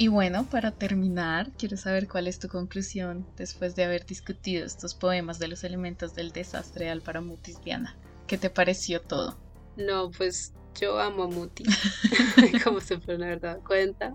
Y 0.00 0.06
bueno, 0.06 0.48
para 0.48 0.70
terminar, 0.70 1.50
quiero 1.58 1.76
saber 1.76 2.06
cuál 2.06 2.28
es 2.28 2.38
tu 2.38 2.46
conclusión 2.46 3.26
después 3.36 3.74
de 3.74 3.82
haber 3.82 4.06
discutido 4.06 4.64
estos 4.64 4.94
poemas 4.94 5.40
de 5.40 5.48
los 5.48 5.64
elementos 5.64 6.14
del 6.14 6.30
desastre 6.30 6.90
Álvaro 6.90 7.20
Mutis 7.20 7.60
Diana. 7.64 7.96
¿Qué 8.28 8.38
te 8.38 8.48
pareció 8.48 9.00
todo? 9.00 9.36
No, 9.76 10.12
pues 10.12 10.52
yo 10.80 11.00
amo 11.00 11.24
a 11.24 11.26
Muti, 11.26 11.64
como 12.62 12.80
se 12.80 12.94
haber 12.94 13.40
dado 13.40 13.60
cuenta. 13.64 14.14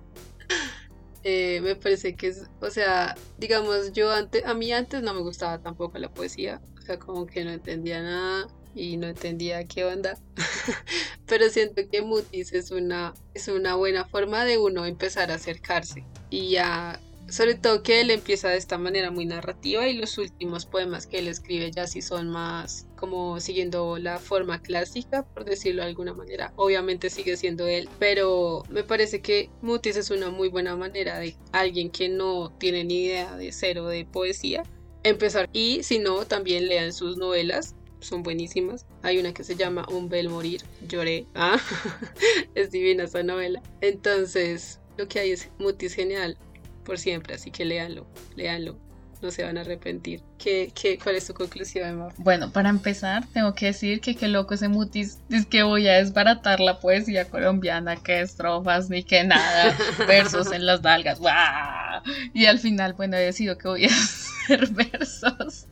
Eh, 1.23 1.61
me 1.61 1.75
parece 1.75 2.15
que 2.15 2.27
es, 2.27 2.49
o 2.59 2.69
sea, 2.69 3.15
digamos, 3.37 3.93
yo 3.93 4.11
antes, 4.11 4.43
a 4.45 4.53
mí 4.53 4.73
antes 4.73 5.01
no 5.01 5.13
me 5.13 5.21
gustaba 5.21 5.59
tampoco 5.59 5.97
la 5.97 6.13
poesía, 6.13 6.61
o 6.77 6.81
sea, 6.81 6.99
como 6.99 7.25
que 7.25 7.45
no 7.45 7.51
entendía 7.51 8.01
nada 8.01 8.47
y 8.75 8.97
no 8.97 9.07
entendía 9.07 9.63
qué 9.63 9.85
onda, 9.85 10.17
pero 11.25 11.49
siento 11.49 11.83
que 11.89 12.01
Mutis 12.01 12.51
es 12.51 12.71
una, 12.71 13.13
es 13.33 13.47
una 13.47 13.75
buena 13.75 14.03
forma 14.03 14.43
de 14.43 14.57
uno 14.57 14.85
empezar 14.85 15.31
a 15.31 15.35
acercarse 15.35 16.03
y 16.29 16.49
ya, 16.49 16.99
sobre 17.29 17.55
todo 17.55 17.83
que 17.83 18.01
él 18.01 18.11
empieza 18.11 18.49
de 18.49 18.57
esta 18.57 18.77
manera 18.77 19.11
muy 19.11 19.25
narrativa 19.25 19.87
y 19.87 19.93
los 19.93 20.17
últimos 20.17 20.65
poemas 20.65 21.07
que 21.07 21.19
él 21.19 21.27
escribe 21.27 21.71
ya 21.71 21.87
sí 21.87 22.01
son 22.01 22.29
más 22.29 22.87
como 22.95 23.39
siguiendo 23.39 23.97
la 23.97 24.17
forma 24.17 24.61
clásica, 24.61 25.23
por 25.25 25.43
decirlo 25.43 25.81
de 25.81 25.89
alguna 25.89 26.13
manera. 26.13 26.53
Obviamente 26.55 27.09
sigue 27.09 27.35
siendo 27.35 27.67
él, 27.67 27.89
pero 27.99 28.63
me 28.69 28.83
parece 28.83 29.21
que 29.21 29.49
Mutis 29.61 29.97
es 29.97 30.09
una 30.09 30.29
muy 30.29 30.47
buena 30.47 30.75
manera 30.75 31.19
de 31.19 31.35
alguien 31.51 31.89
que 31.89 32.07
no 32.07 32.53
tiene 32.59 32.83
ni 32.83 33.05
idea 33.05 33.35
de 33.35 33.51
cero 33.51 33.87
de 33.87 34.05
poesía 34.05 34.63
empezar. 35.03 35.49
Y 35.53 35.83
si 35.83 35.99
no, 35.99 36.25
también 36.25 36.67
lean 36.67 36.93
sus 36.93 37.17
novelas. 37.17 37.75
Son 37.99 38.23
buenísimas. 38.23 38.85
Hay 39.01 39.17
una 39.17 39.33
que 39.33 39.43
se 39.43 39.55
llama 39.55 39.85
Un 39.89 40.09
bel 40.09 40.29
morir. 40.29 40.61
Lloré. 40.87 41.25
Ah, 41.35 41.59
es 42.55 42.71
divina 42.71 43.03
esa 43.03 43.23
novela. 43.23 43.61
Entonces, 43.81 44.79
lo 44.97 45.07
que 45.07 45.19
hay 45.19 45.31
es 45.31 45.49
Mutis 45.59 45.93
genial 45.93 46.37
por 46.83 46.97
siempre, 46.99 47.35
así 47.35 47.51
que 47.51 47.65
léanlo, 47.65 48.05
léanlo. 48.35 48.77
No 49.21 49.31
se 49.31 49.41
van 49.45 49.57
a 49.57 49.61
arrepentir. 49.61 50.21
¿Qué, 50.37 50.73
qué, 50.75 50.99
cuál 51.01 51.15
es 51.15 51.27
tu 51.27 51.33
conclusión, 51.33 51.87
Emma? 51.87 52.09
Bueno, 52.17 52.51
para 52.51 52.67
empezar, 52.67 53.25
tengo 53.31 53.55
que 53.55 53.67
decir 53.67 54.01
que 54.01 54.15
qué 54.15 54.27
loco 54.27 54.53
ese 54.53 54.67
mutis. 54.67 55.19
Es 55.29 55.45
que 55.45 55.63
voy 55.63 55.87
a 55.87 55.93
desbaratar 55.93 56.59
la 56.59 56.81
poesía 56.81 57.29
colombiana, 57.29 57.95
que 57.95 58.19
estrofas 58.19 58.89
ni 58.89 59.01
que 59.01 59.23
nada, 59.23 59.77
versos 60.09 60.51
en 60.51 60.65
las 60.65 60.81
nalgas. 60.81 61.19
¡guau! 61.19 62.01
Y 62.33 62.47
al 62.47 62.59
final, 62.59 62.93
bueno, 62.93 63.15
he 63.15 63.21
decidido 63.21 63.57
que 63.57 63.69
voy 63.69 63.85
a 63.85 63.87
hacer 63.91 64.67
versos. 64.71 65.67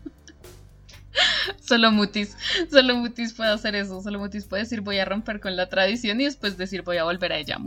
Solo 1.61 1.91
Mutis, 1.91 2.37
solo 2.69 2.95
Mutis 2.95 3.33
puede 3.33 3.51
hacer 3.51 3.75
eso, 3.75 4.01
solo 4.01 4.19
Mutis 4.19 4.45
puede 4.45 4.63
decir 4.63 4.81
voy 4.81 4.99
a 4.99 5.05
romper 5.05 5.39
con 5.39 5.55
la 5.55 5.67
tradición 5.67 6.21
y 6.21 6.25
después 6.25 6.57
decir 6.57 6.83
voy 6.83 6.97
a 6.97 7.03
volver 7.03 7.33
a 7.33 7.37
ella. 7.37 7.57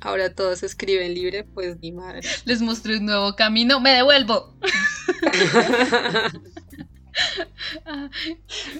Ahora 0.00 0.32
todos 0.32 0.62
escriben 0.62 1.14
libre, 1.14 1.44
pues 1.44 1.78
ni 1.80 1.92
madre. 1.92 2.20
Les 2.44 2.60
mostré 2.62 2.98
un 2.98 3.06
nuevo 3.06 3.34
camino, 3.34 3.80
me 3.80 3.90
devuelvo. 3.90 4.54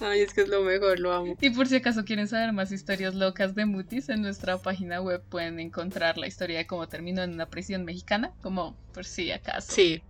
Ay, 0.01 0.21
es 0.21 0.33
que 0.33 0.43
es 0.43 0.49
lo 0.49 0.63
mejor, 0.63 1.01
lo 1.01 1.13
amo. 1.13 1.37
Y 1.41 1.51
por 1.51 1.67
si 1.67 1.77
acaso 1.77 2.05
quieren 2.05 2.29
saber 2.29 2.53
más 2.53 2.71
historias 2.71 3.15
locas 3.15 3.55
de 3.55 3.67
Mutis, 3.67 4.09
en 4.09 4.23
nuestra 4.23 4.59
página 4.59 5.01
web 5.01 5.23
pueden 5.29 5.59
encontrar 5.59 6.19
la 6.19 6.29
historia 6.29 6.59
de 6.59 6.67
cómo 6.67 6.87
terminó 6.87 7.23
en 7.23 7.33
una 7.33 7.47
prisión 7.47 7.85
mexicana, 7.85 8.33
como 8.41 8.77
por 8.93 9.05
si 9.05 9.33
acaso 9.33 9.73
Sí, 9.73 10.03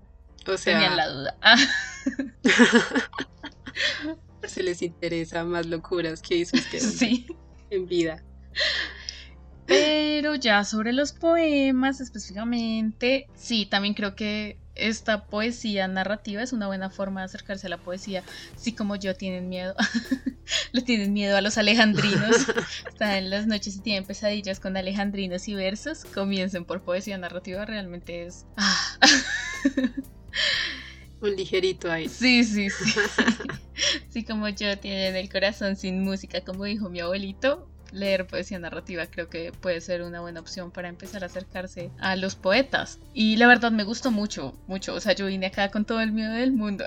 o 0.46 0.56
sea, 0.58 0.74
tenían 0.74 0.96
la 0.96 1.08
duda. 1.08 1.36
Si 4.46 4.62
les 4.62 4.82
interesa 4.82 5.44
más 5.44 5.66
locuras 5.66 6.22
que 6.22 6.36
hizo 6.36 6.56
usted 6.56 6.78
sí. 6.78 7.26
en 7.70 7.86
vida. 7.86 8.22
Pero 9.68 10.34
ya 10.34 10.64
sobre 10.64 10.92
los 10.92 11.12
poemas 11.12 12.00
específicamente, 12.00 13.28
sí, 13.36 13.66
también 13.66 13.92
creo 13.92 14.16
que 14.16 14.56
esta 14.74 15.26
poesía 15.26 15.86
narrativa 15.88 16.42
es 16.42 16.54
una 16.54 16.68
buena 16.68 16.88
forma 16.88 17.20
de 17.20 17.26
acercarse 17.26 17.66
a 17.66 17.70
la 17.70 17.76
poesía. 17.76 18.24
Sí, 18.56 18.72
como 18.72 18.96
yo 18.96 19.14
tienen 19.14 19.50
miedo, 19.50 19.74
le 20.72 20.82
tienen 20.82 21.12
miedo 21.12 21.36
a 21.36 21.42
los 21.42 21.58
alejandrinos. 21.58 22.46
Están 22.88 23.16
en 23.16 23.30
las 23.30 23.46
noches 23.46 23.76
y 23.76 23.80
tienen 23.80 24.06
pesadillas 24.06 24.58
con 24.58 24.76
alejandrinos 24.76 25.46
y 25.48 25.54
versos. 25.54 26.06
Comiencen 26.06 26.64
por 26.64 26.82
poesía 26.82 27.18
narrativa, 27.18 27.66
realmente 27.66 28.24
es... 28.24 28.46
Ah. 28.56 28.98
Un 31.20 31.36
ligerito 31.36 31.90
ahí. 31.90 32.08
Sí, 32.08 32.44
sí, 32.44 32.70
sí. 32.70 33.00
Sí, 34.08 34.24
como 34.24 34.48
yo 34.48 34.78
tienen 34.78 35.16
el 35.16 35.28
corazón 35.28 35.76
sin 35.76 36.02
música, 36.02 36.40
como 36.42 36.64
dijo 36.64 36.88
mi 36.88 37.00
abuelito, 37.00 37.68
leer 37.92 38.26
poesía 38.26 38.58
narrativa 38.58 39.06
creo 39.06 39.28
que 39.28 39.52
puede 39.52 39.80
ser 39.80 40.02
una 40.02 40.20
buena 40.20 40.40
opción 40.40 40.70
para 40.70 40.88
empezar 40.88 41.22
a 41.22 41.26
acercarse 41.26 41.90
a 41.98 42.16
los 42.16 42.34
poetas. 42.34 42.98
Y 43.14 43.36
la 43.36 43.46
verdad 43.46 43.72
me 43.72 43.84
gustó 43.84 44.10
mucho, 44.10 44.54
mucho. 44.66 44.94
O 44.94 45.00
sea, 45.00 45.14
yo 45.14 45.26
vine 45.26 45.46
acá 45.46 45.70
con 45.70 45.84
todo 45.84 46.00
el 46.00 46.12
miedo 46.12 46.32
del 46.32 46.52
mundo 46.52 46.84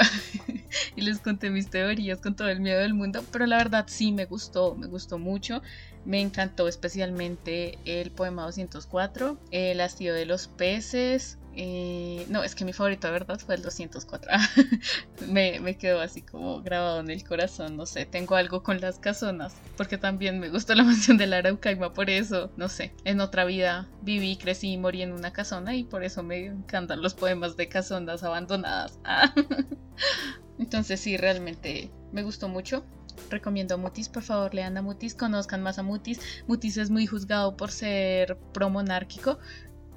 y 0.96 1.02
les 1.02 1.20
conté 1.20 1.50
mis 1.50 1.70
teorías 1.70 2.20
con 2.20 2.36
todo 2.36 2.50
el 2.50 2.60
miedo 2.60 2.80
del 2.80 2.94
mundo, 2.94 3.24
pero 3.32 3.46
la 3.46 3.58
verdad 3.58 3.86
sí 3.88 4.12
me 4.12 4.26
gustó, 4.26 4.76
me 4.76 4.88
gustó 4.88 5.18
mucho. 5.18 5.62
Me 6.04 6.20
encantó 6.20 6.68
especialmente 6.68 7.78
el 7.86 8.10
poema 8.10 8.44
204, 8.44 9.38
El 9.52 9.82
hastío 9.82 10.14
de 10.16 10.26
los 10.26 10.48
peces. 10.48 11.38
Eh, 11.54 12.26
no, 12.30 12.44
es 12.44 12.56
que 12.56 12.64
mi 12.64 12.72
favorito 12.72 13.08
de 13.08 13.14
verdad 13.14 13.40
fue 13.40 13.56
el 13.56 13.62
204. 13.62 14.32
me, 15.28 15.60
me 15.60 15.78
quedó 15.78 16.00
así 16.00 16.22
como 16.22 16.62
grabado 16.62 17.02
en 17.02 17.10
el 17.10 17.24
corazón. 17.24 17.76
No 17.76 17.86
sé, 17.86 18.06
tengo 18.06 18.36
algo 18.36 18.64
con 18.64 18.80
las 18.80 19.00
casonas. 19.00 19.56
Porque 19.78 19.98
también 19.98 20.40
me 20.40 20.50
gustó 20.50 20.76
la 20.76 20.84
mansión 20.86 21.18
de 21.18 21.28
la 21.28 21.38
Araucaima. 21.38 21.94
Por 21.94 22.10
eso, 22.10 22.52
no 22.58 22.70
sé, 22.70 22.94
en 23.04 23.20
otra 23.20 23.46
vida 23.46 23.90
viví, 24.02 24.38
crecí 24.38 24.72
y 24.74 24.78
morí 24.78 25.02
en 25.02 25.14
una 25.14 25.34
casona. 25.34 25.76
Y 25.76 25.84
por 25.84 26.04
eso 26.04 26.24
me 26.24 26.46
encantan 26.46 27.02
los 27.02 27.14
poemas 27.14 27.58
de 27.58 27.68
casonas 27.68 28.24
abandonadas. 28.24 29.00
Entonces, 30.60 31.00
sí, 31.00 31.18
realmente 31.18 31.92
me 32.12 32.24
gustó 32.24 32.48
mucho. 32.48 32.86
Recomiendo 33.30 33.76
a 33.76 33.78
Mutis, 33.78 34.10
por 34.10 34.24
favor 34.24 34.54
lean 34.54 34.78
a 34.78 34.82
Mutis, 34.82 35.16
conozcan 35.16 35.62
más 35.62 35.80
a 35.80 35.84
Mutis. 35.84 36.20
Mutis 36.48 36.78
es 36.78 36.90
muy 36.90 37.06
juzgado 37.06 37.56
por 37.56 37.72
ser 37.72 38.38
promonárquico, 38.54 39.38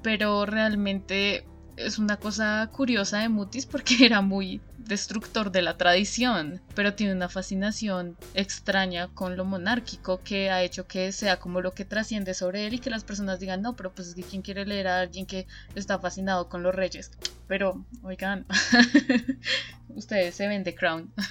pero 0.05 0.45
realmente 0.45 1.47
es 1.77 1.97
una 1.97 2.17
cosa 2.17 2.69
curiosa 2.71 3.21
de 3.21 3.27
Mutis 3.27 3.65
porque 3.65 3.95
era 4.05 4.21
muy 4.21 4.61
destructor 4.77 5.51
de 5.51 5.63
la 5.63 5.77
tradición, 5.77 6.61
pero 6.75 6.93
tiene 6.93 7.13
una 7.13 7.27
fascinación 7.27 8.15
extraña 8.35 9.07
con 9.07 9.35
lo 9.35 9.45
monárquico 9.45 10.21
que 10.21 10.51
ha 10.51 10.61
hecho 10.61 10.85
que 10.85 11.11
sea 11.11 11.39
como 11.39 11.59
lo 11.59 11.73
que 11.73 11.85
trasciende 11.85 12.35
sobre 12.35 12.67
él 12.67 12.75
y 12.75 12.79
que 12.79 12.91
las 12.91 13.03
personas 13.03 13.39
digan, 13.39 13.63
no, 13.63 13.75
pero 13.75 13.95
pues 13.95 14.09
es 14.09 14.13
que 14.13 14.21
quién 14.21 14.43
quiere 14.43 14.67
leer 14.67 14.87
a 14.87 14.99
alguien 14.99 15.25
que 15.25 15.47
está 15.73 15.97
fascinado 15.97 16.49
con 16.49 16.61
los 16.61 16.75
reyes. 16.75 17.09
Pero, 17.47 17.83
oigan, 18.03 18.45
ustedes 19.89 20.35
se 20.35 20.47
ven 20.47 20.63
The 20.63 20.75
Crown. 20.75 21.11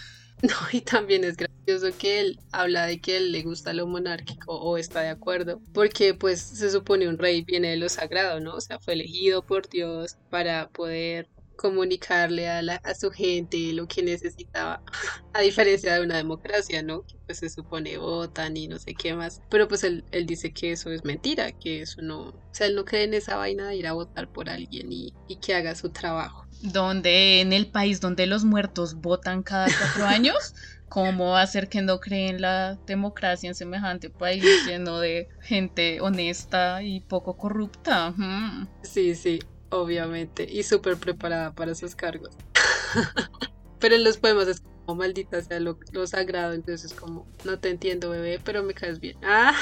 No, 0.42 0.56
y 0.72 0.82
también 0.82 1.24
es 1.24 1.38
gracioso 1.66 1.96
que 1.98 2.20
él 2.20 2.38
habla 2.52 2.86
de 2.86 3.00
que 3.00 3.16
él 3.16 3.32
le 3.32 3.42
gusta 3.42 3.72
lo 3.72 3.86
monárquico 3.86 4.54
o 4.56 4.76
está 4.78 5.00
de 5.00 5.08
acuerdo, 5.08 5.60
porque 5.72 6.14
pues 6.14 6.40
se 6.40 6.70
supone 6.70 7.08
un 7.08 7.18
rey 7.18 7.42
viene 7.42 7.70
de 7.70 7.76
lo 7.76 7.88
sagrado, 7.88 8.40
¿no? 8.40 8.54
O 8.54 8.60
sea, 8.60 8.78
fue 8.78 8.94
elegido 8.94 9.42
por 9.44 9.68
Dios 9.68 10.16
para 10.30 10.68
poder 10.68 11.28
comunicarle 11.56 12.48
a, 12.48 12.62
la, 12.62 12.76
a 12.76 12.94
su 12.94 13.10
gente 13.10 13.72
lo 13.72 13.86
que 13.86 14.02
necesitaba, 14.02 14.82
a 15.32 15.40
diferencia 15.40 15.94
de 15.94 16.02
una 16.02 16.16
democracia, 16.16 16.82
¿no? 16.82 17.02
Que 17.02 17.16
pues 17.26 17.38
se 17.38 17.48
supone 17.48 17.96
votan 17.96 18.56
y 18.56 18.68
no 18.68 18.78
sé 18.78 18.94
qué 18.94 19.14
más, 19.14 19.40
pero 19.50 19.68
pues 19.68 19.84
él, 19.84 20.04
él 20.10 20.26
dice 20.26 20.52
que 20.52 20.72
eso 20.72 20.90
es 20.90 21.04
mentira, 21.04 21.52
que 21.52 21.82
eso 21.82 22.02
no, 22.02 22.28
o 22.28 22.34
sea, 22.52 22.66
él 22.66 22.74
no 22.74 22.84
cree 22.84 23.04
en 23.04 23.14
esa 23.14 23.36
vaina 23.36 23.68
de 23.68 23.76
ir 23.76 23.86
a 23.86 23.92
votar 23.92 24.30
por 24.32 24.50
alguien 24.50 24.92
y, 24.92 25.14
y 25.28 25.36
que 25.36 25.54
haga 25.54 25.74
su 25.74 25.90
trabajo. 25.90 26.44
Donde 26.60 27.40
en 27.40 27.52
el 27.52 27.66
país 27.66 28.00
donde 28.00 28.26
los 28.26 28.44
muertos 28.44 28.94
votan 28.94 29.42
cada 29.42 29.66
cuatro 29.66 30.06
años, 30.06 30.54
¿cómo 30.95 31.30
va 31.30 31.42
a 31.42 31.47
ser 31.49 31.68
que 31.68 31.82
no 31.82 31.99
creen 31.99 32.40
la 32.40 32.78
democracia 32.86 33.49
en 33.49 33.57
semejante 33.57 34.11
país 34.11 34.45
lleno 34.64 35.01
de 35.01 35.28
gente 35.40 36.01
honesta 36.01 36.84
y 36.84 37.01
poco 37.01 37.36
corrupta? 37.36 38.11
Ujú. 38.11 38.68
Sí, 38.84 39.16
sí, 39.16 39.40
obviamente, 39.70 40.47
y 40.49 40.62
súper 40.62 40.97
preparada 40.97 41.53
para 41.53 41.74
sus 41.74 41.97
cargos. 41.97 42.36
pero 43.80 43.97
en 43.97 44.05
los 44.05 44.18
poemas 44.18 44.47
es 44.47 44.62
como 44.86 45.01
maldita 45.01 45.42
sea 45.42 45.59
lo, 45.59 45.80
lo 45.90 46.07
sagrado, 46.07 46.53
entonces 46.53 46.92
es 46.92 46.97
como, 46.97 47.26
no 47.45 47.59
te 47.59 47.70
entiendo, 47.70 48.11
bebé, 48.11 48.38
pero 48.45 48.62
me 48.62 48.72
caes 48.72 49.01
bien. 49.01 49.16
Ah. 49.24 49.53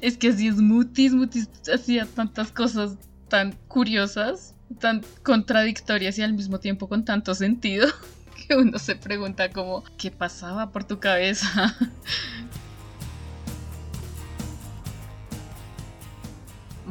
Es 0.00 0.16
que 0.16 0.28
así 0.28 0.46
es 0.46 0.58
Mutis, 0.58 1.12
Mutis 1.12 1.48
hacía 1.74 2.06
tantas 2.06 2.52
cosas 2.52 2.96
tan 3.28 3.58
curiosas, 3.66 4.54
tan 4.78 5.02
contradictorias 5.24 6.16
y 6.18 6.22
al 6.22 6.34
mismo 6.34 6.60
tiempo 6.60 6.88
con 6.88 7.04
tanto 7.04 7.34
sentido 7.34 7.88
uno 8.50 8.78
se 8.78 8.96
pregunta 8.96 9.50
como, 9.50 9.82
¿qué 9.96 10.10
pasaba 10.10 10.70
por 10.70 10.84
tu 10.84 10.98
cabeza? 11.00 11.76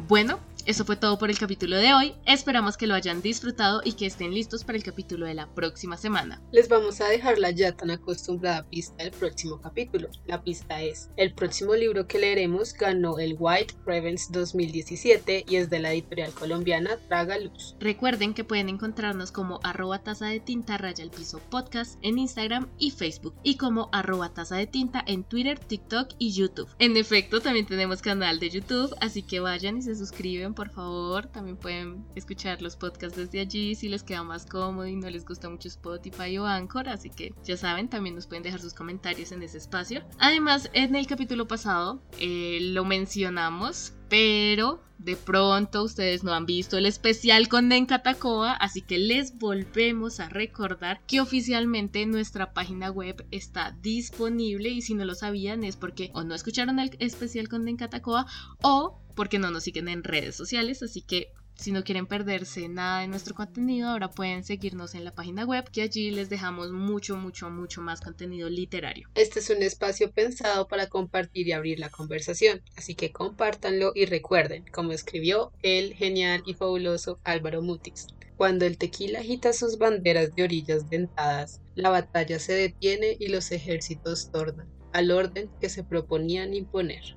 Bueno, 0.08 0.38
eso 0.66 0.84
fue 0.84 0.96
todo 0.96 1.16
por 1.16 1.30
el 1.30 1.38
capítulo 1.38 1.76
de 1.76 1.94
hoy. 1.94 2.14
Esperamos 2.26 2.76
que 2.76 2.88
lo 2.88 2.94
hayan 2.94 3.22
disfrutado 3.22 3.82
y 3.84 3.92
que 3.92 4.06
estén 4.06 4.34
listos 4.34 4.64
para 4.64 4.76
el 4.76 4.82
capítulo 4.82 5.24
de 5.24 5.34
la 5.34 5.46
próxima 5.46 5.96
semana. 5.96 6.42
Les 6.50 6.68
vamos 6.68 7.00
a 7.00 7.08
dejar 7.08 7.38
la 7.38 7.52
ya 7.52 7.70
tan 7.70 7.92
acostumbrada 7.92 8.68
pista 8.68 9.04
del 9.04 9.12
próximo 9.12 9.60
capítulo. 9.60 10.08
La 10.26 10.42
pista 10.42 10.82
es, 10.82 11.08
el 11.16 11.32
próximo 11.34 11.76
libro 11.76 12.08
que 12.08 12.18
leeremos 12.18 12.72
ganó 12.72 13.20
el 13.20 13.36
White 13.38 13.74
Ravens 13.86 14.32
2017 14.32 15.44
y 15.48 15.54
es 15.54 15.70
de 15.70 15.78
la 15.78 15.92
editorial 15.92 16.32
colombiana 16.32 16.96
Traga 17.06 17.38
Luz. 17.38 17.76
Recuerden 17.78 18.34
que 18.34 18.42
pueden 18.42 18.68
encontrarnos 18.68 19.30
como 19.30 19.60
arroba 19.62 20.00
taza 20.00 20.26
de 20.26 20.40
tinta 20.40 20.78
raya 20.78 21.04
el 21.04 21.10
piso 21.10 21.38
podcast 21.48 21.96
en 22.02 22.18
Instagram 22.18 22.68
y 22.76 22.90
Facebook 22.90 23.34
y 23.44 23.56
como 23.56 23.88
arroba 23.92 24.34
taza 24.34 24.56
de 24.56 24.66
tinta 24.66 25.04
en 25.06 25.22
Twitter, 25.22 25.60
TikTok 25.60 26.08
y 26.18 26.32
YouTube. 26.32 26.68
En 26.80 26.96
efecto, 26.96 27.40
también 27.40 27.66
tenemos 27.66 28.02
canal 28.02 28.40
de 28.40 28.50
YouTube, 28.50 28.92
así 29.00 29.22
que 29.22 29.38
vayan 29.38 29.76
y 29.76 29.82
se 29.82 29.94
suscriben 29.94 30.55
por 30.56 30.70
favor. 30.70 31.26
También 31.26 31.56
pueden 31.56 32.04
escuchar 32.16 32.60
los 32.60 32.74
podcasts 32.74 33.16
desde 33.16 33.38
allí 33.38 33.76
si 33.76 33.88
les 33.88 34.02
queda 34.02 34.24
más 34.24 34.44
cómodo 34.44 34.88
y 34.88 34.96
no 34.96 35.08
les 35.08 35.24
gusta 35.24 35.48
mucho 35.48 35.68
Spotify 35.68 36.36
o 36.38 36.46
Anchor. 36.46 36.88
Así 36.88 37.10
que 37.10 37.32
ya 37.44 37.56
saben, 37.56 37.88
también 37.88 38.16
nos 38.16 38.26
pueden 38.26 38.42
dejar 38.42 38.60
sus 38.60 38.74
comentarios 38.74 39.30
en 39.30 39.44
ese 39.44 39.58
espacio. 39.58 40.02
Además, 40.18 40.68
en 40.72 40.96
el 40.96 41.06
capítulo 41.06 41.46
pasado 41.46 42.02
eh, 42.18 42.58
lo 42.60 42.84
mencionamos, 42.84 43.92
pero 44.08 44.82
de 44.98 45.14
pronto 45.16 45.82
ustedes 45.82 46.24
no 46.24 46.32
han 46.32 46.46
visto 46.46 46.78
el 46.78 46.86
especial 46.86 47.48
con 47.48 47.68
Nencatacoa, 47.68 48.52
así 48.52 48.80
que 48.80 48.98
les 48.98 49.36
volvemos 49.38 50.20
a 50.20 50.28
recordar 50.28 51.04
que 51.06 51.20
oficialmente 51.20 52.06
nuestra 52.06 52.54
página 52.54 52.90
web 52.90 53.26
está 53.30 53.76
disponible 53.82 54.70
y 54.70 54.80
si 54.80 54.94
no 54.94 55.04
lo 55.04 55.14
sabían 55.14 55.64
es 55.64 55.76
porque 55.76 56.10
o 56.14 56.24
no 56.24 56.34
escucharon 56.34 56.78
el 56.78 56.96
especial 56.98 57.48
con 57.48 57.64
Nencatacoa 57.64 58.26
o 58.62 59.02
porque 59.16 59.40
no 59.40 59.50
nos 59.50 59.64
siguen 59.64 59.88
en 59.88 60.04
redes 60.04 60.36
sociales, 60.36 60.82
así 60.84 61.02
que 61.02 61.32
si 61.56 61.72
no 61.72 61.84
quieren 61.84 62.06
perderse 62.06 62.68
nada 62.68 63.00
de 63.00 63.08
nuestro 63.08 63.34
contenido, 63.34 63.88
ahora 63.88 64.10
pueden 64.10 64.44
seguirnos 64.44 64.94
en 64.94 65.04
la 65.04 65.14
página 65.14 65.44
web, 65.46 65.68
que 65.70 65.80
allí 65.80 66.10
les 66.10 66.28
dejamos 66.28 66.70
mucho, 66.70 67.16
mucho, 67.16 67.48
mucho 67.48 67.80
más 67.80 68.02
contenido 68.02 68.50
literario. 68.50 69.08
Este 69.14 69.40
es 69.40 69.48
un 69.48 69.62
espacio 69.62 70.10
pensado 70.12 70.68
para 70.68 70.88
compartir 70.88 71.48
y 71.48 71.52
abrir 71.52 71.80
la 71.80 71.88
conversación, 71.88 72.60
así 72.76 72.94
que 72.94 73.10
compártanlo 73.10 73.92
y 73.94 74.04
recuerden, 74.04 74.64
como 74.70 74.92
escribió 74.92 75.50
el 75.62 75.94
genial 75.94 76.42
y 76.44 76.52
fabuloso 76.52 77.18
Álvaro 77.24 77.62
Mutis. 77.62 78.08
Cuando 78.36 78.66
el 78.66 78.76
tequila 78.76 79.20
agita 79.20 79.54
sus 79.54 79.78
banderas 79.78 80.34
de 80.34 80.42
orillas 80.42 80.90
dentadas, 80.90 81.62
la 81.74 81.88
batalla 81.88 82.38
se 82.38 82.52
detiene 82.52 83.16
y 83.18 83.28
los 83.28 83.50
ejércitos 83.50 84.30
tornan 84.30 84.68
al 84.92 85.10
orden 85.10 85.50
que 85.58 85.70
se 85.70 85.84
proponían 85.84 86.52
imponer. 86.52 87.16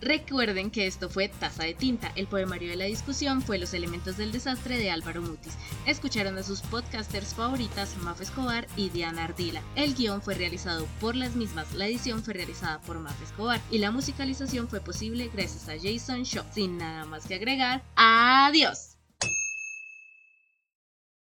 Recuerden 0.00 0.70
que 0.70 0.86
esto 0.86 1.10
fue 1.10 1.28
Taza 1.28 1.64
de 1.64 1.74
Tinta, 1.74 2.12
el 2.14 2.26
poemario 2.26 2.70
de 2.70 2.76
la 2.76 2.84
discusión 2.84 3.42
fue 3.42 3.58
Los 3.58 3.74
elementos 3.74 4.16
del 4.16 4.32
desastre 4.32 4.78
de 4.78 4.90
Álvaro 4.90 5.22
Mutis. 5.22 5.54
Escucharon 5.86 6.38
a 6.38 6.42
sus 6.42 6.60
podcasters 6.60 7.34
favoritas 7.34 7.96
Maf 8.02 8.20
Escobar 8.20 8.66
y 8.76 8.90
Diana 8.90 9.24
Ardila. 9.24 9.62
El 9.74 9.94
guion 9.94 10.22
fue 10.22 10.34
realizado 10.34 10.86
por 11.00 11.16
las 11.16 11.34
mismas, 11.34 11.74
la 11.74 11.86
edición 11.86 12.22
fue 12.22 12.34
realizada 12.34 12.80
por 12.82 12.98
Maf 13.00 13.20
Escobar 13.22 13.60
y 13.70 13.78
la 13.78 13.90
musicalización 13.90 14.68
fue 14.68 14.80
posible 14.80 15.30
gracias 15.32 15.68
a 15.68 15.76
Jason 15.80 16.22
Shaw. 16.22 16.44
Sin 16.52 16.78
nada 16.78 17.04
más 17.04 17.26
que 17.26 17.34
agregar, 17.34 17.82
adiós. 17.96 18.87